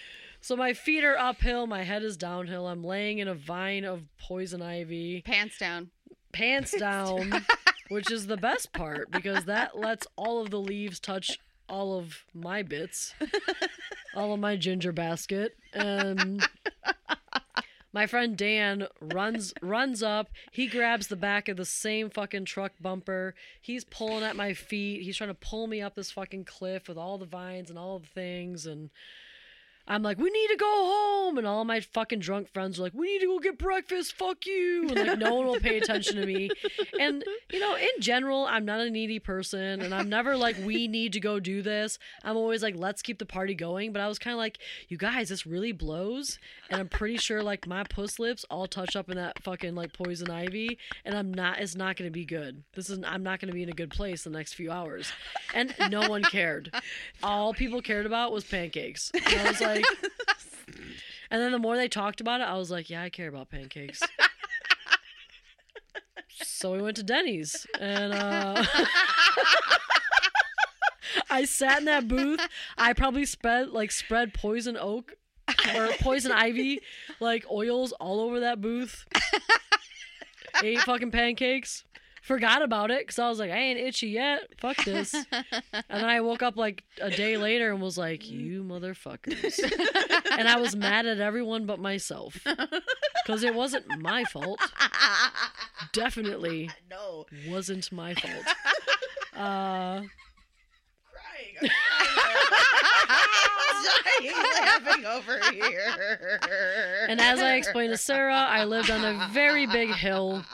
so 0.41 0.57
my 0.57 0.73
feet 0.73 1.05
are 1.05 1.19
uphill, 1.19 1.67
my 1.67 1.83
head 1.83 2.03
is 2.03 2.17
downhill. 2.17 2.67
I'm 2.67 2.85
laying 2.85 3.19
in 3.19 3.29
a 3.29 3.35
vine 3.35 3.85
of 3.85 4.05
poison 4.19 4.63
ivy, 4.63 5.23
Pants 5.23 5.59
down. 5.59 5.91
pants 6.33 6.77
down, 6.77 7.45
which 7.89 8.11
is 8.11 8.27
the 8.27 8.37
best 8.37 8.73
part 8.73 9.11
because 9.11 9.45
that 9.45 9.77
lets 9.79 10.07
all 10.17 10.41
of 10.43 10.51
the 10.51 10.61
leaves 10.61 10.99
touch 11.01 11.39
all 11.69 11.99
of 11.99 12.25
my 12.33 12.63
bits, 12.63 13.13
all 14.15 14.33
of 14.33 14.39
my 14.39 14.55
ginger 14.57 14.93
basket, 14.93 15.57
and 15.73 16.47
my 17.97 18.07
friend 18.07 18.37
Dan 18.37 18.89
runs 19.01 19.55
runs 19.63 20.03
up. 20.03 20.29
He 20.53 20.67
grabs 20.67 21.07
the 21.07 21.17
back 21.17 21.49
of 21.49 21.57
the 21.57 21.65
same 21.65 22.11
fucking 22.11 22.45
truck 22.45 22.73
bumper. 22.79 23.35
He's 23.59 23.85
pulling 23.85 24.23
at 24.23 24.37
my 24.37 24.53
feet. 24.53 25.01
He's 25.01 25.17
trying 25.17 25.31
to 25.31 25.35
pull 25.35 25.67
me 25.67 25.81
up 25.81 25.95
this 25.95 26.11
fucking 26.11 26.45
cliff 26.45 26.89
with 26.89 26.99
all 26.99 27.17
the 27.17 27.25
vines 27.25 27.71
and 27.71 27.79
all 27.79 27.99
the 27.99 28.07
things 28.07 28.67
and 28.67 28.91
I'm 29.89 30.03
like, 30.03 30.19
we 30.19 30.31
need 30.31 30.49
to 30.49 30.57
go 30.57 30.67
home, 30.67 31.39
and 31.39 31.47
all 31.47 31.65
my 31.65 31.79
fucking 31.79 32.19
drunk 32.19 32.53
friends 32.53 32.79
are 32.79 32.83
like, 32.83 32.95
we 32.95 33.07
need 33.07 33.21
to 33.21 33.27
go 33.27 33.39
get 33.39 33.57
breakfast. 33.57 34.15
Fuck 34.15 34.45
you, 34.45 34.89
and 34.89 34.97
like 34.97 35.19
no 35.19 35.35
one 35.35 35.47
will 35.47 35.61
pay 35.61 35.79
attention 35.79 36.17
to 36.17 36.27
me. 36.27 36.51
And 36.99 37.23
you 37.53 37.61
know, 37.61 37.77
in 37.77 38.01
general, 38.01 38.47
I'm 38.47 38.65
not 38.65 38.81
a 38.81 38.91
needy 38.91 39.21
person, 39.21 39.83
and 39.83 39.95
I'm 39.95 40.09
never 40.09 40.37
like, 40.37 40.57
we 40.65 40.89
need 40.89 41.13
to 41.13 41.21
go 41.21 41.39
do 41.39 41.63
this. 41.63 42.01
I'm 42.25 42.37
always 42.37 42.65
like, 42.65 42.75
let's 42.77 43.01
keep 43.01 43.21
the 43.21 43.27
party 43.27 43.55
going. 43.55 43.93
But 43.93 44.03
I 44.03 44.09
was 44.09 44.19
kind 44.19 44.33
of 44.33 44.39
like, 44.39 44.59
you 44.89 44.97
guys, 44.97 45.29
this 45.29 45.47
really 45.47 45.71
blows, 45.71 46.41
and 46.69 46.81
I'm 46.81 46.89
pretty 46.89 47.19
sure 47.19 47.43
like 47.43 47.69
my 47.69 47.85
puss 47.85 48.19
lips 48.19 48.45
all 48.51 48.67
touch 48.67 48.97
up 48.97 49.09
in 49.09 49.17
that 49.17 49.41
fucking 49.45 49.77
like 49.77 49.93
poison 49.93 50.31
ivy, 50.31 50.79
and 51.05 51.17
I'm 51.17 51.33
not. 51.33 51.61
It's 51.61 51.77
not 51.77 51.97
going 51.97 52.09
to 52.09 52.13
be 52.13 52.25
good. 52.25 52.65
This 52.75 52.91
is. 52.91 52.99
I'm 53.07 53.23
not 53.23 53.39
going 53.39 53.49
to 53.49 53.55
be 53.55 53.63
in 53.63 53.69
a 53.69 53.73
good 53.73 53.91
place 53.91 54.25
the 54.25 54.31
next 54.31 54.55
few 54.55 54.73
hours. 54.73 55.13
And 55.55 55.75
no 55.91 56.09
one 56.09 56.25
cared. 56.25 56.75
All 57.23 57.55
people 57.55 57.81
cared 57.81 58.07
about 58.07 58.33
was 58.33 58.43
pancakes. 58.43 59.13
And 59.15 59.41
I 59.41 59.49
was 59.49 59.61
like. 59.61 59.76
And 61.31 61.43
then 61.43 61.51
the 61.53 61.59
more 61.59 61.77
they 61.77 61.89
talked 61.89 62.21
about 62.21 62.41
it, 62.41 62.45
I 62.45 62.57
was 62.57 62.71
like, 62.71 62.89
yeah, 62.89 63.03
I 63.03 63.11
care 63.11 63.29
about 63.29 63.51
pancakes. 63.51 64.01
so 66.31 66.73
we 66.73 66.81
went 66.81 66.97
to 66.97 67.03
Denny's 67.03 67.67
and 67.81 68.13
uh 68.13 68.65
I 71.31 71.45
sat 71.45 71.81
in 71.81 71.87
that 71.87 72.09
booth. 72.09 72.47
I 72.79 72.93
probably 72.93 73.25
spread 73.25 73.71
like 73.71 73.91
spread 73.91 74.35
poison 74.35 74.77
oak 74.77 75.15
or 75.75 75.89
poison 76.01 76.31
ivy 76.33 76.81
like 77.21 77.45
oils 77.51 77.93
all 77.93 78.21
over 78.21 78.41
that 78.41 78.61
booth. 78.61 79.05
Ate 80.63 80.81
fucking 80.81 81.11
pancakes. 81.11 81.85
Forgot 82.27 82.63
about 82.63 82.91
it 82.91 83.01
because 83.01 83.21
I 83.21 83.29
was 83.29 83.39
like, 83.39 83.53
I 83.53 83.57
ain't 83.57 83.79
itchy 83.79 84.09
yet. 84.09 84.41
Fuck 84.59 84.85
this. 84.85 85.15
And 85.89 86.01
then 86.03 86.05
I 86.07 86.21
woke 86.21 86.43
up 86.43 86.57
like 86.57 86.83
a 87.01 87.11
day 87.11 87.37
later 87.37 87.71
and 87.71 87.81
was 87.81 87.97
like, 87.97 88.29
you 88.29 88.65
motherfuckers. 88.65 89.61
And 90.39 90.49
I 90.49 90.57
was 90.61 90.75
mad 90.77 91.07
at 91.07 91.19
everyone 91.21 91.65
but 91.67 91.79
myself 91.79 92.37
because 93.25 93.43
it 93.43 93.55
wasn't 93.55 93.87
my 94.01 94.25
fault. 94.25 94.61
Definitely 95.93 96.69
no. 96.91 97.25
wasn't 97.49 97.91
my 97.93 98.15
fault. 98.15 98.45
Uh, 99.35 100.03
Crying. 101.13 101.71
Laughing 104.61 105.05
over 105.07 105.39
here. 105.53 106.41
and 107.09 107.21
as 107.21 107.41
I 107.41 107.55
explained 107.57 107.93
to 107.93 107.97
Sarah, 107.99 108.35
I 108.35 108.65
lived 108.65 108.91
on 108.91 109.05
a 109.05 109.29
very 109.33 109.67
big 109.67 109.91
hill 109.91 110.45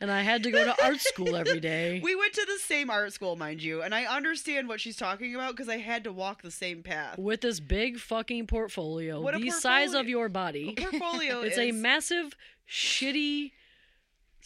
and 0.00 0.10
I 0.10 0.22
had 0.22 0.42
to 0.44 0.50
go 0.50 0.64
to 0.64 0.84
art 0.84 1.00
school 1.00 1.36
every 1.36 1.60
day. 1.60 2.00
We 2.02 2.14
went 2.14 2.32
to 2.34 2.44
the 2.46 2.58
same 2.64 2.90
art 2.90 3.12
school, 3.12 3.36
mind 3.36 3.62
you, 3.62 3.82
and 3.82 3.94
I 3.94 4.04
understand 4.04 4.68
what 4.68 4.80
she's 4.80 4.96
talking 4.96 5.34
about 5.34 5.52
because 5.52 5.68
I 5.68 5.78
had 5.78 6.04
to 6.04 6.12
walk 6.12 6.42
the 6.42 6.50
same 6.50 6.82
path. 6.82 7.18
with 7.18 7.40
this 7.40 7.60
big 7.60 7.98
fucking 7.98 8.46
portfolio, 8.46 9.20
What 9.20 9.34
a 9.34 9.38
the 9.38 9.50
size 9.50 9.94
of 9.94 10.08
your 10.08 10.28
body. 10.28 10.74
Portfolio 10.76 11.40
It's 11.44 11.58
is 11.58 11.58
a 11.58 11.72
massive, 11.72 12.36
shitty 12.68 13.52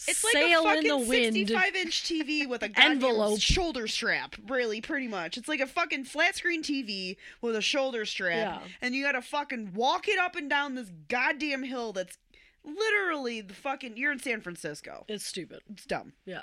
it's 0.07 0.23
like 0.23 0.37
a 0.37 0.63
fucking 0.63 0.83
in 0.83 0.89
the 0.89 0.97
wind. 0.99 1.35
65 1.35 1.75
inch 1.77 2.03
TV 2.05 2.49
with 2.49 2.63
a 2.63 2.69
goddamn 2.69 2.93
Envelope. 2.93 3.41
shoulder 3.41 3.87
strap, 3.89 4.37
really, 4.47 4.81
pretty 4.81 5.09
much. 5.09 5.37
It's 5.37 5.49
like 5.49 5.61
a 5.61 5.67
fucking 5.67 6.05
flat 6.05 6.37
screen 6.37 6.63
TV 6.63 7.17
with 7.41 7.57
a 7.57 7.63
shoulder 7.63 8.05
strap, 8.05 8.37
Yeah. 8.63 8.69
and 8.81 8.95
you 8.95 9.03
gotta 9.05 9.23
fucking 9.23 9.73
walk 9.75 10.07
it 10.09 10.19
up 10.19 10.37
and 10.37 10.49
down 10.49 10.75
this 10.77 10.91
goddamn 11.09 11.65
hill 11.65 11.93
that's 11.93 12.17
literally 12.65 13.41
the 13.41 13.55
fucking. 13.55 13.97
You're 13.97 14.13
in 14.13 14.19
San 14.21 14.41
Francisco. 14.41 15.05
It's 15.09 15.25
stupid. 15.27 15.61
It's 15.71 15.87
dumb. 15.87 16.13
Yeah. 16.27 16.43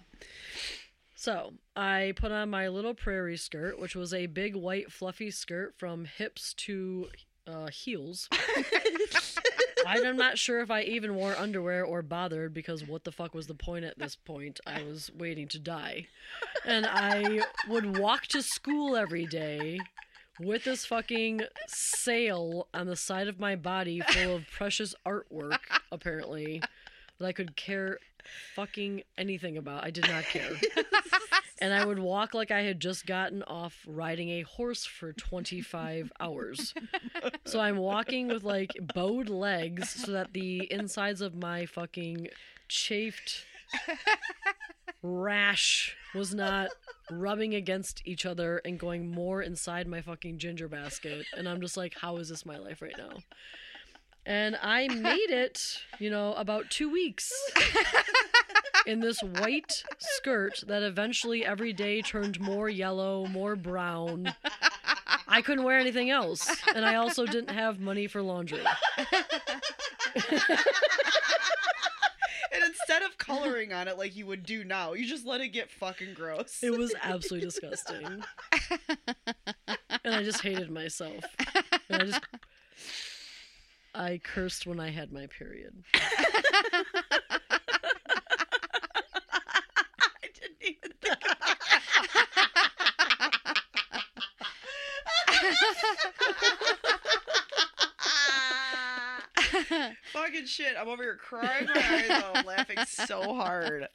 So 1.17 1.53
I 1.75 2.13
put 2.17 2.31
on 2.31 2.49
my 2.49 2.67
little 2.67 2.93
prairie 2.93 3.37
skirt, 3.37 3.79
which 3.79 3.95
was 3.95 4.13
a 4.13 4.25
big 4.25 4.55
white 4.55 4.91
fluffy 4.91 5.31
skirt 5.31 5.73
from 5.77 6.05
hips 6.05 6.53
to 6.55 7.07
uh, 7.47 7.67
heels. 7.67 8.27
I'm 9.85 10.17
not 10.17 10.37
sure 10.37 10.61
if 10.61 10.71
I 10.71 10.81
even 10.81 11.15
wore 11.15 11.35
underwear 11.37 11.83
or 11.83 12.01
bothered 12.01 12.53
because 12.53 12.87
what 12.87 13.03
the 13.03 13.11
fuck 13.11 13.33
was 13.33 13.47
the 13.47 13.53
point 13.53 13.85
at 13.85 13.97
this 13.97 14.15
point? 14.15 14.59
I 14.65 14.83
was 14.83 15.11
waiting 15.17 15.47
to 15.49 15.59
die. 15.59 16.07
And 16.65 16.85
I 16.85 17.41
would 17.67 17.97
walk 17.97 18.23
to 18.27 18.41
school 18.41 18.95
every 18.95 19.25
day 19.25 19.79
with 20.39 20.63
this 20.63 20.85
fucking 20.85 21.41
sail 21.67 22.67
on 22.73 22.87
the 22.87 22.95
side 22.95 23.27
of 23.27 23.39
my 23.39 23.55
body 23.55 24.01
full 24.01 24.35
of 24.35 24.47
precious 24.51 24.93
artwork, 25.05 25.59
apparently, 25.91 26.61
that 27.19 27.25
I 27.25 27.31
could 27.31 27.55
care 27.55 27.99
fucking 28.55 29.03
anything 29.17 29.57
about. 29.57 29.83
I 29.83 29.91
did 29.91 30.07
not 30.07 30.23
care. 30.23 30.51
and 31.61 31.73
I 31.73 31.85
would 31.85 31.99
walk 31.99 32.33
like 32.33 32.51
I 32.51 32.61
had 32.61 32.79
just 32.79 33.05
gotten 33.05 33.43
off 33.43 33.83
riding 33.87 34.29
a 34.29 34.41
horse 34.41 34.85
for 34.85 35.13
25 35.13 36.11
hours. 36.19 36.73
So 37.45 37.59
I'm 37.59 37.77
walking 37.77 38.27
with 38.27 38.43
like 38.43 38.71
bowed 38.93 39.29
legs 39.29 39.89
so 39.89 40.11
that 40.11 40.33
the 40.33 40.71
insides 40.71 41.21
of 41.21 41.35
my 41.35 41.65
fucking 41.65 42.27
chafed 42.67 43.45
rash 45.01 45.95
was 46.13 46.33
not 46.33 46.69
rubbing 47.11 47.53
against 47.53 48.01
each 48.05 48.25
other 48.25 48.61
and 48.65 48.79
going 48.79 49.09
more 49.09 49.41
inside 49.41 49.87
my 49.87 50.01
fucking 50.01 50.37
ginger 50.39 50.67
basket. 50.67 51.25
And 51.37 51.47
I'm 51.47 51.61
just 51.61 51.77
like, 51.77 51.93
how 51.99 52.17
is 52.17 52.29
this 52.29 52.45
my 52.45 52.57
life 52.57 52.81
right 52.81 52.97
now? 52.97 53.19
And 54.25 54.57
I 54.61 54.87
made 54.93 55.29
it, 55.29 55.59
you 55.99 56.09
know, 56.09 56.33
about 56.33 56.69
two 56.69 56.89
weeks 56.91 57.31
in 58.85 58.99
this 58.99 59.21
white 59.21 59.83
skirt 59.99 60.63
that 60.67 60.83
eventually 60.83 61.45
every 61.45 61.73
day 61.73 62.01
turned 62.01 62.39
more 62.39 62.69
yellow, 62.69 63.25
more 63.27 63.55
brown. 63.55 64.33
I 65.27 65.41
couldn't 65.41 65.63
wear 65.63 65.79
anything 65.79 66.09
else, 66.09 66.49
and 66.73 66.85
I 66.85 66.95
also 66.95 67.25
didn't 67.25 67.51
have 67.51 67.79
money 67.79 68.07
for 68.07 68.21
laundry. 68.21 68.63
And 72.55 72.63
instead 72.63 73.01
of 73.01 73.17
coloring 73.17 73.73
on 73.73 73.87
it 73.89 73.97
like 73.97 74.15
you 74.15 74.25
would 74.27 74.45
do 74.45 74.63
now, 74.63 74.93
you 74.93 75.05
just 75.05 75.25
let 75.25 75.41
it 75.41 75.49
get 75.49 75.69
fucking 75.69 76.13
gross. 76.13 76.59
It 76.63 76.77
was 76.77 76.95
absolutely 77.01 77.47
disgusting, 77.47 78.05
and 80.05 80.15
I 80.15 80.23
just 80.23 80.41
hated 80.41 80.71
myself. 80.71 81.25
And 81.89 82.01
I 82.01 82.05
just 82.05 82.21
I 83.95 84.19
cursed 84.21 84.67
when 84.67 84.79
I 84.81 84.89
had 84.91 85.13
my 85.13 85.27
period. 85.27 85.73
I 85.93 85.99
didn't 90.33 90.57
even 90.61 90.91
think 91.01 91.17
about 91.23 91.55
Fucking 100.11 100.45
shit. 100.45 100.75
I'm 100.77 100.89
over 100.89 101.01
here 101.03 101.15
crying 101.15 101.67
my 101.67 101.81
eyes 101.81 102.09
out. 102.09 102.37
I'm 102.37 102.45
laughing 102.45 102.79
so 102.87 103.33
hard. 103.33 103.87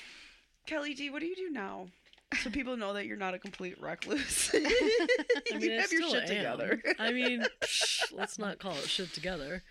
Kelly 0.66 0.94
T, 0.96 1.08
what 1.10 1.20
do 1.20 1.26
you 1.26 1.36
do 1.36 1.50
now? 1.50 1.86
So 2.42 2.50
people 2.50 2.76
know 2.76 2.92
that 2.94 3.06
you're 3.06 3.16
not 3.16 3.34
a 3.34 3.38
complete 3.38 3.80
recluse. 3.80 4.50
you 4.52 4.60
I 5.52 5.58
mean, 5.58 5.72
I 5.78 5.80
have 5.82 5.92
your 5.92 6.08
shit 6.10 6.22
am. 6.22 6.28
together. 6.28 6.82
I 6.98 7.12
mean, 7.12 7.44
psh, 7.62 8.12
let's 8.12 8.38
not 8.38 8.58
call 8.58 8.72
it 8.72 8.88
shit 8.88 9.12
together. 9.12 9.62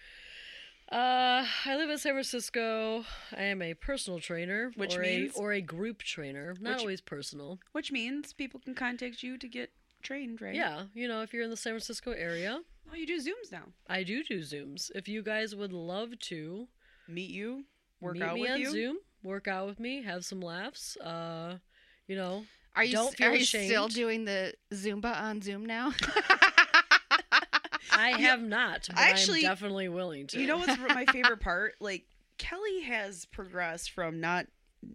Uh, 0.91 1.45
I 1.65 1.75
live 1.77 1.89
in 1.89 1.97
San 1.97 2.13
Francisco. 2.13 3.03
I 3.35 3.43
am 3.43 3.61
a 3.61 3.73
personal 3.73 4.19
trainer, 4.19 4.71
Which 4.75 4.95
or 4.95 5.01
means? 5.01 5.35
a 5.35 5.39
or 5.39 5.51
a 5.53 5.61
group 5.61 5.99
trainer. 6.03 6.55
Not 6.61 6.73
Which- 6.75 6.79
always 6.81 7.01
personal. 7.01 7.59
Which 7.71 7.91
means 7.91 8.33
people 8.33 8.59
can 8.59 8.75
contact 8.75 9.23
you 9.23 9.37
to 9.39 9.47
get 9.47 9.71
trained, 10.03 10.41
right? 10.41 10.53
Yeah, 10.53 10.83
you 10.93 11.07
know, 11.07 11.21
if 11.23 11.33
you're 11.33 11.43
in 11.43 11.49
the 11.49 11.57
San 11.57 11.71
Francisco 11.73 12.11
area, 12.11 12.61
Oh, 12.91 12.95
you 12.95 13.07
do 13.07 13.17
Zooms 13.19 13.51
now. 13.51 13.63
I 13.89 14.03
do 14.03 14.23
do 14.23 14.41
Zooms. 14.41 14.91
If 14.93 15.07
you 15.07 15.23
guys 15.23 15.55
would 15.55 15.73
love 15.73 16.19
to 16.19 16.67
Meet 17.07 17.31
you, 17.31 17.65
work 17.99 18.13
meet 18.13 18.21
out 18.23 18.35
me 18.35 18.41
with 18.41 18.51
on 18.51 18.59
you. 18.59 18.69
Zoom, 18.71 18.97
work 19.23 19.47
out 19.47 19.65
with 19.67 19.79
me, 19.79 20.03
have 20.03 20.23
some 20.25 20.39
laughs. 20.39 20.97
Uh, 20.97 21.57
you 22.07 22.15
know, 22.15 22.45
Are 22.75 22.83
you 22.83 22.93
Don't 22.93 23.15
feel 23.15 23.27
are 23.27 23.35
you 23.35 23.45
still 23.45 23.87
doing 23.87 24.25
the 24.25 24.53
Zumba 24.73 25.15
on 25.21 25.41
Zoom 25.41 25.65
now? 25.65 25.91
I 27.97 28.09
have 28.19 28.41
not, 28.41 28.87
but 28.89 28.97
actually- 28.97 29.45
I'm 29.45 29.51
definitely 29.51 29.89
willing 29.89 30.27
to. 30.27 30.39
You 30.39 30.47
know 30.47 30.57
what's 30.57 30.77
my 30.77 31.05
favorite 31.05 31.39
part? 31.39 31.75
Like 31.79 32.05
Kelly 32.37 32.81
has 32.81 33.25
progressed 33.25 33.91
from 33.91 34.19
not 34.19 34.47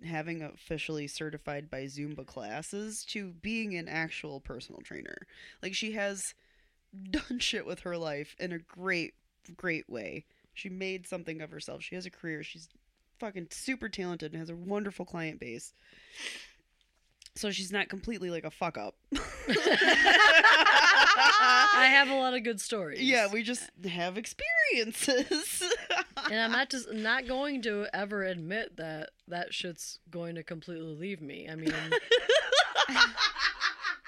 having 0.05 0.43
officially 0.43 1.07
certified 1.07 1.71
by 1.71 1.85
Zumba 1.85 2.27
classes 2.27 3.05
to 3.07 3.33
being 3.33 3.75
an 3.77 3.89
actual 3.89 4.41
personal 4.41 4.81
trainer. 4.83 5.17
Like 5.63 5.75
she 5.75 5.93
has 5.93 6.35
done 7.11 7.39
shit 7.39 7.67
with 7.67 7.81
her 7.81 7.97
life 7.97 8.37
in 8.39 8.53
a 8.53 8.59
great 8.59 9.15
great 9.57 9.89
way. 9.89 10.25
She 10.53 10.69
made 10.69 11.07
something 11.07 11.41
of 11.41 11.51
herself. 11.51 11.83
She 11.83 11.95
has 11.95 12.07
a 12.07 12.11
career. 12.11 12.43
She's 12.43 12.69
fucking 13.19 13.49
super 13.51 13.89
talented 13.89 14.33
and 14.33 14.41
has 14.41 14.51
a 14.51 14.57
wonderful 14.57 15.05
client 15.05 15.41
base. 15.41 15.73
So 17.37 17.51
she's 17.51 17.73
not 17.73 17.89
completely 17.89 18.29
like 18.31 18.45
a 18.45 18.51
fuck 18.51 18.77
up. 18.77 18.97
I 20.63 21.87
have 21.93 22.09
a 22.11 22.15
lot 22.15 22.35
of 22.35 22.43
good 22.45 22.61
stories. 22.61 23.01
Yeah, 23.01 23.29
we 23.33 23.43
just 23.43 23.71
have 23.89 24.19
experiences. 24.19 25.63
and 26.31 26.41
I'm 26.41 26.53
not 26.53 26.71
just 26.71 26.93
not 26.93 27.27
going 27.27 27.63
to 27.63 27.87
ever 27.95 28.23
admit 28.25 28.77
that 28.77 29.11
that 29.29 29.55
shit's 29.55 29.99
going 30.11 30.35
to 30.35 30.43
completely 30.43 30.95
leave 30.95 31.21
me. 31.23 31.49
I 31.51 31.55
mean, 31.55 31.73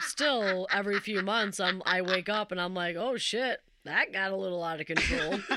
still 0.00 0.66
every 0.70 0.98
few 1.00 1.22
months, 1.22 1.60
I'm 1.60 1.82
I 1.86 2.02
wake 2.02 2.28
up 2.28 2.52
and 2.52 2.60
I'm 2.60 2.74
like, 2.74 2.96
oh 2.96 3.16
shit, 3.16 3.60
that 3.84 4.12
got 4.12 4.32
a 4.32 4.36
little 4.36 4.62
out 4.62 4.80
of 4.80 4.86
control. 4.86 5.38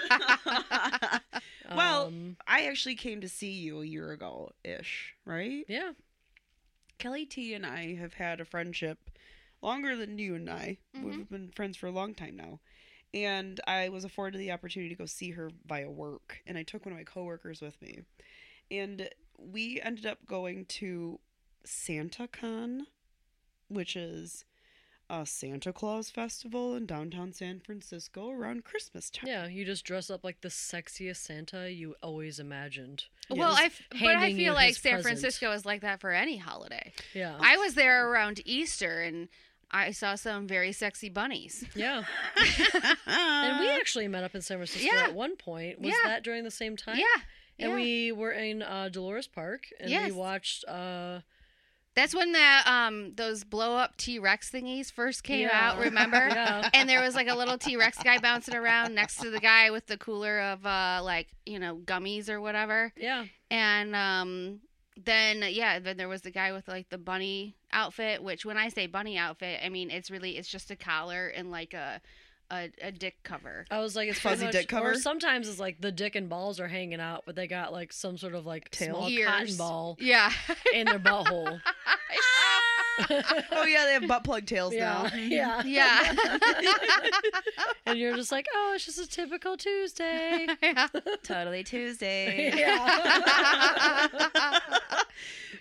Well, 1.75 2.05
Um, 2.05 2.37
I 2.45 2.67
actually 2.67 2.93
came 2.93 3.21
to 3.21 3.27
see 3.27 3.49
you 3.49 3.81
a 3.81 3.85
year 3.85 4.11
ago 4.11 4.51
ish, 4.63 5.15
right? 5.25 5.65
yeah, 5.67 5.93
Kelly 6.97 7.25
T 7.25 7.53
and 7.53 7.65
I 7.65 7.95
have 7.95 8.13
had 8.13 8.39
a 8.39 8.45
friendship 8.45 8.97
longer 9.61 9.95
than 9.95 10.17
you 10.17 10.35
and 10.35 10.49
I. 10.49 10.77
We've 10.93 11.13
mm-hmm. 11.13 11.21
been 11.23 11.51
friends 11.51 11.77
for 11.77 11.87
a 11.87 11.91
long 11.91 12.13
time 12.13 12.35
now. 12.35 12.59
And 13.13 13.61
I 13.65 13.89
was 13.89 14.03
afforded 14.03 14.39
the 14.39 14.51
opportunity 14.51 14.89
to 14.89 14.97
go 14.97 15.05
see 15.05 15.31
her 15.31 15.49
via 15.65 15.89
work. 15.89 16.41
And 16.45 16.57
I 16.57 16.63
took 16.63 16.85
one 16.85 16.91
of 16.93 16.97
my 16.97 17.03
coworkers 17.03 17.61
with 17.61 17.81
me. 17.81 18.01
And 18.69 19.09
we 19.37 19.79
ended 19.81 20.05
up 20.05 20.25
going 20.25 20.65
to 20.65 21.19
SantaCon, 21.65 22.81
which 23.69 23.95
is 23.95 24.45
a 25.09 25.25
Santa 25.25 25.71
Claus 25.71 26.09
festival 26.09 26.75
in 26.75 26.85
downtown 26.85 27.31
San 27.31 27.59
Francisco 27.59 28.29
around 28.31 28.63
Christmas 28.63 29.09
time. 29.09 29.27
yeah. 29.27 29.47
You 29.47 29.63
just 29.65 29.85
dress 29.85 30.09
up 30.09 30.23
like 30.23 30.41
the 30.41 30.49
sexiest 30.49 31.17
Santa 31.17 31.69
you 31.71 31.95
always 32.01 32.39
imagined. 32.39 33.03
well, 33.29 33.53
I 33.55 33.69
but 33.91 34.15
I 34.15 34.33
feel 34.33 34.53
like 34.53 34.75
San 34.75 34.93
present. 34.93 35.03
Francisco 35.19 35.51
is 35.51 35.65
like 35.65 35.81
that 35.81 35.99
for 36.01 36.11
any 36.11 36.37
holiday. 36.37 36.91
Yeah, 37.13 37.35
I 37.39 37.57
was 37.57 37.75
there 37.75 38.09
around 38.09 38.41
Easter 38.45 39.01
and 39.01 39.27
I 39.71 39.91
saw 39.91 40.15
some 40.15 40.47
very 40.47 40.71
sexy 40.71 41.09
bunnies. 41.09 41.65
yeah. 41.75 42.03
And 43.07 43.59
we 43.59 43.69
actually 43.69 44.07
met 44.07 44.23
up 44.23 44.35
in 44.35 44.41
San 44.41 44.57
Francisco 44.57 44.89
Yeah. 44.91 45.03
at 45.03 45.13
one 45.13 45.35
point. 45.35 45.79
Was 45.79 45.89
Yeah. 45.89 46.09
that 46.09 46.23
during 46.23 46.43
the 46.43 46.51
same 46.51 46.75
time? 46.77 46.97
Yeah. 46.97 47.21
And 47.59 47.69
yeah. 47.71 47.75
we 47.75 48.11
were 48.11 48.31
in 48.31 48.61
uh, 48.61 48.89
Dolores 48.89 49.27
Park 49.27 49.67
and 49.79 49.89
Yes. 49.89 50.09
we 50.11 50.15
watched. 50.17 50.65
Uh, 50.67 51.19
That's 51.95 52.13
when 52.13 52.33
the 52.33 52.61
um 52.71 53.13
those 53.15 53.43
blow 53.43 53.75
up 53.77 53.95
T 53.97 54.19
Rex 54.19 54.51
thingies 54.51 54.91
first 54.91 55.23
came 55.23 55.47
Yeah. 55.47 55.69
out, 55.71 55.79
remember? 55.79 56.17
Yeah. 56.35 56.69
And 56.73 56.89
there 56.89 57.01
was 57.01 57.15
like 57.15 57.27
a 57.29 57.35
little 57.35 57.57
T 57.57 57.77
Rex 57.77 57.97
guy 58.03 58.17
bouncing 58.19 58.55
around 58.55 58.93
next 58.93 59.17
to 59.21 59.29
the 59.29 59.39
guy 59.39 59.71
with 59.71 59.87
the 59.87 59.97
cooler 59.97 60.39
of 60.41 60.65
uh 60.65 60.99
like, 61.03 61.27
you 61.45 61.57
know, 61.59 61.77
gummies 61.77 62.29
or 62.29 62.41
whatever. 62.41 62.91
yeah, 62.97 63.25
And 63.49 63.95
um 63.95 64.59
then 64.97 65.43
yeah, 65.49 65.79
then 65.79 65.97
there 65.97 66.07
was 66.09 66.21
the 66.21 66.31
guy 66.31 66.51
with 66.51 66.67
like 66.67 66.89
the 66.89 66.97
bunny 66.97 67.55
outfit, 67.71 68.23
which 68.23 68.45
when 68.45 68.57
I 68.57 68.69
say 68.69 68.87
bunny 68.87 69.17
outfit, 69.17 69.59
I 69.63 69.69
mean 69.69 69.89
it's 69.89 70.09
really 70.11 70.37
it's 70.37 70.49
just 70.49 70.71
a 70.71 70.75
collar 70.75 71.27
and 71.27 71.51
like 71.51 71.73
a 71.73 72.01
a, 72.51 72.69
a 72.81 72.91
dick 72.91 73.23
cover. 73.23 73.65
I 73.71 73.79
was 73.79 73.95
like, 73.95 74.09
it's 74.09 74.19
Fuzzy 74.19 74.45
much, 74.45 74.53
dick 74.53 74.67
cover? 74.67 74.91
Or 74.91 74.95
sometimes 74.95 75.47
it's 75.47 75.59
like 75.59 75.81
the 75.81 75.91
dick 75.91 76.15
and 76.15 76.29
balls 76.29 76.59
are 76.59 76.67
hanging 76.67 76.99
out, 76.99 77.23
but 77.25 77.35
they 77.35 77.47
got 77.47 77.71
like 77.71 77.91
some 77.91 78.17
sort 78.17 78.35
of 78.35 78.45
like 78.45 78.69
Tail? 78.71 78.95
small 78.95 79.09
Ears. 79.09 79.27
cotton 79.27 79.57
ball 79.57 79.97
Yeah. 79.99 80.31
in 80.73 80.85
their 80.85 80.99
butthole. 80.99 81.61
oh 83.09 83.65
yeah, 83.65 83.85
they 83.85 83.93
have 83.93 84.07
butt 84.07 84.23
plug 84.23 84.45
tails 84.45 84.73
yeah, 84.73 85.09
now. 85.11 85.15
yeah, 85.17 85.63
yeah. 85.65 86.15
And 87.85 87.99
you're 87.99 88.15
just 88.15 88.31
like, 88.31 88.47
oh, 88.53 88.73
it's 88.75 88.85
just 88.85 88.99
a 88.99 89.07
typical 89.07 89.57
Tuesday. 89.57 90.47
yeah. 90.63 90.87
Totally 91.23 91.63
Tuesday. 91.63 92.53
yeah. 92.55 92.99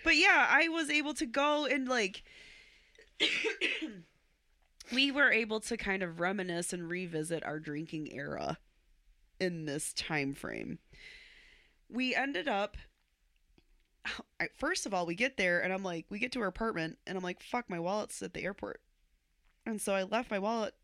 but 0.03 0.15
yeah, 0.15 0.47
I 0.49 0.69
was 0.69 0.89
able 0.89 1.13
to 1.15 1.25
go 1.25 1.65
and 1.65 1.89
like 1.89 2.23
we 4.91 5.11
were 5.11 5.31
able 5.31 5.59
to 5.61 5.77
kind 5.77 6.03
of 6.03 6.19
reminisce 6.19 6.73
and 6.73 6.89
revisit 6.89 7.43
our 7.45 7.59
drinking 7.59 8.13
era 8.13 8.57
in 9.39 9.65
this 9.65 9.93
time 9.93 10.33
frame. 10.33 10.79
We 11.89 12.15
ended 12.15 12.47
up 12.47 12.77
first 14.55 14.85
of 14.85 14.93
all, 14.93 15.05
we 15.05 15.15
get 15.15 15.37
there 15.37 15.63
and 15.63 15.73
I'm 15.73 15.83
like, 15.83 16.05
we 16.09 16.19
get 16.19 16.31
to 16.33 16.41
our 16.41 16.47
apartment 16.47 16.97
and 17.07 17.17
I'm 17.17 17.23
like, 17.23 17.41
fuck, 17.41 17.69
my 17.69 17.79
wallet's 17.79 18.21
at 18.21 18.33
the 18.33 18.43
airport. 18.43 18.81
And 19.65 19.81
so 19.81 19.93
I 19.93 20.03
left 20.03 20.31
my 20.31 20.39
wallet. 20.39 20.75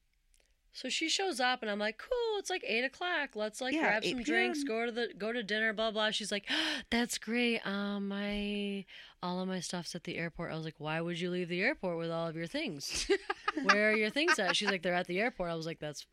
So 0.74 0.88
she 0.88 1.10
shows 1.10 1.40
up, 1.42 1.62
and 1.62 1.70
I'm 1.70 1.80
like, 1.80 1.98
"Cool, 1.98 2.40
it's 2.40 2.50
like 2.50 2.64
eight 2.66 2.84
o'clock. 2.86 3.36
Let's 3.36 3.60
like 3.60 3.74
Yeah, 3.74 3.82
grab 3.82 4.06
some 4.06 4.24
drinks, 4.24 4.64
go 4.64 4.86
to 4.86 4.92
the 4.92 5.10
go 5.18 5.34
to 5.34 5.44
dinner, 5.44 5.74
blah 5.74 5.92
blah." 5.92 6.12
She's 6.12 6.32
like, 6.32 6.50
"That's 6.90 7.18
great. 7.18 7.60
Um, 7.68 8.08
my 8.08 8.86
all 9.22 9.42
of 9.42 9.48
my 9.50 9.60
stuff's 9.60 9.96
at 9.96 10.06
the 10.06 10.18
airport." 10.18 10.52
I 10.52 10.56
was 10.56 10.64
like, 10.64 10.80
"Why 10.80 11.02
would 11.02 11.20
you 11.20 11.30
leave 11.30 11.50
the 11.50 11.62
airport 11.62 11.98
with 11.98 12.10
all 12.10 12.28
of 12.28 12.36
your 12.38 12.48
things? 12.48 13.06
Where 13.64 13.92
are 13.92 13.96
your 13.98 14.10
things 14.10 14.40
at?" 14.40 14.56
She's 14.56 14.70
like, 14.72 14.82
"They're 14.82 14.94
at 14.94 15.08
the 15.08 15.20
airport." 15.20 15.52
I 15.52 15.56
was 15.56 15.66
like, 15.66 15.80
"That's 15.80 16.06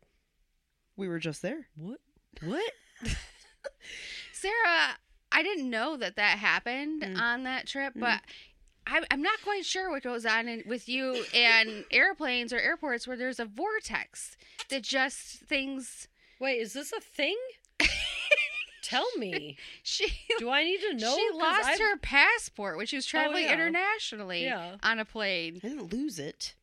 We 0.97 1.07
were 1.07 1.19
just 1.19 1.41
there. 1.41 1.67
what? 1.77 1.99
What?" 2.43 2.71
Sarah, 4.33 4.97
I 5.31 5.43
didn't 5.43 5.69
know 5.69 5.97
that 5.97 6.15
that 6.17 6.37
happened 6.37 7.01
Mm. 7.03 7.17
on 7.19 7.43
that 7.43 7.67
trip, 7.67 7.93
Mm. 7.95 7.99
But 8.89 9.03
I, 9.03 9.05
I'm 9.11 9.21
not 9.21 9.41
quite 9.43 9.65
sure 9.65 9.89
what 9.89 10.03
goes 10.03 10.25
on 10.25 10.47
in, 10.47 10.63
with 10.67 10.87
you 10.89 11.23
and 11.33 11.85
airplanes 11.91 12.51
or 12.53 12.57
airports 12.57 13.07
where 13.07 13.17
there's 13.17 13.39
a 13.39 13.45
vortex 13.45 14.37
that 14.69 14.83
just 14.83 15.39
things. 15.41 16.07
Wait, 16.39 16.59
is 16.59 16.73
this 16.73 16.91
a 16.93 16.99
thing? 17.01 17.37
Tell 18.81 19.07
me. 19.17 19.57
She 19.83 20.07
Do 20.39 20.49
I 20.49 20.63
need 20.63 20.79
to 20.81 20.93
know? 20.95 21.15
She 21.15 21.29
lost 21.37 21.65
I've- 21.67 21.83
her 21.83 21.97
passport 21.97 22.77
when 22.77 22.85
she 22.87 22.95
was 22.95 23.05
oh, 23.07 23.09
traveling 23.09 23.43
yeah. 23.45 23.53
internationally 23.53 24.43
Yeah. 24.45 24.75
on 24.81 24.99
a 24.99 25.05
plane. 25.05 25.59
I 25.63 25.67
didn't 25.67 25.93
lose 25.93 26.17
it. 26.17 26.55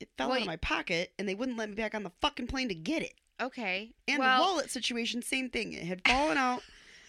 It 0.00 0.08
fell 0.16 0.28
Well, 0.28 0.36
out 0.36 0.42
of 0.42 0.46
my 0.46 0.56
pocket 0.56 1.12
and 1.18 1.28
they 1.28 1.34
wouldn't 1.34 1.58
let 1.58 1.68
me 1.68 1.74
back 1.74 1.94
on 1.94 2.02
the 2.02 2.12
fucking 2.20 2.46
plane 2.46 2.68
to 2.68 2.74
get 2.74 3.02
it. 3.02 3.14
Okay, 3.40 3.90
And 4.06 4.20
well, 4.20 4.38
the 4.38 4.42
wallet 4.44 4.70
situation, 4.70 5.20
same 5.20 5.50
thing. 5.50 5.72
It 5.72 5.82
had 5.84 6.00
fallen 6.06 6.38
out. 6.38 6.62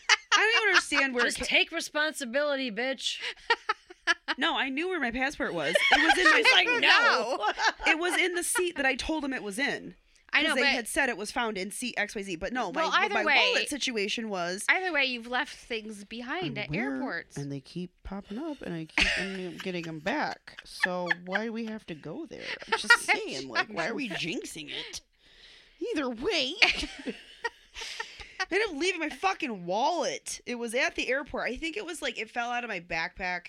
I 0.10 0.16
don't 0.38 0.50
even 0.64 0.70
understand 0.76 1.14
where 1.14 1.24
Just 1.26 1.38
it 1.38 1.42
ca- 1.42 1.46
take 1.56 1.72
responsibility, 1.72 2.72
bitch. 2.72 3.20
no, 4.38 4.56
I 4.58 4.70
knew 4.70 4.88
where 4.90 5.00
my 5.00 5.12
passport 5.12 5.54
was. 5.54 5.76
It 5.92 5.98
was 6.02 6.18
in 6.18 6.24
my 6.26 6.44
like, 6.54 6.82
no. 6.82 7.92
It 7.92 8.00
was 8.00 8.18
in 8.20 8.34
the 8.36 8.44
seat 8.44 8.76
that 8.78 8.86
I 8.86 8.96
told 8.96 9.24
him 9.24 9.34
it 9.34 9.44
was 9.44 9.60
in. 9.60 9.96
I 10.34 10.42
know, 10.44 10.54
they 10.54 10.62
but 10.64 10.70
had 10.72 10.88
said 10.90 11.08
it 11.08 11.16
was 11.16 11.32
found 11.32 11.58
in 11.58 11.72
seat 11.72 11.96
XYZ. 11.98 12.38
But 12.38 12.52
no, 12.52 12.70
Well, 12.70 12.90
my, 12.92 13.04
either 13.04 13.14
my 13.14 13.24
way- 13.24 13.52
wallet 13.54 13.70
situation 13.70 14.28
was. 14.28 14.66
either 14.68 14.92
way, 14.92 15.06
you've 15.06 15.28
left 15.28 15.56
things 15.56 16.04
behind 16.04 16.58
at 16.58 16.76
airports. 16.76 17.38
And 17.38 17.50
they 17.50 17.62
keep 17.62 17.92
popping 18.04 18.38
up, 18.40 18.62
and 18.62 18.76
I 18.76 18.86
keep 18.86 19.64
getting 19.64 19.84
them 19.84 20.00
back. 20.00 20.60
So 20.66 21.08
why 21.26 21.46
do 21.46 21.54
we 21.54 21.68
have 21.68 21.86
to 21.86 21.96
go 21.96 22.26
there? 22.26 22.42
I'm 22.70 22.78
just 22.80 23.00
saying, 23.00 23.48
like, 23.48 23.70
why 23.74 23.88
are 23.88 23.94
we 23.96 24.10
jinxing 24.10 24.70
it? 24.72 25.00
Either 25.94 26.10
way. 26.10 26.56
I 26.62 28.48
ended 28.52 28.70
up 28.70 28.76
leaving 28.76 29.00
my 29.00 29.10
fucking 29.10 29.66
wallet. 29.66 30.42
It 30.46 30.56
was 30.56 30.74
at 30.76 30.96
the 30.96 31.08
airport. 31.10 31.48
I 31.50 31.56
think 31.56 31.78
it 31.78 31.86
was 31.86 32.02
like 32.02 32.20
it 32.20 32.30
fell 32.30 32.50
out 32.52 32.64
of 32.64 32.70
my 32.70 32.80
backpack 32.82 33.48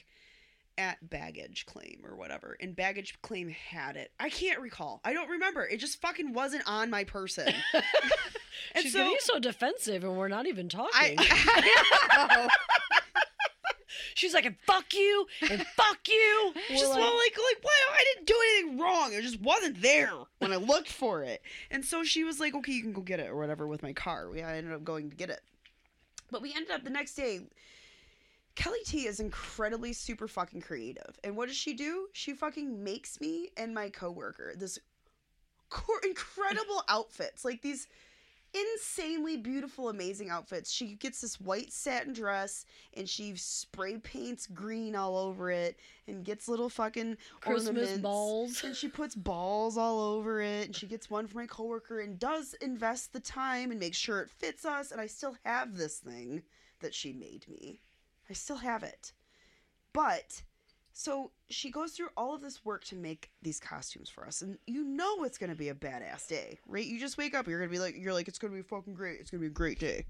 at 0.78 1.08
baggage 1.08 1.66
claim 1.66 2.02
or 2.04 2.16
whatever. 2.16 2.56
And 2.60 2.76
baggage 2.76 3.16
claim 3.22 3.48
had 3.48 3.96
it. 3.96 4.12
I 4.20 4.28
can't 4.30 4.60
recall. 4.60 5.00
I 5.04 5.12
don't 5.12 5.30
remember. 5.30 5.64
It 5.66 5.78
just 5.78 6.00
fucking 6.00 6.32
wasn't 6.32 6.64
on 6.66 6.90
my 6.90 7.04
person. 7.04 7.52
And 8.74 8.82
She's 8.82 8.92
so- 8.92 8.98
getting 8.98 9.16
so 9.20 9.38
defensive, 9.38 10.02
and 10.04 10.16
we're 10.16 10.28
not 10.28 10.46
even 10.46 10.68
talking. 10.68 10.90
I, 11.18 12.48
She's 14.14 14.34
like, 14.34 14.44
and 14.46 14.56
fuck 14.66 14.92
you, 14.94 15.26
and 15.42 15.62
fuck 15.76 15.98
you. 16.08 16.52
We're 16.70 16.76
just 16.76 16.90
like, 16.90 16.98
well, 17.00 17.16
like, 17.16 17.36
like, 17.36 17.64
wow, 17.64 17.94
I 17.94 18.04
didn't 18.14 18.26
do 18.26 18.34
anything 18.52 18.78
wrong. 18.80 19.12
It 19.12 19.22
just 19.22 19.40
wasn't 19.40 19.80
there 19.82 20.10
when 20.38 20.52
I 20.52 20.56
looked 20.56 20.90
for 20.90 21.22
it. 21.22 21.42
And 21.70 21.84
so 21.84 22.02
she 22.02 22.24
was 22.24 22.40
like, 22.40 22.54
okay, 22.54 22.72
you 22.72 22.82
can 22.82 22.92
go 22.92 23.02
get 23.02 23.20
it 23.20 23.28
or 23.28 23.36
whatever 23.36 23.66
with 23.66 23.82
my 23.82 23.92
car. 23.92 24.30
We 24.30 24.42
I 24.42 24.56
ended 24.56 24.72
up 24.72 24.84
going 24.84 25.10
to 25.10 25.16
get 25.16 25.30
it. 25.30 25.40
But 26.30 26.42
we 26.42 26.54
ended 26.54 26.70
up 26.72 26.82
the 26.82 26.90
next 26.90 27.14
day. 27.14 27.40
Kelly 28.56 28.80
T 28.84 29.06
is 29.06 29.20
incredibly 29.20 29.92
super 29.92 30.26
fucking 30.26 30.62
creative. 30.62 31.20
And 31.22 31.36
what 31.36 31.48
does 31.48 31.56
she 31.56 31.74
do? 31.74 32.08
She 32.12 32.32
fucking 32.32 32.82
makes 32.82 33.20
me 33.20 33.50
and 33.56 33.74
my 33.74 33.90
coworker 33.90 34.54
this 34.56 34.78
cor- 35.68 36.00
incredible 36.02 36.82
outfits. 36.88 37.44
Like 37.44 37.62
these 37.62 37.86
insanely 38.54 39.36
beautiful, 39.36 39.90
amazing 39.90 40.30
outfits. 40.30 40.72
She 40.72 40.94
gets 40.94 41.20
this 41.20 41.38
white 41.38 41.70
satin 41.70 42.14
dress 42.14 42.64
and 42.94 43.06
she 43.06 43.36
spray 43.36 43.98
paints 43.98 44.46
green 44.46 44.96
all 44.96 45.18
over 45.18 45.50
it 45.50 45.78
and 46.06 46.24
gets 46.24 46.48
little 46.48 46.70
fucking 46.70 47.18
Christmas 47.40 47.66
ornaments. 47.68 47.98
balls. 47.98 48.64
And 48.64 48.74
she 48.74 48.88
puts 48.88 49.14
balls 49.14 49.76
all 49.76 50.00
over 50.00 50.40
it. 50.40 50.66
And 50.66 50.76
she 50.76 50.86
gets 50.86 51.10
one 51.10 51.26
for 51.26 51.36
my 51.36 51.46
coworker 51.46 52.00
and 52.00 52.18
does 52.18 52.54
invest 52.62 53.12
the 53.12 53.20
time 53.20 53.70
and 53.70 53.78
make 53.78 53.94
sure 53.94 54.20
it 54.22 54.30
fits 54.30 54.64
us. 54.64 54.92
And 54.92 55.00
I 55.00 55.06
still 55.06 55.36
have 55.44 55.76
this 55.76 55.98
thing 55.98 56.42
that 56.80 56.94
she 56.94 57.12
made 57.12 57.46
me. 57.48 57.80
I 58.28 58.32
still 58.34 58.56
have 58.56 58.82
it. 58.82 59.12
But 59.92 60.42
so 60.92 61.30
she 61.48 61.70
goes 61.70 61.92
through 61.92 62.08
all 62.16 62.34
of 62.34 62.40
this 62.42 62.64
work 62.64 62.84
to 62.86 62.96
make 62.96 63.30
these 63.42 63.60
costumes 63.60 64.08
for 64.08 64.26
us, 64.26 64.42
and 64.42 64.58
you 64.66 64.82
know 64.84 65.24
it's 65.24 65.38
gonna 65.38 65.54
be 65.54 65.68
a 65.68 65.74
badass 65.74 66.26
day, 66.28 66.58
right? 66.66 66.84
You 66.84 66.98
just 66.98 67.18
wake 67.18 67.34
up, 67.34 67.46
you're 67.46 67.58
gonna 67.60 67.70
be 67.70 67.78
like, 67.78 67.96
you're 67.98 68.12
like, 68.14 68.28
it's 68.28 68.38
gonna 68.38 68.54
be 68.54 68.62
fucking 68.62 68.94
great. 68.94 69.20
It's 69.20 69.30
gonna 69.30 69.40
be 69.42 69.46
a 69.46 69.50
great 69.50 69.78
day. 69.78 70.06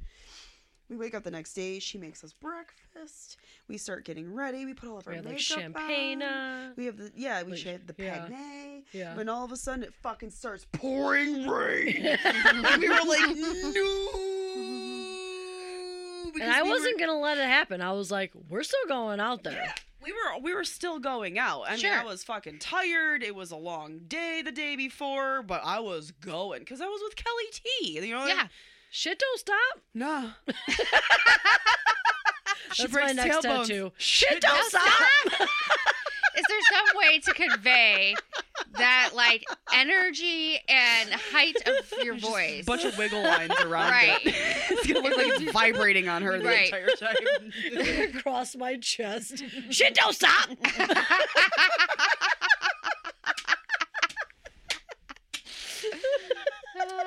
We 0.89 0.97
wake 0.97 1.17
up 1.17 1.25
the 1.25 1.33
next 1.33 1.55
day. 1.55 1.81
She 1.81 1.99
makes 1.99 2.23
us 2.23 2.33
breakfast. 2.33 3.39
We 3.67 3.77
start 3.77 4.05
getting 4.05 4.33
ready. 4.33 4.65
We 4.65 4.73
put 4.73 4.89
all 4.89 4.99
of 4.99 5.07
our 5.09 5.15
we 5.15 5.19
like 5.19 5.27
makeup 5.31 5.41
champagne. 5.41 6.23
on. 6.23 6.29
uh, 6.33 6.73
We 6.77 6.85
have 6.87 6.97
the 6.97 7.11
yeah. 7.17 7.43
We 7.43 7.53
Like, 7.53 7.61
had 7.63 7.89
the 7.89 7.95
yeah. 7.99 8.27
penne. 8.27 8.85
Yeah. 8.93 9.17
When 9.17 9.29
all 9.29 9.45
of 9.45 9.51
a 9.51 9.57
sudden 9.57 9.83
it 9.83 9.93
fucking 9.95 10.31
starts 10.31 10.65
pouring 10.73 11.49
rain, 11.49 12.17
and 12.25 12.81
we 12.81 12.89
were 12.89 12.95
like, 13.05 13.37
no. 13.37 14.36
And 16.43 16.51
I 16.51 16.63
we 16.63 16.71
wasn't 16.71 16.99
gonna 16.99 17.19
let 17.19 17.39
it 17.39 17.45
happen. 17.47 17.81
I 17.81 17.93
was 17.93 18.11
like, 18.11 18.33
we're 18.49 18.63
still 18.63 18.87
going 18.89 19.21
out 19.21 19.43
there. 19.43 19.75
we 20.05 20.13
were 20.13 20.41
we 20.43 20.55
were 20.55 20.65
still 20.65 20.99
going 20.99 21.39
out. 21.39 21.65
I 21.69 21.77
mean, 21.77 21.87
I 21.87 22.05
was 22.05 22.25
fucking 22.25 22.59
tired. 22.59 23.23
It 23.23 23.35
was 23.35 23.51
a 23.51 23.57
long 23.57 24.01
day 24.07 24.43
the 24.45 24.53
day 24.53 24.77
before, 24.77 25.43
but 25.43 25.63
I 25.65 25.81
was 25.81 26.11
going 26.13 26.61
because 26.61 26.81
I 26.81 26.87
was 26.87 27.01
with 27.05 27.17
Kelly 27.17 27.45
T. 27.53 28.07
You 28.07 28.15
know, 28.15 28.27
yeah. 28.27 28.47
Shit 28.91 29.19
don't 29.19 29.39
stop. 29.39 29.81
she 32.73 32.83
That's 32.83 32.95
my 32.95 33.13
next 33.13 33.45
tailbones. 33.45 33.67
tattoo. 33.67 33.93
Shit 33.99 34.41
Don't 34.41 34.55
don't 34.57 34.69
stop. 34.71 34.83
stop. 34.83 35.49
Is 36.37 36.45
there 36.49 36.59
some 36.73 36.99
way 36.99 37.19
to 37.21 37.33
convey 37.33 38.15
that 38.77 39.11
like 39.15 39.45
energy 39.75 40.59
and 40.69 41.11
height 41.33 41.57
of 41.67 41.93
your 42.05 42.15
Just 42.17 42.31
voice? 42.31 42.65
bunch 42.65 42.85
of 42.85 42.97
wiggle 42.99 43.23
lines 43.23 43.53
around 43.61 43.91
Right. 43.91 44.19
it. 44.27 44.35
it's 44.71 44.87
gonna 44.87 45.01
look 45.01 45.17
like 45.17 45.41
it's 45.41 45.53
vibrating 45.53 46.09
on 46.09 46.23
her 46.23 46.39
the 46.39 46.45
Right. 46.45 46.67
entire 46.67 46.89
time. 46.97 48.15
Across 48.19 48.57
my 48.57 48.77
chest. 48.79 49.43
Shit 49.71 49.95
don't 49.95 50.15
stop. 50.15 50.51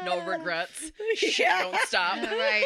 no 0.06 0.26
regrets. 0.26 0.92
Yeah. 1.38 1.64
Don't 1.64 1.78
stop. 1.88 2.18
right. 2.18 2.66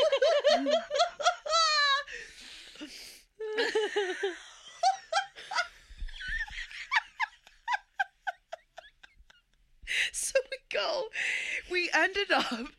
so 10.12 10.40
we 10.52 10.58
go. 10.70 11.06
We 11.72 11.90
ended 11.94 12.32
up. 12.32 12.70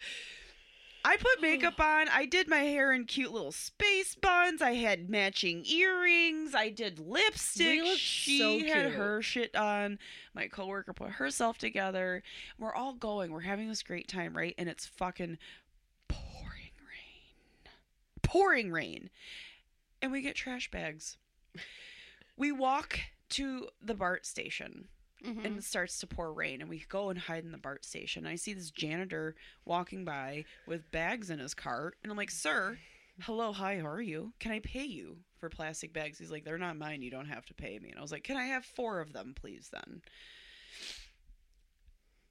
I 1.06 1.18
put 1.18 1.42
makeup 1.42 1.78
on. 1.78 2.08
I 2.08 2.24
did 2.24 2.48
my 2.48 2.60
hair 2.60 2.90
in 2.94 3.04
cute 3.04 3.30
little 3.30 3.52
space 3.52 4.14
buns. 4.14 4.62
I 4.62 4.72
had 4.72 5.10
matching 5.10 5.64
earrings. 5.66 6.54
I 6.54 6.70
did 6.70 6.98
lipstick. 6.98 7.82
We 7.82 7.96
she 7.96 8.38
so 8.38 8.58
had 8.60 8.92
her 8.92 9.20
shit 9.20 9.54
on. 9.54 9.98
My 10.32 10.48
coworker 10.48 10.94
put 10.94 11.10
herself 11.10 11.58
together. 11.58 12.22
We're 12.58 12.74
all 12.74 12.94
going. 12.94 13.32
We're 13.32 13.40
having 13.40 13.68
this 13.68 13.82
great 13.82 14.08
time, 14.08 14.34
right? 14.34 14.54
And 14.56 14.66
it's 14.66 14.86
fucking 14.86 15.36
pouring 16.08 16.72
rain. 16.80 17.70
Pouring 18.22 18.72
rain. 18.72 19.10
And 20.00 20.10
we 20.10 20.22
get 20.22 20.36
trash 20.36 20.70
bags. 20.70 21.18
We 22.34 22.50
walk 22.50 22.98
to 23.30 23.68
the 23.82 23.94
BART 23.94 24.24
station 24.24 24.88
Mhm. 25.24 25.44
and 25.44 25.56
it 25.58 25.64
starts 25.64 25.98
to 26.00 26.06
pour 26.06 26.32
rain 26.32 26.60
and 26.60 26.68
we 26.68 26.80
go 26.88 27.08
and 27.10 27.18
hide 27.18 27.44
in 27.44 27.52
the 27.52 27.58
BART 27.58 27.84
station. 27.84 28.26
I 28.26 28.36
see 28.36 28.52
this 28.52 28.70
janitor 28.70 29.34
walking 29.64 30.04
by 30.04 30.44
with 30.66 30.90
bags 30.90 31.30
in 31.30 31.38
his 31.38 31.54
cart 31.54 31.96
and 32.02 32.10
I'm 32.12 32.16
like, 32.18 32.30
"Sir, 32.30 32.78
hello, 33.22 33.52
hi, 33.52 33.78
how 33.78 33.86
are 33.86 34.00
you? 34.02 34.34
Can 34.38 34.52
I 34.52 34.60
pay 34.60 34.84
you 34.84 35.18
for 35.40 35.48
plastic 35.48 35.92
bags?" 35.92 36.18
He's 36.18 36.30
like, 36.30 36.44
"They're 36.44 36.58
not 36.58 36.76
mine. 36.76 37.00
You 37.02 37.10
don't 37.10 37.28
have 37.28 37.46
to 37.46 37.54
pay 37.54 37.78
me." 37.78 37.88
And 37.90 37.98
I 37.98 38.02
was 38.02 38.12
like, 38.12 38.24
"Can 38.24 38.36
I 38.36 38.44
have 38.46 38.64
4 38.64 39.00
of 39.00 39.12
them, 39.12 39.32
please 39.34 39.70
then?" 39.72 40.02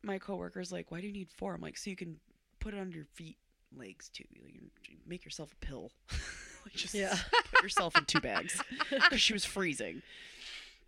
My 0.04 0.20
coworker's 0.20 0.72
like, 0.72 0.92
"Why 0.92 1.02
do 1.02 1.08
you 1.08 1.14
need 1.14 1.30
4?" 1.32 1.56
I'm 1.56 1.62
like, 1.62 1.78
"So 1.78 1.90
you 1.90 1.96
can 1.96 2.20
put 2.60 2.74
it 2.74 2.80
under 2.80 2.96
your 2.98 3.06
feet, 3.06 3.38
legs 3.76 4.10
too. 4.10 4.26
You 4.36 4.70
can 4.84 4.98
make 5.06 5.24
yourself 5.26 5.52
a 5.54 5.66
pill." 5.66 5.92
like 6.66 6.74
just 6.74 6.94
Yeah. 6.94 7.18
put 7.52 7.64
yourself 7.64 7.98
in 7.98 8.06
two 8.06 8.20
bags. 8.20 8.62
'Cause 9.10 9.22
she 9.22 9.34
was 9.34 9.46
freezing. 9.46 10.02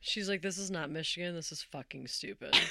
She's 0.05 0.29
like, 0.29 0.41
this 0.43 0.59
is 0.59 0.69
not 0.69 0.91
Michigan. 0.91 1.33
This 1.33 1.51
is 1.51 1.63
fucking 1.63 2.07
stupid. 2.07 2.55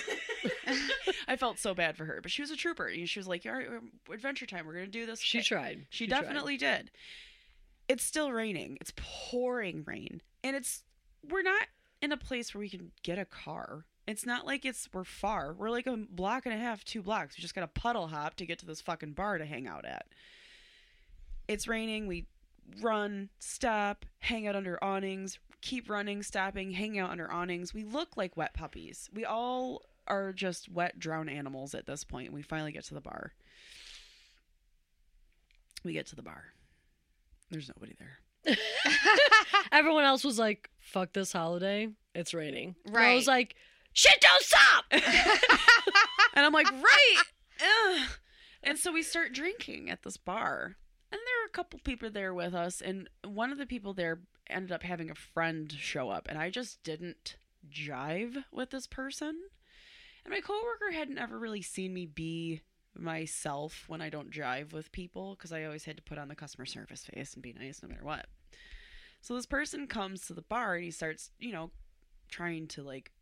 I 1.29 1.37
felt 1.37 1.59
so 1.59 1.75
bad 1.75 1.97
for 1.97 2.05
her, 2.05 2.21
but 2.23 2.31
she 2.31 2.43
was 2.43 2.51
a 2.51 2.57
trooper. 2.57 2.91
She 3.07 3.19
was 3.19 3.27
like, 3.27 3.45
"All 3.47 3.53
right, 3.53 3.67
Adventure 4.13 4.47
Time. 4.47 4.67
We're 4.67 4.75
gonna 4.75 4.87
do 4.87 5.07
this." 5.07 5.21
She 5.21 5.39
Okay." 5.39 5.45
tried. 5.45 5.87
She, 5.91 6.07
tried. 6.07 6.21
definitely 6.21 6.57
did. 6.57 6.91
It's 7.89 8.05
still 8.05 8.31
raining. 8.33 8.79
It's 8.81 8.93
pouring 8.97 9.85
rain, 9.87 10.21
and 10.43 10.55
it's 10.55 10.85
we're 11.29 11.43
not 11.43 11.67
in 12.03 12.13
a 12.13 12.17
place 12.17 12.55
where 12.55 12.61
we 12.61 12.69
can 12.69 12.93
get 13.03 13.19
a 13.19 13.25
car. 13.25 13.87
It's 14.07 14.27
not 14.27 14.47
like 14.47 14.65
it's 14.65 14.89
we're 14.93 15.05
far. 15.05 15.55
We're 15.55 15.71
like 15.71 15.87
a 15.87 15.97
block 15.97 16.45
and 16.47 16.55
a 16.55 16.59
half, 16.59 16.85
two 16.85 17.03
blocks. 17.03 17.37
We 17.39 17.43
just 17.43 17.55
got 17.55 17.63
to 17.63 17.81
puddle 17.81 18.09
hop 18.09 18.35
to 18.37 18.47
get 18.47 18.59
to 18.61 18.67
this 18.67 18.81
fucking 18.83 19.13
bar 19.13 19.39
to 19.39 19.47
hang 19.47 19.67
out 19.67 19.87
at. 19.87 20.07
It's 21.49 21.67
raining. 21.67 22.07
We 22.07 22.27
run, 22.81 23.31
stop, 23.39 24.05
hang 24.21 24.47
out 24.47 24.57
under 24.57 24.83
awnings, 24.85 25.39
keep 25.65 25.89
running, 25.89 26.23
stopping, 26.23 26.71
hang 26.73 26.99
out 26.99 27.11
under 27.11 27.31
awnings. 27.31 27.73
We 27.73 27.85
look 27.85 28.17
like 28.17 28.37
wet 28.37 28.55
puppies. 28.55 29.09
We 29.13 29.25
all 29.25 29.83
are 30.07 30.33
just 30.33 30.71
wet, 30.71 30.99
drowned 30.99 31.31
animals 31.31 31.75
at 31.75 31.87
this 31.87 32.05
point. 32.05 32.33
We 32.33 32.43
finally 32.43 32.71
get 32.71 32.85
to 32.85 32.95
the 32.95 33.01
bar. 33.01 33.33
We 35.83 35.95
get 35.95 36.07
to 36.09 36.17
the 36.17 36.23
bar. 36.23 36.45
There's 37.51 37.69
nobody 37.69 37.95
there. 37.99 38.57
Everyone 39.73 40.05
else 40.05 40.23
was 40.23 40.39
like, 40.39 40.69
fuck 40.81 41.15
this 41.15 41.33
holiday. 41.33 41.89
It's 42.15 42.35
raining. 42.35 42.77
And 42.87 42.97
I 42.97 43.15
was 43.15 43.27
like, 43.27 43.57
shit 43.93 44.21
don't 44.21 44.43
stop. 44.43 44.85
And 46.35 46.45
I'm 46.45 46.53
like, 46.53 46.71
right. 46.71 47.23
Ugh. 47.63 48.09
And 48.63 48.77
so 48.79 48.93
we 48.93 49.03
start 49.03 49.33
drinking 49.33 49.89
at 49.89 50.03
this 50.03 50.17
bar. 50.17 50.77
And 51.13 51.21
there 51.25 51.43
are 51.43 51.44
a 51.44 51.44
couple 51.55 51.79
people 51.85 52.11
there 52.11 52.35
with 52.35 52.55
us. 52.55 52.83
And 52.83 53.09
one 53.25 53.51
of 53.51 53.59
the 53.59 53.67
people 53.67 53.95
there 53.95 54.21
ended 54.51 54.73
up 54.73 54.83
having 54.83 55.11
a 55.11 55.15
friend 55.15 55.73
show 55.73 56.11
up. 56.11 56.27
And 56.29 56.39
I 56.39 56.51
just 56.51 56.83
didn't 56.83 57.37
jive 57.71 58.45
with 58.53 58.71
this 58.71 58.87
person. 58.87 59.41
And 60.25 60.33
my 60.33 60.41
coworker 60.41 60.91
hadn't 60.93 61.19
ever 61.19 61.39
really 61.39 61.63
seen 61.63 61.95
me 61.95 62.07
be 62.07 62.63
myself 62.97 63.85
when 63.89 64.01
I 64.01 64.11
don't 64.11 64.31
jive 64.31 64.73
with 64.73 64.93
people 64.93 65.35
because 65.35 65.53
I 65.53 65.65
always 65.65 65.85
had 65.85 65.97
to 65.97 66.03
put 66.03 66.19
on 66.19 66.29
the 66.29 66.35
customer 66.35 66.67
service 66.67 67.07
face 67.07 67.35
and 67.35 67.43
be 67.43 67.55
nice 67.59 67.83
no 67.83 67.89
matter 67.89 68.05
what. 68.05 68.27
So 69.21 69.35
this 69.35 69.47
person 69.47 69.87
comes 69.87 70.27
to 70.27 70.35
the 70.35 70.43
bar 70.43 70.75
and 70.75 70.85
he 70.85 70.91
starts, 70.91 71.31
you 71.39 71.53
know, 71.53 71.71
trying 72.29 72.67
to 72.69 72.83
like 72.83 73.13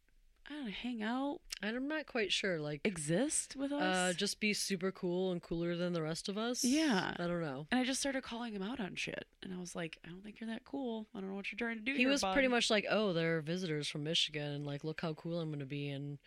I 0.50 0.54
don't 0.54 0.64
know, 0.66 0.70
hang 0.72 1.02
out, 1.02 1.40
I'm 1.62 1.86
not 1.88 2.06
quite 2.06 2.32
sure. 2.32 2.58
Like, 2.58 2.80
exist 2.84 3.54
with 3.56 3.70
us. 3.72 3.80
uh, 3.80 4.12
just 4.16 4.40
be 4.40 4.52
super 4.52 4.90
cool 4.90 5.30
and 5.30 5.40
cooler 5.40 5.76
than 5.76 5.92
the 5.92 6.02
rest 6.02 6.28
of 6.28 6.36
us. 6.36 6.64
Yeah. 6.64 7.14
I 7.16 7.26
don't 7.28 7.40
know. 7.40 7.66
and 7.70 7.80
I 7.80 7.84
just 7.84 8.00
started 8.00 8.22
calling 8.24 8.52
him 8.52 8.62
out 8.62 8.80
on 8.80 8.96
shit. 8.96 9.26
And 9.42 9.54
I 9.54 9.58
was 9.58 9.76
like, 9.76 9.98
I 10.04 10.08
don't 10.08 10.22
think 10.24 10.40
you're 10.40 10.50
that 10.50 10.64
cool. 10.64 11.06
I 11.14 11.20
don't 11.20 11.30
know 11.30 11.36
what 11.36 11.52
you're 11.52 11.58
trying 11.58 11.78
to 11.78 11.82
do. 11.84 11.92
He 11.92 11.98
here, 12.00 12.08
was 12.10 12.22
bud." 12.22 12.32
pretty 12.32 12.48
much 12.48 12.70
like, 12.70 12.84
"Oh, 12.90 13.12
they're 13.12 13.40
visitors 13.40 13.86
from 13.88 14.02
Michigan, 14.04 14.52
and 14.52 14.66
like, 14.66 14.82
look 14.82 15.00
how 15.00 15.14
cool 15.14 15.38
I'm 15.40 15.50
gonna 15.52 15.64
be," 15.64 15.88
and 15.90 16.18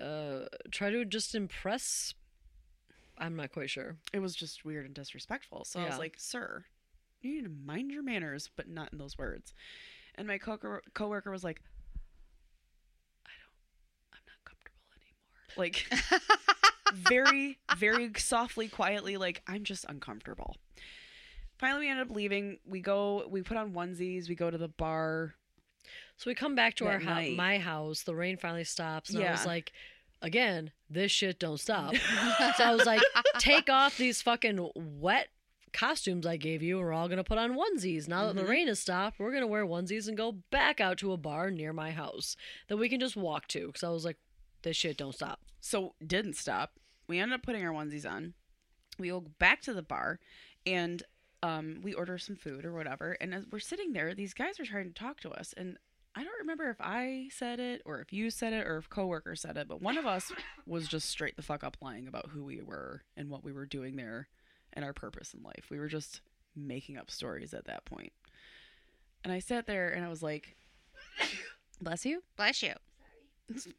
uh, 0.00 0.46
try 0.70 0.90
to 0.90 1.04
just 1.04 1.34
impress. 1.34 2.14
I'm 3.18 3.34
not 3.34 3.50
quite 3.52 3.70
sure. 3.70 3.96
it 4.12 4.20
was 4.20 4.34
just 4.36 4.64
weird 4.64 4.84
and 4.86 4.94
disrespectful. 4.94 5.64
So 5.64 5.80
I 5.80 5.86
was 5.86 5.98
like, 5.98 6.14
"Sir, 6.18 6.64
you 7.22 7.34
need 7.36 7.44
to 7.44 7.54
mind 7.66 7.90
your 7.90 8.02
manners, 8.02 8.50
but 8.54 8.68
not 8.68 8.92
in 8.92 8.98
those 8.98 9.18
words." 9.18 9.52
And 10.14 10.28
my 10.28 10.38
co 10.38 10.58
coworker 10.94 11.30
was 11.30 11.42
like, 11.44 11.62
"I 13.24 13.30
don't, 13.40 14.12
I'm 14.12 14.24
not 14.26 14.44
comfortable 14.44 14.84
anymore." 15.00 15.45
Like 15.56 15.86
very, 16.92 17.58
very 17.76 18.10
softly, 18.16 18.68
quietly, 18.68 19.16
like 19.16 19.42
I'm 19.46 19.64
just 19.64 19.84
uncomfortable. 19.88 20.56
Finally, 21.58 21.86
we 21.86 21.90
end 21.90 22.00
up 22.00 22.10
leaving. 22.10 22.58
We 22.66 22.80
go, 22.80 23.26
we 23.28 23.42
put 23.42 23.56
on 23.56 23.72
onesies. 23.72 24.28
We 24.28 24.34
go 24.34 24.50
to 24.50 24.58
the 24.58 24.68
bar. 24.68 25.34
So 26.18 26.30
we 26.30 26.34
come 26.34 26.54
back 26.54 26.74
to 26.76 26.86
our 26.86 26.98
house, 26.98 27.28
my 27.36 27.58
house. 27.58 28.02
The 28.02 28.14
rain 28.14 28.36
finally 28.36 28.64
stops, 28.64 29.10
and 29.10 29.22
I 29.22 29.30
was 29.32 29.46
like, 29.46 29.72
"Again, 30.22 30.72
this 30.90 31.12
shit 31.12 31.38
don't 31.38 31.58
stop." 31.60 31.94
so 32.56 32.64
I 32.64 32.74
was 32.74 32.86
like, 32.86 33.02
"Take 33.38 33.68
off 33.70 33.96
these 33.96 34.22
fucking 34.22 34.70
wet." 34.74 35.28
Costumes 35.72 36.24
I 36.26 36.38
gave 36.38 36.62
you, 36.62 36.78
we're 36.78 36.92
all 36.94 37.06
gonna 37.06 37.22
put 37.24 37.36
on 37.36 37.54
onesies. 37.54 38.08
Now 38.08 38.26
that 38.28 38.36
the 38.36 38.44
Mhm. 38.44 38.48
rain 38.48 38.68
has 38.68 38.78
stopped, 38.80 39.18
we're 39.18 39.32
gonna 39.32 39.46
wear 39.46 39.66
onesies 39.66 40.08
and 40.08 40.16
go 40.16 40.32
back 40.50 40.80
out 40.80 40.96
to 40.98 41.12
a 41.12 41.18
bar 41.18 41.50
near 41.50 41.74
my 41.74 41.90
house 41.90 42.34
that 42.68 42.78
we 42.78 42.88
can 42.88 42.98
just 42.98 43.14
walk 43.14 43.46
to. 43.48 43.66
Because 43.66 43.82
I 43.82 43.90
was 43.90 44.02
like, 44.02 44.16
this 44.66 44.76
shit 44.76 44.96
don't 44.96 45.14
stop. 45.14 45.42
So 45.60 45.94
didn't 46.04 46.34
stop. 46.34 46.72
We 47.06 47.20
ended 47.20 47.36
up 47.36 47.44
putting 47.44 47.64
our 47.64 47.72
onesies 47.72 48.04
on. 48.04 48.34
We 48.98 49.10
go 49.10 49.20
back 49.38 49.62
to 49.62 49.72
the 49.72 49.82
bar, 49.82 50.18
and 50.66 51.04
um, 51.40 51.80
we 51.84 51.94
order 51.94 52.18
some 52.18 52.34
food 52.34 52.64
or 52.64 52.72
whatever. 52.72 53.16
And 53.20 53.32
as 53.32 53.44
we're 53.48 53.60
sitting 53.60 53.92
there, 53.92 54.12
these 54.12 54.34
guys 54.34 54.58
are 54.58 54.64
trying 54.64 54.88
to 54.88 54.92
talk 54.92 55.20
to 55.20 55.30
us, 55.30 55.54
and 55.56 55.78
I 56.16 56.24
don't 56.24 56.40
remember 56.40 56.68
if 56.68 56.80
I 56.80 57.28
said 57.30 57.60
it 57.60 57.82
or 57.84 58.00
if 58.00 58.12
you 58.12 58.28
said 58.30 58.54
it 58.54 58.66
or 58.66 58.78
if 58.78 58.88
coworker 58.88 59.36
said 59.36 59.56
it, 59.56 59.68
but 59.68 59.82
one 59.82 59.98
of 59.98 60.06
us 60.06 60.32
was 60.66 60.88
just 60.88 61.08
straight 61.10 61.36
the 61.36 61.42
fuck 61.42 61.62
up 61.62 61.76
lying 61.80 62.08
about 62.08 62.30
who 62.30 62.42
we 62.42 62.60
were 62.60 63.02
and 63.16 63.28
what 63.30 63.44
we 63.44 63.52
were 63.52 63.66
doing 63.66 63.94
there 63.94 64.26
and 64.72 64.84
our 64.84 64.94
purpose 64.94 65.32
in 65.32 65.42
life. 65.44 65.66
We 65.70 65.78
were 65.78 65.88
just 65.88 66.22
making 66.56 66.96
up 66.96 67.10
stories 67.10 67.54
at 67.54 67.66
that 67.66 67.84
point. 67.84 68.14
And 69.22 69.32
I 69.32 69.38
sat 69.38 69.66
there 69.66 69.90
and 69.90 70.04
I 70.04 70.08
was 70.08 70.22
like, 70.22 70.56
"Bless 71.80 72.06
you." 72.06 72.22
Bless 72.36 72.62
you. 72.62 72.72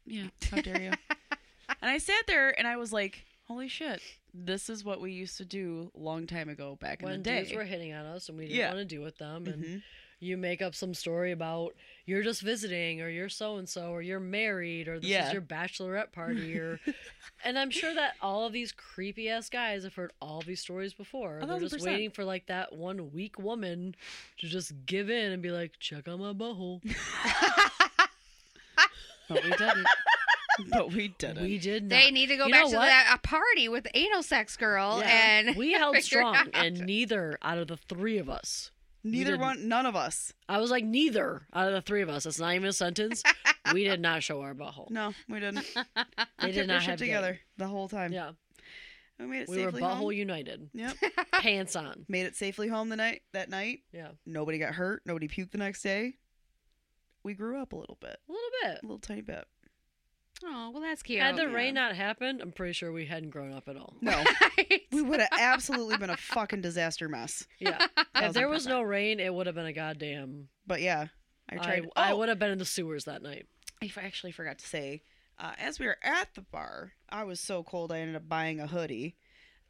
Yeah, 0.06 0.28
how 0.50 0.60
dare 0.60 0.80
you? 0.80 0.90
and 1.82 1.90
I 1.90 1.98
sat 1.98 2.26
there 2.26 2.56
and 2.58 2.66
I 2.66 2.76
was 2.76 2.92
like, 2.92 3.24
"Holy 3.46 3.68
shit! 3.68 4.00
This 4.34 4.68
is 4.70 4.84
what 4.84 5.00
we 5.00 5.12
used 5.12 5.36
to 5.38 5.44
do 5.44 5.90
a 5.96 5.98
long 6.00 6.26
time 6.26 6.48
ago 6.48 6.76
back 6.80 7.02
in 7.02 7.08
the 7.10 7.18
day." 7.18 7.40
dudes 7.42 7.54
were 7.54 7.64
hitting 7.64 7.92
on 7.92 8.06
us 8.06 8.28
and 8.28 8.38
we 8.38 8.44
didn't 8.46 8.56
Yeah. 8.58 8.68
want 8.74 8.78
to 8.80 8.84
deal 8.94 9.02
with 9.02 9.18
them, 9.18 9.46
and 9.46 9.64
Mhm. 9.64 9.82
you 10.20 10.36
make 10.36 10.60
up 10.62 10.74
some 10.74 10.94
story 10.94 11.30
about 11.32 11.76
you're 12.04 12.22
just 12.22 12.40
visiting 12.42 13.00
or 13.02 13.08
you're 13.08 13.28
so 13.28 13.58
and 13.58 13.68
so 13.68 13.90
or 13.90 14.02
you're 14.02 14.18
married 14.18 14.88
or 14.88 14.98
this 14.98 15.08
Yeah. 15.10 15.26
is 15.28 15.32
your 15.32 15.42
bachelorette 15.42 16.10
party 16.12 16.56
or 16.58 16.80
and 17.44 17.56
I'm 17.58 17.70
sure 17.70 17.94
that 17.94 18.16
all 18.20 18.44
of 18.46 18.52
these 18.52 18.72
creepy 18.72 19.28
ass 19.28 19.48
guys 19.48 19.84
have 19.84 19.94
heard 19.94 20.12
all 20.20 20.40
these 20.42 20.60
stories 20.60 20.92
before. 20.94 21.38
A 21.40 21.46
They're 21.46 21.60
just 21.60 21.78
waiting 21.80 22.10
for 22.10 22.24
like 22.24 22.46
that 22.46 22.72
one 22.72 23.12
weak 23.12 23.38
woman 23.38 23.94
to 24.38 24.48
just 24.48 24.72
give 24.86 25.08
in 25.10 25.30
and 25.32 25.40
be 25.42 25.50
like, 25.52 25.78
check 25.78 26.08
out 26.08 26.18
my 26.18 26.32
butthole. 26.32 26.80
But 29.28 29.44
we 29.44 29.50
didn't. 29.50 29.86
but 30.70 30.92
we 30.92 31.08
didn't. 31.08 31.42
We 31.42 31.58
did 31.58 31.84
not. 31.84 31.90
They 31.90 32.10
need 32.10 32.26
to 32.28 32.36
go 32.36 32.46
You 32.46 32.52
back 32.52 32.64
to 32.66 32.70
that 32.72 33.12
a 33.14 33.26
party 33.26 33.68
with 33.68 33.84
the 33.84 33.96
anal 33.96 34.22
sex 34.22 34.56
girl 34.56 35.00
Yeah. 35.00 35.08
and 35.48 35.56
we 35.56 35.72
held 35.74 35.96
strong, 35.98 36.34
out. 36.34 36.48
and 36.54 36.80
neither 36.80 37.38
out 37.42 37.58
of 37.58 37.68
the 37.68 37.76
three 37.76 38.18
of 38.18 38.28
us. 38.28 38.70
Neither 39.04 39.38
one, 39.38 39.68
none 39.68 39.86
of 39.86 39.94
us. 39.94 40.32
I 40.48 40.58
was 40.58 40.70
like, 40.72 40.84
neither 40.84 41.42
out 41.54 41.68
of 41.68 41.72
the 41.74 41.80
three 41.80 42.02
of 42.02 42.08
us. 42.08 42.24
That's 42.24 42.40
not 42.40 42.54
even 42.54 42.68
a 42.68 42.72
sentence. 42.72 43.22
we 43.72 43.84
did 43.84 44.00
not 44.00 44.22
show 44.24 44.40
our 44.42 44.54
butthole. 44.54 44.90
No, 44.90 45.12
we 45.28 45.38
didn't. 45.40 45.64
They 45.74 46.46
we 46.48 46.52
did 46.52 46.66
not 46.66 46.74
our 46.74 46.80
shit 46.80 46.90
have 46.90 46.98
game. 46.98 47.08
together 47.08 47.38
the 47.56 47.68
whole 47.68 47.88
time. 47.88 48.12
Yeah, 48.12 48.32
we 49.20 49.26
made 49.26 49.42
it 49.42 49.48
we 49.48 49.58
were 49.58 49.70
safely 49.70 49.82
butthole 49.82 49.94
home. 49.98 50.12
united, 50.12 50.68
Yep, 50.74 50.96
pants 51.32 51.76
on. 51.76 52.06
made 52.08 52.26
it 52.26 52.34
safely 52.34 52.66
home 52.68 52.88
the 52.88 52.96
night 52.96 53.22
that 53.32 53.48
night. 53.48 53.80
Yeah, 53.92 54.08
Nobody 54.26 54.58
got 54.58 54.74
hurt. 54.74 55.02
Nobody 55.06 55.28
puked 55.28 55.52
the 55.52 55.58
next 55.58 55.82
day. 55.82 56.14
We 57.22 57.34
grew 57.34 57.60
up 57.60 57.72
a 57.72 57.76
little 57.76 57.98
bit, 58.00 58.18
a 58.28 58.32
little 58.32 58.50
bit. 58.62 58.78
a 58.82 58.86
little 58.86 58.98
tiny 58.98 59.22
bit. 59.22 59.44
Oh, 60.44 60.70
well, 60.70 60.82
that's 60.82 61.02
cute. 61.02 61.20
Had 61.20 61.36
the 61.36 61.42
yeah. 61.42 61.52
rain 61.52 61.74
not 61.74 61.96
happened, 61.96 62.40
I'm 62.40 62.52
pretty 62.52 62.72
sure 62.72 62.92
we 62.92 63.06
hadn't 63.06 63.30
grown 63.30 63.52
up 63.52 63.68
at 63.68 63.76
all. 63.76 63.94
No, 64.00 64.12
Right. 64.58 64.82
we 64.92 65.02
would 65.02 65.18
have 65.20 65.30
absolutely 65.38 65.96
been 65.96 66.10
a 66.10 66.16
fucking 66.16 66.60
disaster 66.60 67.08
mess. 67.08 67.46
Yeah, 67.58 67.84
if 68.14 68.34
there 68.34 68.48
was 68.48 68.66
no 68.66 68.82
rain, 68.82 69.18
it 69.18 69.34
would 69.34 69.46
have 69.46 69.56
been 69.56 69.66
a 69.66 69.72
goddamn. 69.72 70.48
But 70.66 70.80
yeah, 70.80 71.08
I 71.50 71.56
I, 71.56 71.58
tried. 71.58 71.88
I, 71.96 72.12
oh, 72.12 72.18
would 72.18 72.28
have 72.28 72.38
been 72.38 72.52
in 72.52 72.58
the 72.58 72.64
sewers 72.64 73.04
that 73.04 73.22
night. 73.22 73.46
I 73.82 73.86
f- 73.86 73.98
actually 73.98 74.30
forgot 74.32 74.58
to 74.58 74.66
say, 74.66 75.02
uh, 75.40 75.52
as 75.58 75.80
we 75.80 75.86
were 75.86 75.98
at 76.02 76.34
the 76.34 76.42
bar, 76.42 76.92
I 77.08 77.24
was 77.24 77.40
so 77.40 77.64
cold 77.64 77.90
I 77.90 77.98
ended 77.98 78.16
up 78.16 78.28
buying 78.28 78.60
a 78.60 78.68
hoodie. 78.68 79.16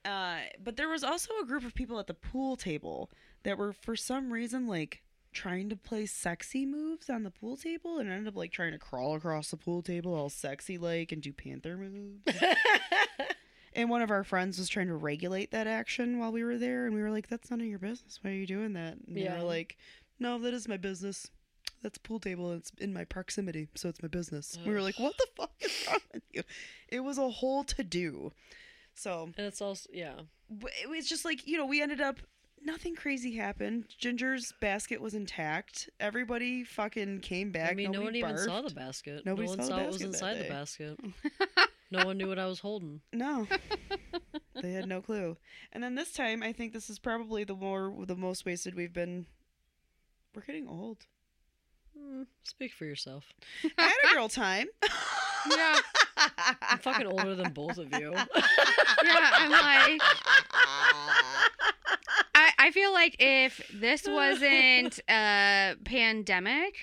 Uh, 0.05 0.39
but 0.63 0.77
there 0.77 0.89
was 0.89 1.03
also 1.03 1.33
a 1.43 1.47
group 1.47 1.65
of 1.65 1.75
people 1.75 1.99
at 1.99 2.07
the 2.07 2.15
pool 2.15 2.57
table 2.57 3.11
that 3.43 3.59
were, 3.59 3.73
for 3.73 3.97
some 3.97 4.33
reason, 4.33 4.67
like 4.67 5.03
trying 5.39 5.69
to 5.69 5.77
play 5.77 6.05
sexy 6.05 6.67
moves 6.67 7.09
on 7.09 7.23
the 7.23 7.31
pool 7.31 7.57
table 7.57 7.99
and 7.99 8.11
ended 8.11 8.27
up 8.29 8.37
like 8.37 8.51
trying 8.51 8.73
to 8.73 8.79
crawl 8.79 9.15
across 9.15 9.51
the 9.51 9.57
pool 9.57 9.83
table 9.83 10.13
all 10.15 10.29
sexy 10.29 10.77
like 10.79 11.13
and 11.13 11.23
do 11.23 11.33
panther 11.33 11.77
moves. 11.77 12.21
and 13.75 13.89
one 13.89 14.03
of 14.03 14.11
our 14.11 14.25
friends 14.25 14.59
was 14.59 14.69
trying 14.69 14.89
to 14.89 14.97
regulate 14.97 15.51
that 15.53 15.67
action 15.67 16.19
while 16.19 16.33
we 16.33 16.43
were 16.43 16.59
there, 16.59 16.87
and 16.87 16.95
we 16.95 17.01
were 17.03 17.11
like, 17.11 17.29
"That's 17.29 17.51
none 17.51 17.61
of 17.61 17.67
your 17.67 17.79
business. 17.79 18.19
Why 18.23 18.31
are 18.31 18.35
you 18.35 18.47
doing 18.47 18.73
that?" 18.73 18.97
And 19.07 19.17
they 19.17 19.23
Yeah. 19.25 19.39
were 19.39 19.45
like, 19.47 19.77
"No, 20.19 20.39
that 20.41 20.55
is 20.55 20.67
my 20.69 20.77
business." 20.77 21.31
That's 21.83 21.97
a 21.99 22.01
pool 22.01 22.19
table. 22.19 22.53
It's 22.55 22.73
in 22.79 22.93
my 22.93 23.05
proximity, 23.05 23.69
so 23.77 23.89
it's 23.89 24.03
my 24.03 24.09
business. 24.09 24.59
We 24.67 24.73
were 24.73 24.83
like, 24.83 24.99
"What 24.99 25.17
the 25.17 25.29
fuck 25.37 25.53
is 25.61 25.87
wrong 25.87 26.01
with 26.13 26.25
you?" 26.33 26.43
It 26.89 27.01
was 27.01 27.19
a 27.19 27.29
whole 27.29 27.63
to 27.65 27.85
do. 27.85 28.33
So 28.95 29.31
and 29.37 29.47
it's 29.47 29.61
also 29.63 29.89
yeah. 29.93 30.21
it 30.83 30.89
was 30.89 31.09
just 31.09 31.25
like 31.25 31.47
you 31.47 31.57
know 31.57 31.67
we 31.67 31.81
ended 31.81 32.01
up 32.01 32.17
nothing 32.65 32.95
crazy 32.95 33.37
happened. 33.37 33.87
Ginger's 33.99 34.53
basket 34.61 35.01
was 35.01 35.15
intact. 35.15 35.89
Everybody 36.01 36.65
fucking 36.65 37.21
came 37.21 37.51
back. 37.51 37.73
I 37.73 37.75
mean, 37.75 37.91
no 37.91 38.01
one 38.01 38.13
Nobody 38.13 38.19
even 38.21 38.39
saw 38.39 38.63
the 38.63 38.75
basket. 38.75 39.25
Nobody 39.25 39.47
no 39.47 39.51
one 39.51 39.59
saw 39.59 39.65
the 39.65 39.69
saw 39.69 39.77
what 39.77 39.87
was 39.87 39.97
basket 39.97 40.13
that 40.13 40.15
inside 40.15 40.45
the 40.45 40.49
basket. 40.49 41.01
no 41.91 42.05
one 42.05 42.19
knew 42.19 42.29
what 42.29 42.39
I 42.39 42.47
was 42.47 42.61
holding. 42.61 43.01
No, 43.13 43.47
they 44.63 44.73
had 44.73 44.89
no 44.89 45.01
clue. 45.01 45.37
And 45.73 45.83
then 45.83 45.95
this 45.95 46.13
time, 46.13 46.43
I 46.43 46.53
think 46.53 46.73
this 46.73 46.91
is 46.91 46.99
probably 46.99 47.45
the 47.45 47.55
more 47.55 47.93
the 48.07 48.17
most 48.17 48.45
wasted 48.45 48.75
we've 48.75 48.93
been. 48.93 49.27
We're 50.35 50.43
getting 50.43 50.69
old. 50.69 51.07
Hmm, 51.99 52.23
speak 52.45 52.73
for 52.73 52.85
yourself. 52.85 53.33
I 53.77 53.83
had 53.83 54.13
a 54.13 54.15
girl 54.15 54.29
time. 54.29 54.67
yeah, 55.51 55.77
I'm 56.63 56.79
fucking 56.79 57.07
older 57.07 57.35
than 57.35 57.53
both 57.53 57.79
of 57.79 57.93
you. 57.93 58.13
yeah. 58.13 58.27
I'm 59.05 59.51
like, 59.51 60.01
I, 62.59 62.67
I 62.67 62.71
feel 62.71 62.93
like 62.93 63.17
if 63.19 63.61
this 63.73 64.07
wasn't 64.09 65.01
a 65.09 65.75
pandemic 65.85 66.75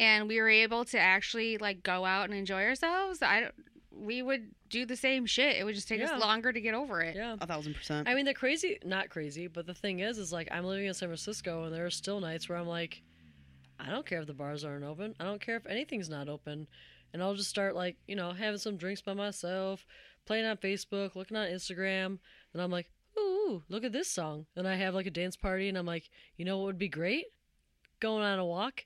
and 0.00 0.28
we 0.28 0.40
were 0.40 0.48
able 0.48 0.84
to 0.86 0.98
actually 0.98 1.58
like 1.58 1.82
go 1.82 2.04
out 2.04 2.24
and 2.26 2.34
enjoy 2.34 2.64
ourselves, 2.64 3.22
I 3.22 3.40
don't- 3.40 3.54
we 3.90 4.22
would 4.22 4.50
do 4.68 4.86
the 4.86 4.94
same 4.94 5.26
shit. 5.26 5.56
It 5.56 5.64
would 5.64 5.74
just 5.74 5.88
take 5.88 5.98
Yeah. 5.98 6.12
us 6.12 6.20
longer 6.20 6.52
to 6.52 6.60
get 6.60 6.72
over 6.74 7.00
it. 7.00 7.16
yeah. 7.16 7.36
A 7.40 7.46
thousand 7.46 7.74
percent. 7.74 8.06
I 8.08 8.14
mean, 8.14 8.26
the 8.26 8.34
crazy, 8.34 8.78
not 8.84 9.08
crazy, 9.08 9.48
but 9.48 9.66
the 9.66 9.74
thing 9.74 9.98
is, 10.00 10.18
is 10.18 10.32
like 10.32 10.46
I'm 10.52 10.64
living 10.64 10.86
in 10.86 10.94
San 10.94 11.08
Francisco, 11.08 11.64
and 11.64 11.74
there 11.74 11.84
are 11.84 11.90
still 11.90 12.20
nights 12.20 12.48
where 12.48 12.56
I'm 12.58 12.68
like, 12.68 13.02
I 13.80 13.90
don't 13.90 14.06
care 14.06 14.20
if 14.20 14.26
the 14.28 14.34
bars 14.34 14.64
aren't 14.64 14.84
open. 14.84 15.14
I 15.18 15.24
don't 15.24 15.40
care 15.40 15.56
if 15.56 15.66
anything's 15.66 16.08
not 16.08 16.28
open, 16.28 16.68
and 17.12 17.22
I'll 17.22 17.34
just 17.34 17.50
start 17.50 17.74
like, 17.74 17.96
you 18.06 18.14
know, 18.14 18.30
having 18.32 18.58
some 18.58 18.76
drinks 18.76 19.00
by 19.02 19.14
myself, 19.14 19.84
playing 20.26 20.44
on 20.46 20.58
Facebook, 20.58 21.16
looking 21.16 21.36
on 21.36 21.48
Instagram, 21.48 22.18
and 22.52 22.62
I'm 22.62 22.70
like, 22.70 22.90
ooh, 23.18 23.62
look 23.68 23.84
at 23.84 23.92
this 23.92 24.10
song, 24.10 24.46
and 24.56 24.66
I 24.66 24.76
have 24.76 24.94
like 24.94 25.06
a 25.06 25.10
dance 25.10 25.36
party, 25.36 25.68
and 25.68 25.76
I'm 25.76 25.86
like, 25.86 26.08
you 26.36 26.44
know 26.44 26.58
what 26.58 26.66
would 26.66 26.78
be 26.78 26.88
great? 26.88 27.26
Going 28.00 28.22
on 28.22 28.38
a 28.38 28.46
walk. 28.46 28.84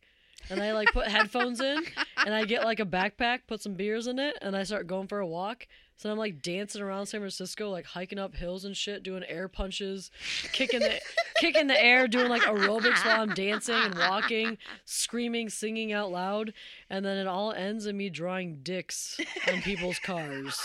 And 0.51 0.61
I 0.61 0.73
like 0.73 0.93
put 0.93 1.07
headphones 1.07 1.61
in, 1.61 1.85
and 2.25 2.35
I 2.35 2.45
get 2.45 2.65
like 2.65 2.81
a 2.81 2.85
backpack, 2.85 3.41
put 3.47 3.63
some 3.63 3.75
beers 3.75 4.09
in 4.09 4.19
it, 4.19 4.37
and 4.43 4.57
I 4.57 4.65
start 4.65 4.89
going 4.89 5.07
for 5.07 5.21
a 5.21 5.27
walk. 5.27 5.69
So 5.97 6.11
I'm 6.11 6.19
like 6.19 6.43
dancing 6.43 6.83
around 6.83 7.07
San 7.07 7.21
Francisco, 7.21 7.71
like 7.71 7.85
hiking 7.87 8.19
up 8.19 8.35
hills 8.35 8.65
and 8.65 8.77
shit, 8.77 9.05
doing 9.05 9.23
air 9.29 9.47
punches, 9.47 10.11
kicking 10.53 10.81
the 10.81 11.01
kicking 11.39 11.69
the 11.69 11.81
air, 11.81 12.09
doing 12.09 12.29
like 12.29 12.43
aerobics 12.43 13.05
while 13.05 13.21
I'm 13.21 13.35
dancing 13.35 13.77
and 13.77 13.95
walking, 13.97 14.59
screaming, 14.85 15.49
singing 15.49 15.93
out 15.93 16.11
loud, 16.11 16.55
and 16.91 17.05
then 17.05 17.19
it 17.19 17.29
all 17.29 17.53
ends 17.53 17.87
in 17.87 17.97
me 17.97 18.11
drawing 18.11 18.63
dicks 18.65 19.21
on 19.47 19.63
people's 19.63 20.01
cars 20.01 20.61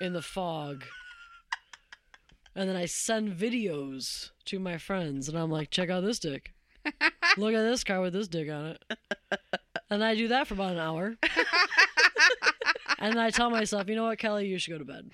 in 0.00 0.12
the 0.12 0.22
fog. 0.22 0.84
And 2.54 2.68
then 2.68 2.76
I 2.76 2.86
send 2.86 3.32
videos 3.32 4.30
to 4.46 4.58
my 4.58 4.76
friends, 4.78 5.28
and 5.28 5.38
I'm 5.38 5.50
like, 5.50 5.70
check 5.70 5.88
out 5.90 6.02
this 6.02 6.18
dick. 6.18 6.52
Look 7.36 7.54
at 7.54 7.62
this 7.62 7.84
car 7.84 8.00
with 8.00 8.12
this 8.12 8.28
dick 8.28 8.50
on 8.50 8.66
it. 8.66 8.82
And 9.90 10.04
I 10.04 10.14
do 10.14 10.28
that 10.28 10.46
for 10.46 10.54
about 10.54 10.72
an 10.72 10.78
hour. 10.78 11.16
and 12.98 13.12
then 13.12 13.18
I 13.18 13.30
tell 13.30 13.50
myself, 13.50 13.88
you 13.88 13.96
know 13.96 14.04
what, 14.04 14.18
Kelly, 14.18 14.46
you 14.46 14.58
should 14.58 14.70
go 14.70 14.78
to 14.78 14.84
bed. 14.84 15.10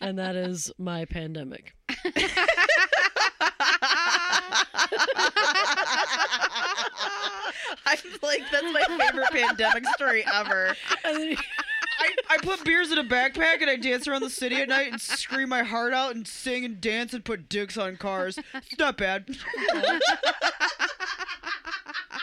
and 0.00 0.18
that 0.18 0.34
is 0.34 0.72
my 0.78 1.04
pandemic. 1.04 1.74
I'm 7.86 7.98
like, 8.22 8.42
that's 8.50 8.72
my 8.72 8.84
favorite 8.98 9.30
pandemic 9.30 9.86
story 9.94 10.24
ever. 10.32 10.74
I, 12.28 12.38
put 12.42 12.64
beers 12.64 12.92
in 12.92 12.98
a 12.98 13.04
backpack 13.04 13.60
and 13.60 13.70
I 13.70 13.76
dance 13.76 14.06
around 14.06 14.22
the 14.22 14.30
city 14.30 14.56
at 14.56 14.68
night 14.68 14.92
and 14.92 15.00
scream 15.00 15.48
my 15.48 15.62
heart 15.62 15.92
out 15.92 16.14
and 16.14 16.26
sing 16.26 16.64
and 16.64 16.80
dance 16.80 17.12
and 17.12 17.24
put 17.24 17.48
dicks 17.48 17.76
on 17.76 17.96
cars. 17.96 18.38
It's 18.54 18.78
not 18.78 18.96
bad. 18.96 19.26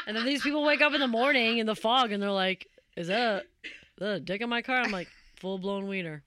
And 0.08 0.16
then 0.16 0.26
these 0.26 0.42
people 0.42 0.64
wake 0.64 0.82
up 0.82 0.94
in 0.94 1.00
the 1.00 1.08
morning 1.08 1.58
in 1.58 1.66
the 1.66 1.76
fog 1.76 2.12
and 2.12 2.22
they're 2.22 2.32
like, 2.32 2.68
"Is 2.96 3.08
that 3.08 3.22
a, 3.22 3.38
is 3.64 3.72
that 3.98 4.12
a 4.12 4.20
dick 4.20 4.42
in 4.42 4.50
my 4.50 4.62
car?" 4.62 4.78
I'm 4.78 4.92
like, 4.92 5.08
"Full 5.38 5.58
blown 5.58 5.88
wiener." 5.88 6.24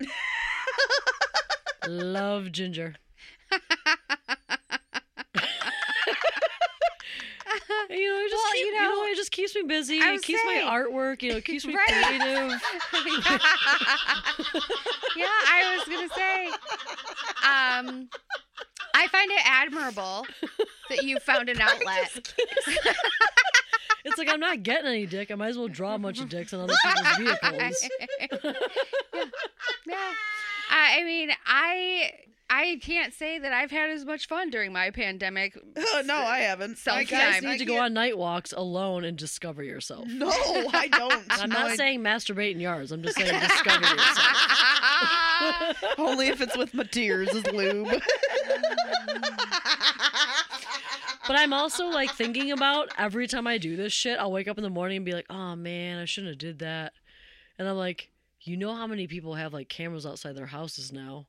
Love 1.87 2.51
ginger. 2.51 2.97
You 7.91 8.09
know, 8.09 8.19
it 8.25 8.31
just 8.31 8.43
Well, 8.45 8.53
keep- 8.53 8.61
you 8.61 8.67
you 8.67 8.83
know, 8.83 8.89
know, 8.89 9.05
it 9.07 9.17
just 9.17 9.31
keeps 9.31 9.55
me 9.55 9.63
busy. 9.63 9.97
It 9.99 10.23
keeps 10.23 10.43
saying- 10.43 10.65
my 10.67 10.71
artwork. 10.71 11.23
You 11.23 11.31
know, 11.33 11.37
it 11.39 11.45
keeps 11.45 11.65
me 11.67 11.75
Right. 11.75 11.87
creative. 11.89 12.61
yeah, 15.17 15.27
I 15.27 15.77
was 15.77 15.89
gonna 15.89 16.09
say. 16.15 16.47
Um, 17.45 18.09
I 18.95 19.07
find 19.09 19.31
it 19.31 19.41
admirable 19.45 20.27
that 20.91 21.03
you 21.05 21.19
found 21.21 21.49
an 21.49 21.61
outlet. 21.63 22.33
It's 24.05 24.17
like 24.19 24.29
I'm 24.31 24.41
not 24.41 24.63
getting 24.63 24.87
any 24.87 25.07
dick. 25.07 25.31
I 25.31 25.35
might 25.35 25.49
as 25.49 25.59
well 25.59 25.69
draw 25.69 25.95
a 25.95 25.99
bunch 25.99 26.21
of 26.21 26.29
dicks 26.29 26.53
on 26.55 26.61
other 26.61 26.75
people's 26.83 27.17
vehicles. 27.19 27.89
yeah. 28.21 28.53
yeah. 29.87 30.13
I 30.71 30.99
I 31.01 31.05
mean, 31.05 31.31
I 31.47 32.13
I 32.51 32.79
can't 32.83 33.13
say 33.13 33.39
that 33.39 33.53
I've 33.53 33.71
had 33.71 33.91
as 33.91 34.05
much 34.07 34.27
fun 34.27 34.49
during 34.51 34.73
my 34.73 34.91
pandemic. 34.91 35.55
no, 36.05 36.15
I 36.17 36.39
haven't. 36.41 36.79
Self 36.79 36.97
I 36.97 37.01
You 37.03 37.07
guys 37.07 37.21
time. 37.21 37.33
can't- 37.33 37.45
need 37.47 37.59
to 37.59 37.65
go 37.67 37.79
on 37.79 37.93
night 37.93 38.17
walks 38.17 38.53
alone 38.53 39.05
and 39.05 39.19
discover 39.19 39.63
yourself. 39.63 40.07
No, 40.09 40.31
I 40.31 40.89
don't. 40.93 41.25
I'm 41.31 41.51
No, 41.51 41.59
not 41.61 41.71
I- 41.73 41.77
saying 41.77 42.01
masturbate 42.01 42.53
in 42.53 42.61
yards. 42.61 42.91
I'm 42.91 43.03
just 43.03 43.19
saying 43.19 43.39
discover 43.39 43.85
yourself. 43.85 44.29
only 45.99 46.29
if 46.29 46.41
it's 46.41 46.57
with 46.57 46.73
my 46.75 46.85
tears 46.85 47.29
as 47.35 47.47
lube. 47.53 47.89
But 51.27 51.37
I'm 51.39 51.53
also 51.53 51.89
like 51.89 52.11
thinking 52.13 52.53
about 52.53 52.89
every 52.97 53.27
time 53.27 53.47
I 53.47 53.59
do 53.59 53.77
this 53.77 53.93
shit, 53.93 54.19
I'll 54.19 54.33
wake 54.33 54.49
up 54.49 54.57
in 54.57 54.65
the 54.65 54.71
morning 54.71 54.97
and 54.97 55.05
be 55.05 55.13
like, 55.13 55.27
"Oh 55.29 55.55
man, 55.57 55.99
I 55.99 56.07
shouldn't 56.07 56.31
have 56.33 56.39
did 56.39 56.61
that." 56.61 56.95
And 57.59 57.69
I'm 57.69 57.77
like, 57.77 58.11
"You 58.41 58.57
know 58.57 58.75
how 58.75 58.87
many 58.87 59.07
people 59.07 59.35
have 59.35 59.53
like 59.53 59.69
cameras 59.69 60.07
outside 60.07 60.35
their 60.37 60.47
houses 60.47 60.91
now?" 60.93 61.27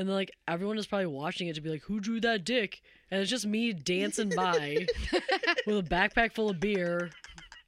And 0.00 0.08
then 0.08 0.16
like 0.16 0.32
everyone 0.48 0.78
is 0.78 0.86
probably 0.86 1.08
watching 1.08 1.48
it 1.48 1.56
to 1.56 1.60
be 1.60 1.68
like, 1.68 1.82
"Who 1.82 2.00
drew 2.00 2.20
that 2.22 2.42
dick?" 2.42 2.80
And 3.10 3.20
it's 3.20 3.28
just 3.28 3.44
me 3.46 3.74
dancing 3.74 4.30
by 4.30 4.86
with 5.66 5.76
a 5.76 5.82
backpack 5.82 6.32
full 6.32 6.48
of 6.48 6.58
beer. 6.58 7.10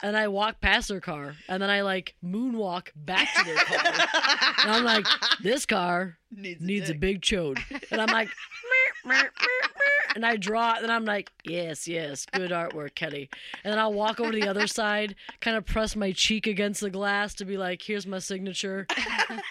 And 0.03 0.17
I 0.17 0.29
walk 0.29 0.63
past 0.63 0.89
their 0.89 0.99
car, 0.99 1.35
and 1.47 1.63
then 1.63 1.69
I 1.69 1.83
like 1.83 2.15
moonwalk 2.25 2.89
back 2.97 3.29
to 3.37 3.45
their 3.45 3.57
car. 3.57 3.85
And 4.63 4.73
I'm 4.73 4.83
like, 4.83 5.07
this 5.43 5.67
car 5.67 6.17
Needs, 6.31 6.61
needs 6.61 6.91
a 6.91 6.95
big 6.95 7.21
chode. 7.21 7.61
And 7.93 8.01
I'm 8.01 8.09
like, 8.09 8.29
and 10.17 10.25
I 10.25 10.37
draw 10.37 10.77
it, 10.77 10.83
and 10.83 10.91
I'm 10.91 11.05
like, 11.05 11.31
yes, 11.45 11.87
yes, 11.87 12.27
good 12.33 12.51
artwork, 12.51 12.95
Kelly. 12.95 13.29
And 13.63 13.73
then 13.73 13.79
I'll 13.79 13.93
walk 13.93 14.21
over 14.21 14.33
to 14.33 14.41
the 14.41 14.49
other 14.49 14.67
side, 14.67 15.15
kind 15.41 15.57
of 15.57 15.67
press 15.67 15.95
my 15.95 16.13
cheek 16.13 16.47
against 16.47 16.81
the 16.81 16.91
glass 16.91 17.35
to 17.35 17.45
be 17.45 17.59
like, 17.59 17.83
here's 17.83 18.07
my 18.07 18.19
signature. 18.21 18.87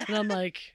And 0.08 0.18
I'm 0.18 0.28
like, 0.28 0.74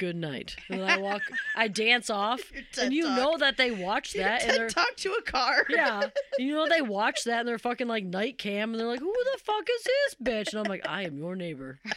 good 0.00 0.16
night. 0.16 0.56
And 0.70 0.80
then 0.82 0.88
I 0.90 0.96
walk, 0.96 1.22
I 1.54 1.68
dance 1.68 2.08
off, 2.10 2.40
and 2.80 2.92
you 2.92 3.04
Talk. 3.04 3.16
know 3.16 3.36
that 3.38 3.56
they 3.58 3.70
watch 3.70 4.14
Your 4.14 4.24
that, 4.24 4.42
and 4.42 4.56
they're. 4.56 4.68
talk 4.68 4.96
to 4.96 5.12
a 5.12 5.22
car. 5.22 5.64
Yeah, 5.68 6.08
you 6.38 6.54
know 6.54 6.66
they 6.68 6.80
watch 6.82 7.24
that 7.24 7.40
and 7.40 7.48
they're 7.48 7.58
fucking 7.58 7.86
like 7.86 8.04
night 8.04 8.38
cam 8.38 8.72
and 8.72 8.80
they're 8.80 8.88
like, 8.88 9.00
"Who 9.00 9.12
the 9.32 9.38
fuck 9.44 9.64
is 9.78 9.84
this 9.84 10.14
bitch?" 10.22 10.48
And 10.52 10.60
I'm 10.60 10.64
like, 10.70 10.88
"I 10.88 11.02
am 11.02 11.16
your 11.18 11.36
neighbor." 11.36 11.78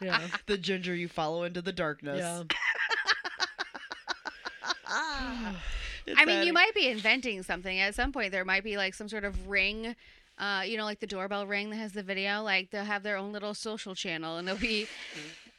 Yeah, 0.00 0.20
The 0.46 0.56
ginger 0.58 0.94
you 0.94 1.08
follow 1.08 1.42
into 1.42 1.60
the 1.60 1.72
darkness. 1.72 2.18
yeah. 2.20 2.42
It's 6.06 6.18
I 6.18 6.24
mean, 6.24 6.46
you 6.46 6.54
might 6.54 6.74
be 6.74 6.88
inventing 6.88 7.42
something. 7.42 7.78
At 7.80 7.94
some 7.94 8.12
point, 8.12 8.32
there 8.32 8.44
might 8.44 8.64
be 8.64 8.78
like 8.78 8.94
some 8.94 9.08
sort 9.10 9.24
of 9.24 9.46
ring. 9.48 9.94
Uh, 10.38 10.62
you 10.64 10.78
know, 10.78 10.84
like 10.84 11.00
the 11.00 11.06
doorbell 11.06 11.46
ring 11.46 11.68
that 11.68 11.76
has 11.76 11.92
the 11.92 12.02
video. 12.02 12.42
Like 12.42 12.70
they'll 12.70 12.84
have 12.84 13.02
their 13.02 13.18
own 13.18 13.30
little 13.32 13.52
social 13.52 13.94
channel, 13.94 14.38
and 14.38 14.48
it'll 14.48 14.58
be, 14.60 14.86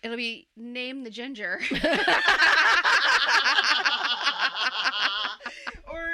it'll 0.04 0.18
be 0.18 0.48
name 0.58 1.04
the 1.04 1.10
ginger. 1.10 1.60
or 5.92 6.08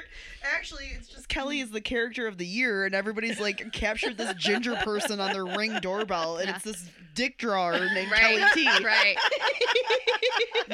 actually, 0.56 0.86
it's 0.98 1.08
just 1.08 1.28
Kelly 1.30 1.60
is 1.60 1.72
the 1.72 1.82
character 1.82 2.28
of 2.28 2.38
the 2.38 2.46
year, 2.46 2.86
and 2.86 2.96
everybody's 2.96 3.40
like 3.40 3.72
captured 3.74 4.18
this 4.18 4.34
ginger 4.36 4.76
person 4.78 5.20
on 5.20 5.34
their 5.34 5.46
ring 5.46 5.78
doorbell, 5.82 6.38
and 6.38 6.48
Yeah. 6.50 6.56
it's 6.56 6.64
this 6.66 6.90
dick 7.14 7.38
drawer 7.38 7.74
named 7.94 8.12
right, 8.12 8.40
Kelly 8.40 8.44
T. 8.54 8.68
right. 8.84 9.16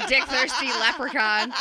Dick 0.07 0.23
thirsty 0.23 0.67
leprechaun. 0.67 1.53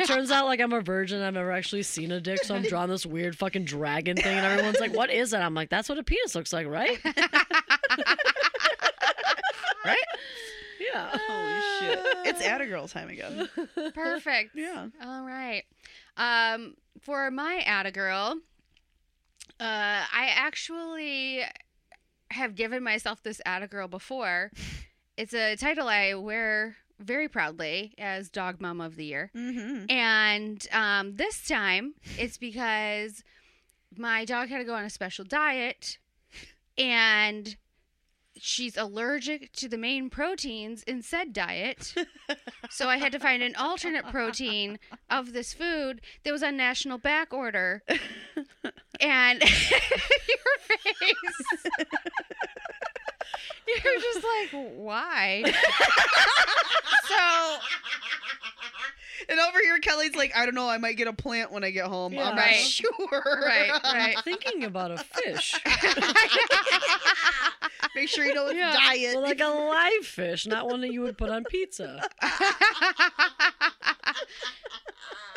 It 0.00 0.06
turns 0.06 0.30
out 0.32 0.46
like 0.46 0.60
I'm 0.60 0.72
a 0.72 0.80
virgin. 0.80 1.22
I've 1.22 1.34
never 1.34 1.52
actually 1.52 1.82
seen 1.84 2.10
a 2.10 2.20
dick, 2.20 2.42
so 2.44 2.54
I'm 2.56 2.62
drawing 2.62 2.90
this 2.90 3.06
weird 3.06 3.36
fucking 3.36 3.64
dragon 3.66 4.16
thing, 4.16 4.36
and 4.36 4.44
everyone's 4.46 4.80
like, 4.80 4.94
"What 4.94 5.10
is 5.10 5.30
that?" 5.30 5.42
I'm 5.42 5.54
like, 5.54 5.70
"That's 5.70 5.88
what 5.88 5.98
a 5.98 6.02
penis 6.02 6.34
looks 6.34 6.52
like, 6.52 6.66
right?" 6.66 6.98
Right? 9.84 9.96
Yeah. 10.92 11.08
Holy 11.12 11.60
shit! 11.78 12.00
It's 12.26 12.42
Attagirl 12.42 12.90
time 12.92 13.08
again. 13.08 13.48
Perfect. 13.94 14.54
Yeah. 14.54 14.88
All 15.02 15.24
right. 15.24 15.62
Um, 16.16 16.74
for 17.00 17.30
my 17.30 17.62
Atta 17.64 17.92
girl, 17.92 18.38
uh, 19.60 20.02
I 20.12 20.30
actually 20.34 21.42
have 22.32 22.54
given 22.56 22.82
myself 22.82 23.22
this 23.22 23.40
Atta 23.46 23.68
girl 23.68 23.88
before. 23.88 24.50
It's 25.16 25.32
a 25.32 25.54
title 25.54 25.86
I 25.86 26.14
wear 26.14 26.74
very 26.98 27.28
proudly 27.28 27.94
as 27.98 28.28
Dog 28.30 28.60
Mom 28.60 28.80
of 28.80 28.96
the 28.96 29.04
Year. 29.04 29.30
Mm-hmm. 29.32 29.88
And 29.88 30.66
um, 30.72 31.14
this 31.14 31.46
time, 31.46 31.94
it's 32.18 32.36
because 32.36 33.22
my 33.96 34.24
dog 34.24 34.48
had 34.48 34.58
to 34.58 34.64
go 34.64 34.74
on 34.74 34.84
a 34.84 34.90
special 34.90 35.24
diet, 35.24 35.98
and 36.76 37.56
she's 38.46 38.76
allergic 38.76 39.50
to 39.52 39.68
the 39.70 39.78
main 39.78 40.10
proteins 40.10 40.82
in 40.82 41.00
said 41.00 41.32
diet. 41.32 41.94
so 42.70 42.88
I 42.90 42.98
had 42.98 43.10
to 43.12 43.18
find 43.18 43.42
an 43.42 43.56
alternate 43.56 44.04
protein 44.10 44.78
of 45.08 45.32
this 45.32 45.54
food 45.54 46.02
that 46.24 46.32
was 46.32 46.42
on 46.42 46.54
national 46.56 46.98
back 46.98 47.32
order. 47.32 47.82
And 49.00 49.40
your 49.40 49.48
face. 50.68 51.66
You're 53.66 54.00
just 54.00 54.22
like, 54.52 54.72
why? 54.76 55.42
so 57.08 57.56
And 59.30 59.40
over 59.40 59.58
here, 59.62 59.78
Kelly's 59.78 60.14
like, 60.14 60.36
I 60.36 60.44
don't 60.44 60.54
know, 60.54 60.68
I 60.68 60.76
might 60.76 60.98
get 60.98 61.08
a 61.08 61.12
plant 61.14 61.50
when 61.50 61.64
I 61.64 61.70
get 61.70 61.86
home. 61.86 62.12
Yeah. 62.12 62.28
I'm 62.28 62.36
not 62.36 62.42
Right. 62.44 62.56
sure. 62.56 62.90
Right, 63.24 63.70
right. 63.84 64.16
I'm 64.18 64.22
thinking 64.22 64.64
about 64.64 64.90
a 64.90 64.98
fish, 64.98 65.54
Make 67.94 68.08
sure 68.08 68.24
you 68.24 68.34
know 68.34 68.46
it's 68.48 68.56
Yeah. 68.56 68.72
diet. 68.72 69.14
well, 69.14 69.22
like 69.22 69.40
a 69.40 69.46
live 69.46 70.04
fish, 70.06 70.46
not 70.46 70.66
one 70.66 70.80
that 70.80 70.92
you 70.92 71.00
would 71.02 71.16
put 71.18 71.30
on 71.30 71.44
pizza. 71.44 72.00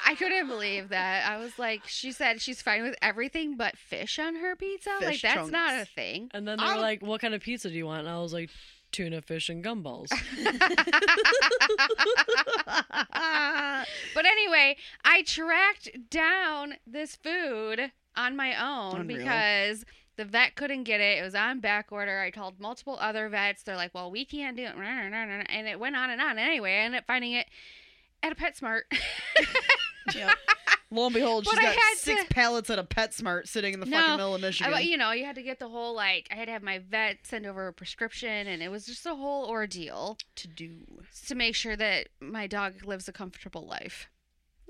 I 0.05 0.15
couldn't 0.15 0.47
believe 0.47 0.89
that. 0.89 1.29
I 1.29 1.37
was 1.37 1.59
like, 1.59 1.85
she 1.87 2.11
said 2.13 2.39
she's 2.41 2.61
fine 2.61 2.83
with 2.83 2.95
everything 3.01 3.57
but 3.57 3.77
fish 3.77 4.17
on 4.19 4.35
her 4.35 4.55
pizza. 4.55 4.91
like 5.01 5.09
Fish 5.09 5.21
that's 5.21 5.49
not 5.51 5.73
a 5.81 5.85
thing. 5.85 6.29
And 6.33 6.47
then 6.47 6.57
they 6.57 6.63
I'll- 6.63 6.75
were 6.75 6.79
oh. 6.79 6.81
like, 6.81 7.01
"What 7.01 7.19
kind 7.21 7.33
of 7.33 7.41
pizza 7.41 7.69
do 7.69 7.75
you 7.75 7.85
want?" 7.85 8.01
And 8.07 8.09
I 8.09 8.19
was 8.19 8.31
like, 8.33 8.49
"Tuna 8.91 9.21
fish 9.21 9.49
and 9.49 9.63
gumballs." 9.63 10.09
But 14.13 14.25
anyway, 14.25 14.77
I 15.05 15.21
tracked 15.23 16.09
down 16.09 16.75
this 16.87 17.15
food 17.15 17.91
on 18.15 18.35
my 18.35 18.55
own 18.59 19.01
Unreal. 19.01 19.19
because 19.19 19.85
the 20.17 20.25
vet 20.25 20.55
couldn't 20.55 20.83
get 20.83 20.99
it. 20.99 21.19
It 21.19 21.21
was 21.23 21.35
on 21.35 21.59
back 21.61 21.91
order. 21.91 22.19
I 22.19 22.31
called 22.31 22.59
multiple 22.59 22.97
other 22.99 23.29
vets. 23.29 23.63
They're 23.63 23.75
like, 23.77 23.93
"Well, 23.93 24.11
we 24.11 24.25
can't 24.25 24.57
do 24.57 24.63
it," 24.63 24.75
and 24.75 25.67
it 25.67 25.79
went 25.79 25.95
on 25.95 26.09
and 26.09 26.21
on. 26.21 26.37
Anyway, 26.37 26.73
I 26.73 26.77
ended 26.79 26.99
up 26.99 27.07
finding 27.07 27.33
it 27.33 27.47
at 28.21 28.31
a 28.31 28.35
PetSmart. 28.35 28.81
Yep. 30.15 30.37
Lo 30.89 31.07
and 31.07 31.13
behold, 31.13 31.43
But 31.43 31.51
she's 31.51 31.59
I 31.59 31.63
got 31.63 31.75
had 31.75 31.97
six 31.97 32.23
to- 32.23 32.29
pallets 32.33 32.69
at 32.69 32.79
a 32.79 32.83
PetSmart 32.85 33.45
sitting 33.49 33.73
in 33.73 33.81
the 33.81 33.85
No, 33.85 33.97
fucking 33.97 34.15
middle 34.15 34.35
of 34.35 34.41
Michigan. 34.41 34.73
I, 34.73 34.79
you 34.79 34.95
know, 34.95 35.11
you 35.11 35.25
had 35.25 35.35
to 35.35 35.43
get 35.43 35.59
the 35.59 35.67
whole 35.67 35.93
like 35.93 36.29
I 36.31 36.35
had 36.35 36.45
to 36.45 36.51
have 36.53 36.63
my 36.63 36.79
vet 36.79 37.17
send 37.27 37.45
over 37.45 37.67
a 37.67 37.73
prescription, 37.73 38.47
and 38.47 38.63
it 38.63 38.69
was 38.71 38.85
just 38.85 39.05
a 39.05 39.13
whole 39.15 39.49
ordeal 39.49 40.17
to 40.35 40.47
do. 40.47 40.77
to 41.27 41.35
make 41.35 41.55
sure 41.55 41.75
that 41.75 42.07
my 42.21 42.47
dog 42.47 42.85
lives 42.85 43.09
a 43.09 43.11
comfortable 43.11 43.67
life. 43.67 44.07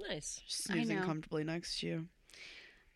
nice. 0.10 0.42
Snoozing 0.48 1.04
comfortably 1.04 1.44
next 1.44 1.82
to 1.82 1.88
you. 1.88 2.08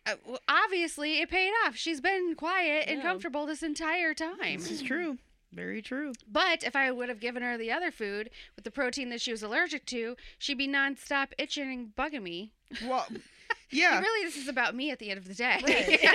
Uh, 0.04 0.14
well, 0.26 0.38
obviously, 0.48 1.20
it 1.20 1.30
paid 1.30 1.52
off. 1.64 1.76
She's 1.76 2.00
been 2.00 2.34
quiet 2.34 2.88
and 2.88 2.98
Yeah. 2.98 3.04
comfortable 3.04 3.46
this 3.46 3.62
entire 3.62 4.14
time. 4.14 4.58
This 4.58 4.70
is 4.70 4.82
true. 4.82 5.18
Very 5.52 5.82
true. 5.82 6.12
But 6.26 6.64
if 6.64 6.74
I 6.74 6.90
would 6.90 7.08
have 7.10 7.20
given 7.20 7.42
her 7.42 7.56
the 7.58 7.70
other 7.70 7.90
food 7.90 8.30
with 8.56 8.64
the 8.64 8.70
protein 8.70 9.10
that 9.10 9.20
she 9.20 9.30
was 9.30 9.42
allergic 9.42 9.84
to, 9.86 10.16
she'd 10.38 10.58
be 10.58 10.66
nonstop 10.66 11.28
itching 11.38 11.70
and 11.70 11.94
bugging 11.94 12.22
me. 12.22 12.52
Well, 12.84 13.06
yeah. 13.70 14.00
Really, 14.00 14.24
this 14.24 14.36
is 14.36 14.48
about 14.48 14.74
me 14.74 14.90
at 14.90 14.98
the 14.98 15.10
end 15.10 15.18
of 15.18 15.28
the 15.28 15.34
day. 15.34 15.60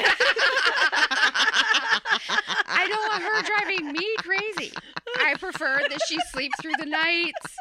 I 2.69 2.87
don't 2.89 3.07
want 3.09 3.23
her 3.23 3.41
driving 3.43 3.91
me 3.91 4.05
crazy. 4.19 4.71
I 5.19 5.35
prefer 5.39 5.81
that 5.89 5.99
she 6.07 6.19
sleep 6.31 6.51
through 6.61 6.73
the 6.79 6.85
nights. 6.85 7.57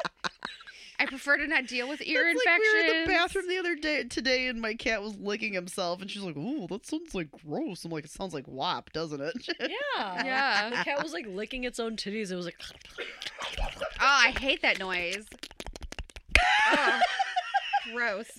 I 0.99 1.05
prefer 1.05 1.37
to 1.37 1.45
not 1.47 1.67
deal 1.67 1.87
with 1.87 2.01
ear 2.01 2.27
It's 2.29 2.41
infections. 2.41 2.67
like 2.73 2.83
we 2.83 2.89
were 2.89 2.95
in 2.95 3.05
the 3.05 3.11
bathroom 3.13 3.47
the 3.47 3.57
other 3.59 3.75
day 3.75 4.03
today, 4.05 4.47
and 4.47 4.59
my 4.59 4.73
cat 4.73 5.01
was 5.03 5.15
licking 5.17 5.53
himself, 5.53 6.01
and 6.01 6.09
she's 6.09 6.23
like, 6.23 6.35
"Ooh, 6.35 6.65
that 6.69 6.87
sounds 6.87 7.13
like 7.13 7.27
gross." 7.45 7.85
I'm 7.85 7.91
like, 7.91 8.05
"It 8.05 8.11
sounds 8.11 8.33
like 8.33 8.47
WAP, 8.47 8.91
doesn't 8.93 9.21
it?" 9.21 9.33
Yeah. 9.59 10.23
Yeah. 10.25 10.69
The 10.71 10.75
cat 10.77 11.03
was 11.03 11.13
like 11.13 11.27
licking 11.27 11.65
its 11.65 11.79
own 11.79 11.97
titties. 11.97 12.31
It 12.31 12.35
was 12.35 12.45
like, 12.45 12.59
Oh, 13.79 14.21
I 14.25 14.33
hate 14.39 14.61
that 14.63 14.79
noise. 14.79 15.25
Ugh. 16.71 17.01
Gross. 17.93 18.29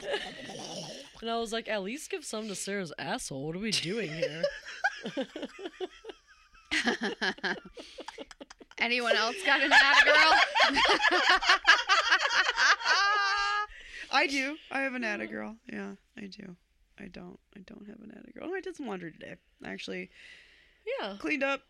and 1.22 1.30
I 1.30 1.38
was 1.38 1.52
like, 1.52 1.68
at 1.68 1.82
least 1.82 2.10
give 2.10 2.24
some 2.24 2.48
to 2.48 2.54
Sarah's 2.54 2.92
asshole. 2.98 3.46
What 3.46 3.56
are 3.56 3.60
we 3.60 3.70
doing 3.70 4.10
here? 4.10 4.42
Anyone 8.78 9.16
else 9.16 9.36
got 9.44 9.60
an 9.60 9.72
atta 9.72 10.04
girl? 10.04 10.40
I 14.12 14.26
do. 14.26 14.56
I 14.70 14.80
have 14.82 14.94
an 14.94 15.04
Atta 15.04 15.26
girl. 15.26 15.56
Yeah, 15.72 15.92
I 16.16 16.22
do. 16.26 16.56
I 16.98 17.06
don't. 17.06 17.38
I 17.56 17.60
don't 17.66 17.86
have 17.86 18.00
an 18.00 18.12
Atta 18.16 18.32
girl. 18.32 18.48
Oh, 18.50 18.54
I 18.54 18.60
did 18.60 18.76
some 18.76 18.86
laundry 18.86 19.12
today. 19.12 19.36
I 19.64 19.68
actually 19.70 20.10
Yeah. 21.00 21.16
cleaned 21.18 21.42
up. 21.44 21.62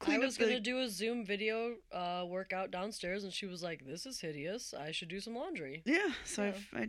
I 0.00 0.04
Cleaned 0.04 0.22
was 0.22 0.36
up 0.36 0.42
gonna 0.42 0.60
do 0.60 0.78
a 0.78 0.88
Zoom 0.88 1.24
video 1.26 1.74
uh, 1.90 2.24
workout 2.26 2.70
downstairs, 2.70 3.24
and 3.24 3.32
she 3.32 3.46
was 3.46 3.62
like, 3.64 3.84
"This 3.84 4.06
is 4.06 4.20
hideous. 4.20 4.72
I 4.72 4.92
should 4.92 5.08
do 5.08 5.18
some 5.20 5.34
laundry." 5.34 5.82
Yeah, 5.84 6.12
so 6.24 6.44
Yeah. 6.44 6.48
I've, 6.50 6.68
I 6.74 6.88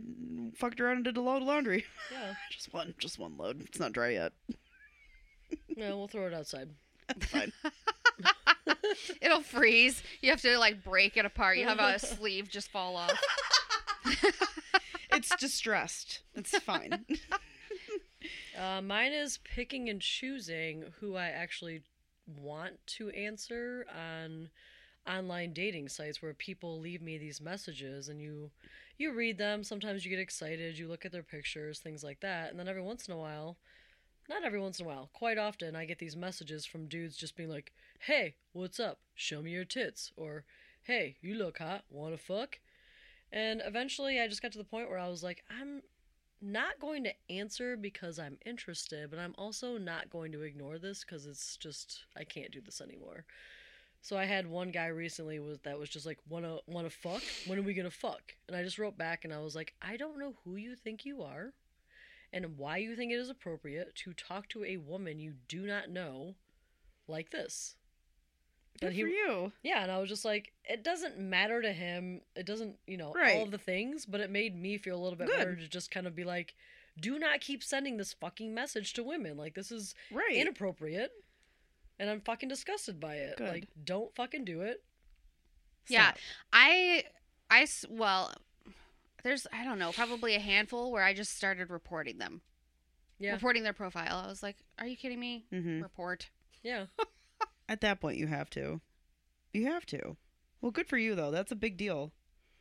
fucked 0.54 0.80
around 0.80 0.96
and 0.96 1.04
did 1.04 1.16
a 1.16 1.20
load 1.20 1.42
of 1.42 1.48
laundry. 1.48 1.84
Yeah. 2.12 2.34
Just 2.52 2.72
one, 2.72 2.94
just 3.00 3.18
one 3.18 3.36
load. 3.36 3.62
It's 3.62 3.80
not 3.80 3.92
dry 3.92 4.10
yet. 4.10 4.32
No, 5.76 5.98
we'll 5.98 6.06
throw 6.08 6.26
it 6.28 6.34
outside. 6.34 6.70
It's 7.08 7.26
fine. 7.26 7.52
It'll 9.20 9.40
freeze. 9.40 10.02
You 10.20 10.30
have 10.30 10.40
to 10.42 10.56
like 10.58 10.84
break 10.84 11.16
it 11.16 11.24
apart. 11.24 11.56
You 11.58 11.66
have 11.66 11.80
a 11.80 11.98
sleeve 11.98 12.48
just 12.48 12.70
fall 12.70 12.94
off. 12.96 13.10
it's 15.12 15.34
distressed. 15.36 16.20
It's 16.34 16.56
fine. 16.58 17.04
Uh, 18.58 18.82
mine 18.82 19.12
is 19.12 19.38
picking 19.38 19.88
and 19.88 20.02
choosing 20.02 20.84
who 21.00 21.16
I 21.16 21.28
actually 21.28 21.82
want 22.26 22.74
to 22.98 23.08
answer 23.10 23.86
on 23.96 24.50
online 25.10 25.54
dating 25.54 25.88
sites 25.88 26.20
where 26.20 26.34
people 26.34 26.78
leave 26.78 27.00
me 27.00 27.16
these 27.16 27.40
messages 27.40 28.08
and 28.08 28.20
you 28.20 28.50
you 28.98 29.12
read 29.14 29.38
them. 29.38 29.64
Sometimes 29.64 30.04
you 30.04 30.10
get 30.10 30.20
excited 30.20 30.78
you 30.78 30.86
look 30.88 31.06
at 31.06 31.12
their 31.12 31.22
pictures 31.22 31.78
things 31.78 32.04
like 32.04 32.20
that. 32.20 32.50
And 32.50 32.60
then 32.60 32.68
every 32.68 32.82
once 32.82 33.08
in 33.08 33.14
a 33.14 33.18
while 33.18 33.56
not 34.28 34.44
every 34.44 34.60
once 34.60 34.78
in 34.78 34.86
a 34.86 34.88
while 34.88 35.10
quite 35.12 35.38
often 35.38 35.74
i 35.74 35.84
get 35.84 35.98
these 35.98 36.14
messages 36.16 36.64
from 36.64 36.86
dudes 36.86 37.16
just 37.16 37.36
being 37.36 37.48
like 37.48 37.72
hey 38.00 38.34
what's 38.52 38.78
up? 38.78 38.98
Show 39.14 39.42
me 39.42 39.52
your 39.52 39.64
tits 39.64 40.12
or 40.16 40.44
hey 40.82 41.16
you 41.22 41.34
look 41.34 41.58
hot. 41.58 41.84
Wanna 41.90 42.18
fuck 42.18 42.58
and 43.32 43.62
eventually 43.64 44.20
i 44.20 44.26
just 44.26 44.42
got 44.42 44.52
to 44.52 44.58
the 44.58 44.64
point 44.64 44.88
where 44.88 44.98
i 44.98 45.08
was 45.08 45.22
like 45.22 45.42
i'm 45.60 45.82
not 46.42 46.80
going 46.80 47.04
to 47.04 47.12
answer 47.28 47.76
because 47.76 48.18
I'm 48.18 48.38
interested, 48.46 49.10
but 49.10 49.18
I'm 49.18 49.34
also 49.36 49.76
not 49.76 50.10
going 50.10 50.32
to 50.32 50.42
ignore 50.42 50.78
this 50.78 51.04
because 51.04 51.26
it's 51.26 51.56
just 51.56 52.04
I 52.16 52.24
can't 52.24 52.50
do 52.50 52.60
this 52.60 52.80
anymore. 52.80 53.24
So 54.02 54.16
I 54.16 54.24
had 54.24 54.46
one 54.46 54.70
guy 54.70 54.86
recently 54.86 55.38
was 55.38 55.58
that 55.64 55.78
was 55.78 55.90
just 55.90 56.06
like 56.06 56.18
wanna 56.28 56.58
wanna 56.66 56.88
fuck? 56.88 57.22
When 57.46 57.58
are 57.58 57.62
we 57.62 57.74
gonna 57.74 57.90
fuck? 57.90 58.34
And 58.48 58.56
I 58.56 58.62
just 58.62 58.78
wrote 58.78 58.96
back 58.96 59.24
and 59.24 59.34
I 59.34 59.40
was 59.40 59.54
like, 59.54 59.74
I 59.82 59.98
don't 59.98 60.18
know 60.18 60.34
who 60.42 60.56
you 60.56 60.74
think 60.74 61.04
you 61.04 61.22
are, 61.22 61.52
and 62.32 62.56
why 62.56 62.78
you 62.78 62.96
think 62.96 63.12
it 63.12 63.16
is 63.16 63.28
appropriate 63.28 63.94
to 63.96 64.14
talk 64.14 64.48
to 64.50 64.64
a 64.64 64.78
woman 64.78 65.18
you 65.18 65.34
do 65.48 65.66
not 65.66 65.90
know 65.90 66.34
like 67.08 67.30
this. 67.30 67.74
Good 68.78 68.86
And 68.86 68.94
he- 68.94 69.02
for 69.02 69.08
you. 69.08 69.52
Yeah, 69.62 69.82
and 69.82 69.90
I 69.90 69.98
was 69.98 70.08
just 70.08 70.24
like, 70.24 70.52
it 70.64 70.82
doesn't 70.84 71.18
matter 71.18 71.60
to 71.60 71.72
him. 71.72 72.20
It 72.36 72.46
doesn't, 72.46 72.76
you 72.86 72.96
know, 72.96 73.14
all 73.34 73.42
of 73.42 73.50
the 73.50 73.58
things, 73.58 74.06
but 74.06 74.20
it 74.20 74.30
made 74.30 74.54
me 74.56 74.78
feel 74.78 74.96
a 74.96 75.02
little 75.02 75.18
bit 75.18 75.26
Good. 75.28 75.36
better 75.38 75.56
to 75.56 75.68
just 75.68 75.90
kind 75.90 76.06
of 76.06 76.14
be 76.14 76.24
like, 76.24 76.54
do 76.98 77.18
not 77.18 77.40
keep 77.40 77.62
sending 77.62 77.96
this 77.96 78.12
fucking 78.14 78.54
message 78.54 78.92
to 78.94 79.02
women. 79.02 79.36
Like, 79.36 79.54
this 79.54 79.70
is 79.72 79.94
Right. 80.10 80.34
inappropriate. 80.36 81.10
And 81.98 82.08
I'm 82.08 82.20
fucking 82.22 82.48
disgusted 82.48 82.98
by 83.00 83.16
it. 83.16 83.36
Good. 83.36 83.48
Like, 83.48 83.68
don't 83.84 84.14
fucking 84.14 84.44
do 84.46 84.62
it. 84.62 84.82
Yeah. 85.88 86.08
Stop. 86.12 86.18
I, 86.52 87.04
I, 87.50 87.62
s- 87.62 87.84
well, 87.90 88.32
there's, 89.22 89.46
I 89.52 89.64
don't 89.64 89.78
know, 89.78 89.92
probably 89.92 90.34
a 90.34 90.40
handful 90.40 90.90
where 90.92 91.02
I 91.02 91.12
just 91.12 91.36
started 91.36 91.68
reporting 91.68 92.16
them. 92.18 92.40
Yeah. 93.18 93.32
Reporting 93.32 93.64
their 93.64 93.74
profile. 93.74 94.22
I 94.24 94.28
was 94.28 94.42
like, 94.42 94.56
are 94.78 94.86
you 94.86 94.96
kidding 94.96 95.20
me? 95.20 95.44
Mhm. 95.52 95.82
Report. 95.82 96.30
Yeah. 96.62 96.86
At 97.70 97.80
that 97.82 98.00
point, 98.00 98.18
you 98.18 98.26
have 98.26 98.50
to. 98.50 98.80
You 99.52 99.66
have 99.66 99.86
to. 99.86 100.16
Well, 100.60 100.72
good 100.72 100.88
for 100.88 100.98
you 100.98 101.14
though. 101.14 101.30
That's 101.30 101.52
a 101.52 101.56
big 101.56 101.76
deal. 101.76 102.12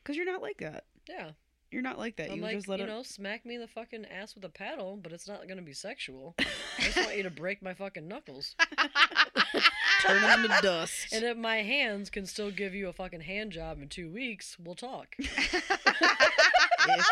Because 0.03 0.15
you're 0.15 0.31
not 0.31 0.43
like 0.43 0.59
that. 0.59 0.85
Yeah. 1.09 1.31
You're 1.71 1.81
not 1.81 1.97
like 1.97 2.17
that. 2.17 2.29
I'm 2.29 2.37
you 2.37 2.43
like, 2.43 2.55
just 2.55 2.67
let 2.67 2.77
you 2.77 2.85
it. 2.85 2.89
know, 2.89 3.01
smack 3.01 3.43
me 3.43 3.55
in 3.55 3.61
the 3.61 3.67
fucking 3.67 4.05
ass 4.05 4.35
with 4.35 4.45
a 4.45 4.49
paddle, 4.49 4.99
but 5.01 5.11
it's 5.11 5.27
not 5.27 5.47
gonna 5.47 5.63
be 5.63 5.73
sexual. 5.73 6.35
I 6.37 6.45
just 6.81 6.97
want 6.97 7.17
you 7.17 7.23
to 7.23 7.31
break 7.31 7.63
my 7.63 7.73
fucking 7.73 8.07
knuckles. 8.07 8.55
Turn 10.03 10.21
them 10.21 10.45
into 10.45 10.61
dust. 10.61 11.07
And 11.11 11.23
if 11.23 11.37
my 11.37 11.57
hands 11.57 12.11
can 12.11 12.27
still 12.27 12.51
give 12.51 12.75
you 12.75 12.87
a 12.87 12.93
fucking 12.93 13.21
hand 13.21 13.51
job 13.51 13.81
in 13.81 13.89
two 13.89 14.11
weeks, 14.11 14.57
we'll 14.59 14.75
talk. 14.75 15.07
if 15.17 15.65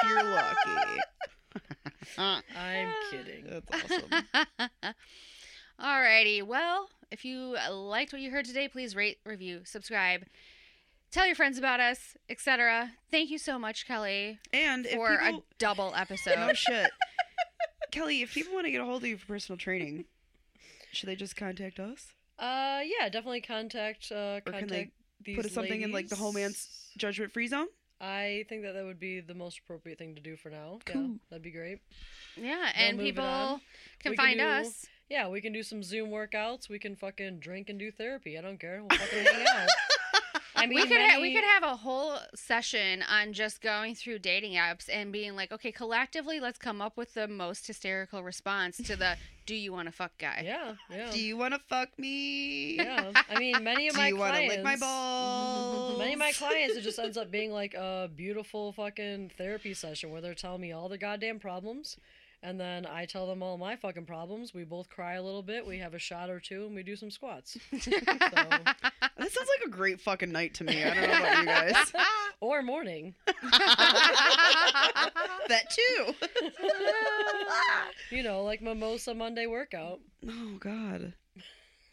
you're 0.07 0.23
lucky. 0.23 1.01
I'm 2.55 2.93
kidding. 3.09 3.43
That's 3.49 3.91
awesome. 3.91 4.93
Alrighty. 5.81 6.41
Well, 6.43 6.89
if 7.11 7.23
you 7.23 7.55
liked 7.71 8.11
what 8.13 8.21
you 8.21 8.31
heard 8.31 8.45
today, 8.45 8.67
please 8.67 8.95
rate, 8.95 9.19
review, 9.25 9.61
subscribe, 9.63 10.23
tell 11.11 11.25
your 11.25 11.35
friends 11.35 11.57
about 11.57 11.79
us, 11.79 12.15
etc. 12.29 12.91
Thank 13.11 13.29
you 13.29 13.37
so 13.37 13.59
much, 13.59 13.85
Kelly, 13.87 14.39
And 14.51 14.85
if 14.85 14.93
for 14.93 15.17
people, 15.17 15.39
a 15.39 15.43
double 15.59 15.93
episode. 15.95 16.35
no 16.37 16.53
shit, 16.53 16.89
Kelly, 17.91 18.21
if 18.23 18.33
people 18.33 18.53
want 18.53 18.65
to 18.65 18.71
get 18.71 18.81
a 18.81 18.85
hold 18.85 19.03
of 19.03 19.09
you 19.09 19.17
for 19.17 19.27
personal 19.27 19.57
training, 19.57 20.05
should 20.91 21.07
they 21.09 21.15
just 21.15 21.35
contact 21.35 21.79
us? 21.79 22.13
Uh, 22.39 22.81
yeah, 22.83 23.07
definitely 23.09 23.41
contact. 23.41 24.11
Uh, 24.11 24.39
Or 24.45 24.51
can 24.53 24.67
they 24.67 24.91
these 25.23 25.35
put 25.37 25.51
something 25.51 25.81
in, 25.81 25.91
like, 25.91 26.07
the 26.09 26.15
Homance. 26.15 26.67
Judgment 26.97 27.31
free 27.31 27.47
zone. 27.47 27.67
I 28.01 28.45
think 28.49 28.61
that 28.63 28.73
that 28.73 28.83
would 28.85 28.99
be 28.99 29.19
the 29.21 29.33
most 29.33 29.59
appropriate 29.59 29.97
thing 29.97 30.15
to 30.15 30.21
do 30.21 30.35
for 30.35 30.49
now. 30.49 30.79
Yeah, 30.87 31.07
that'd 31.29 31.41
be 31.43 31.49
great. 31.51 31.79
yeah, 32.35 32.69
and 32.75 32.99
people 32.99 33.59
can 33.99 34.11
We 34.11 34.17
can 34.17 34.25
find 34.25 34.39
do- 34.39 34.45
us. 34.45 34.85
Yeah, 35.09 35.29
we 35.29 35.39
can 35.41 35.53
do 35.53 35.63
some 35.63 35.83
Zoom 35.83 36.09
workouts. 36.09 36.69
We 36.69 36.79
can 36.79 36.95
fucking 36.95 37.39
drink 37.39 37.69
and 37.69 37.79
do 37.79 37.91
therapy. 37.91 38.37
I 38.37 38.41
don't 38.41 38.59
care. 38.59 38.81
We'll 38.81 38.97
fucking 38.97 39.23
hang 39.25 39.45
out. 39.55 39.67
I 40.59 40.65
mean, 40.65 40.77
we 40.79 40.87
could 40.87 40.99
ha- 40.99 41.19
we 41.21 41.35
could 41.35 41.43
have 41.43 41.61
a 41.61 41.75
whole 41.75 42.17
session 42.33 43.03
on 43.03 43.31
just 43.31 43.61
going 43.61 43.93
through 43.93 44.19
dating 44.19 44.53
apps 44.53 44.89
and 44.91 45.11
being 45.13 45.35
like, 45.35 45.51
okay, 45.51 45.71
collectively, 45.71 46.39
let's 46.39 46.57
come 46.57 46.81
up 46.81 46.97
with 46.97 47.13
the 47.13 47.27
most 47.27 47.67
hysterical 47.67 48.23
response 48.23 48.77
to 48.77 48.95
the 48.95 49.17
"Do 49.45 49.53
you 49.53 49.71
want 49.71 49.87
to 49.87 49.91
fuck?" 49.91 50.13
guy. 50.17 50.41
Yeah, 50.43 50.73
yeah, 50.89 51.11
Do 51.11 51.19
you 51.21 51.37
want 51.37 51.53
to 51.53 51.59
fuck 51.69 51.89
me? 51.99 52.75
yeah. 52.77 53.11
I 53.29 53.37
mean, 53.37 53.63
many 53.63 53.87
of 53.87 53.93
Do 53.93 53.99
my 54.01 54.07
you 54.07 54.17
want 54.17 54.31
to 54.33 54.39
clients. 54.39 54.55
lick 54.55 54.63
my 54.63 54.75
balls? 54.77 55.99
Many 55.99 56.13
of 56.13 56.19
my 56.19 56.31
clients, 56.31 56.75
it 56.75 56.81
just 56.81 56.97
ends 56.97 57.17
up 57.17 57.29
being 57.29 57.51
like 57.51 57.75
a 57.75 58.09
beautiful 58.15 58.71
fucking 58.73 59.33
therapy 59.37 59.75
session 59.75 60.09
where 60.09 60.21
they're 60.21 60.33
telling 60.33 60.61
me 60.61 60.71
all 60.71 60.89
their 60.89 60.97
goddamn 60.97 61.37
problems. 61.39 61.97
And 62.43 62.59
then 62.59 62.85
I 62.85 63.05
tell 63.05 63.27
them 63.27 63.41
all 63.41 63.57
my 63.57 63.75
fucking 63.75 64.05
problems. 64.05 64.53
We 64.53 64.63
both 64.63 64.89
cry 64.89 65.15
a 65.15 65.23
little 65.23 65.41
bit. 65.41 65.65
We 65.65 65.79
have 65.79 65.93
a 65.93 65.99
shot 65.99 66.29
or 66.29 66.39
two 66.39 66.65
and 66.65 66.75
we 66.75 66.83
do 66.83 66.95
some 66.95 67.11
squats. 67.11 67.57
So, 67.79 67.91
That 69.19 69.31
sounds 69.31 69.49
like 69.59 69.67
a 69.67 69.69
great 69.69 69.99
fucking 69.99 70.31
night 70.31 70.53
to 70.55 70.63
me. 70.63 70.83
I 70.83 70.93
don't 70.93 71.09
know 71.09 71.17
about 71.17 71.39
you 71.39 71.45
guys. 71.45 71.91
or 72.39 72.61
morning. 72.61 73.15
that 73.25 73.33
too. 75.69 76.13
You 78.11 78.23
know, 78.23 78.43
like 78.43 78.61
Mimosa 78.61 79.13
Monday 79.15 79.47
workout. 79.47 79.99
Oh 80.27 80.57
God. 80.59 81.13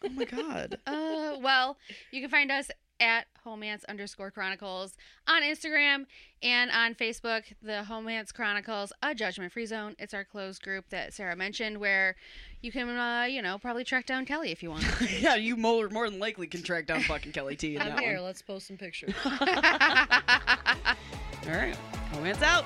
Oh 0.05 0.09
my 0.11 0.25
God. 0.25 0.79
Uh, 0.87 1.37
well, 1.41 1.77
you 2.11 2.21
can 2.21 2.31
find 2.31 2.53
us 2.53 2.71
at 3.01 3.27
Homance 3.45 3.85
underscore 3.89 4.31
Chronicles 4.31 4.97
on 5.29 5.43
Instagram 5.43 6.07
and 6.43 6.71
on 6.71 6.95
Facebook. 6.95 7.43
The 7.63 7.85
Homance 7.89 8.33
Chronicles, 8.33 8.93
a 9.03 9.15
judgment 9.15 9.53
free 9.53 9.67
zone. 9.67 9.95
It's 9.99 10.15
our 10.15 10.25
closed 10.25 10.63
group 10.63 10.89
that 10.91 11.13
Sarah 11.13 11.37
mentioned, 11.37 11.79
where 11.79 12.17
you 12.63 12.73
can, 12.73 12.89
uh, 12.89 13.25
you 13.25 13.43
know, 13.43 13.59
probably 13.59 13.85
track 13.85 14.07
down 14.07 14.25
Kelly 14.25 14.51
if 14.51 14.63
you 14.63 14.71
want. 14.71 14.85
yeah, 15.21 15.35
you 15.35 15.57
more 15.57 15.89
more 15.89 16.09
than 16.09 16.19
likely 16.19 16.47
can 16.47 16.63
track 16.63 16.87
down 16.87 17.03
fucking 17.03 17.33
Kelly 17.33 17.57
T 17.57 17.77
in 17.77 17.83
I'm 17.83 17.89
that 17.89 18.01
here. 18.01 18.15
one. 18.17 18.25
Let's 18.25 18.43
post 18.43 18.67
some 18.69 18.77
pictures. 18.77 19.15
All 19.25 19.31
right, 21.47 21.77
Homance 22.13 22.43
out. 22.43 22.65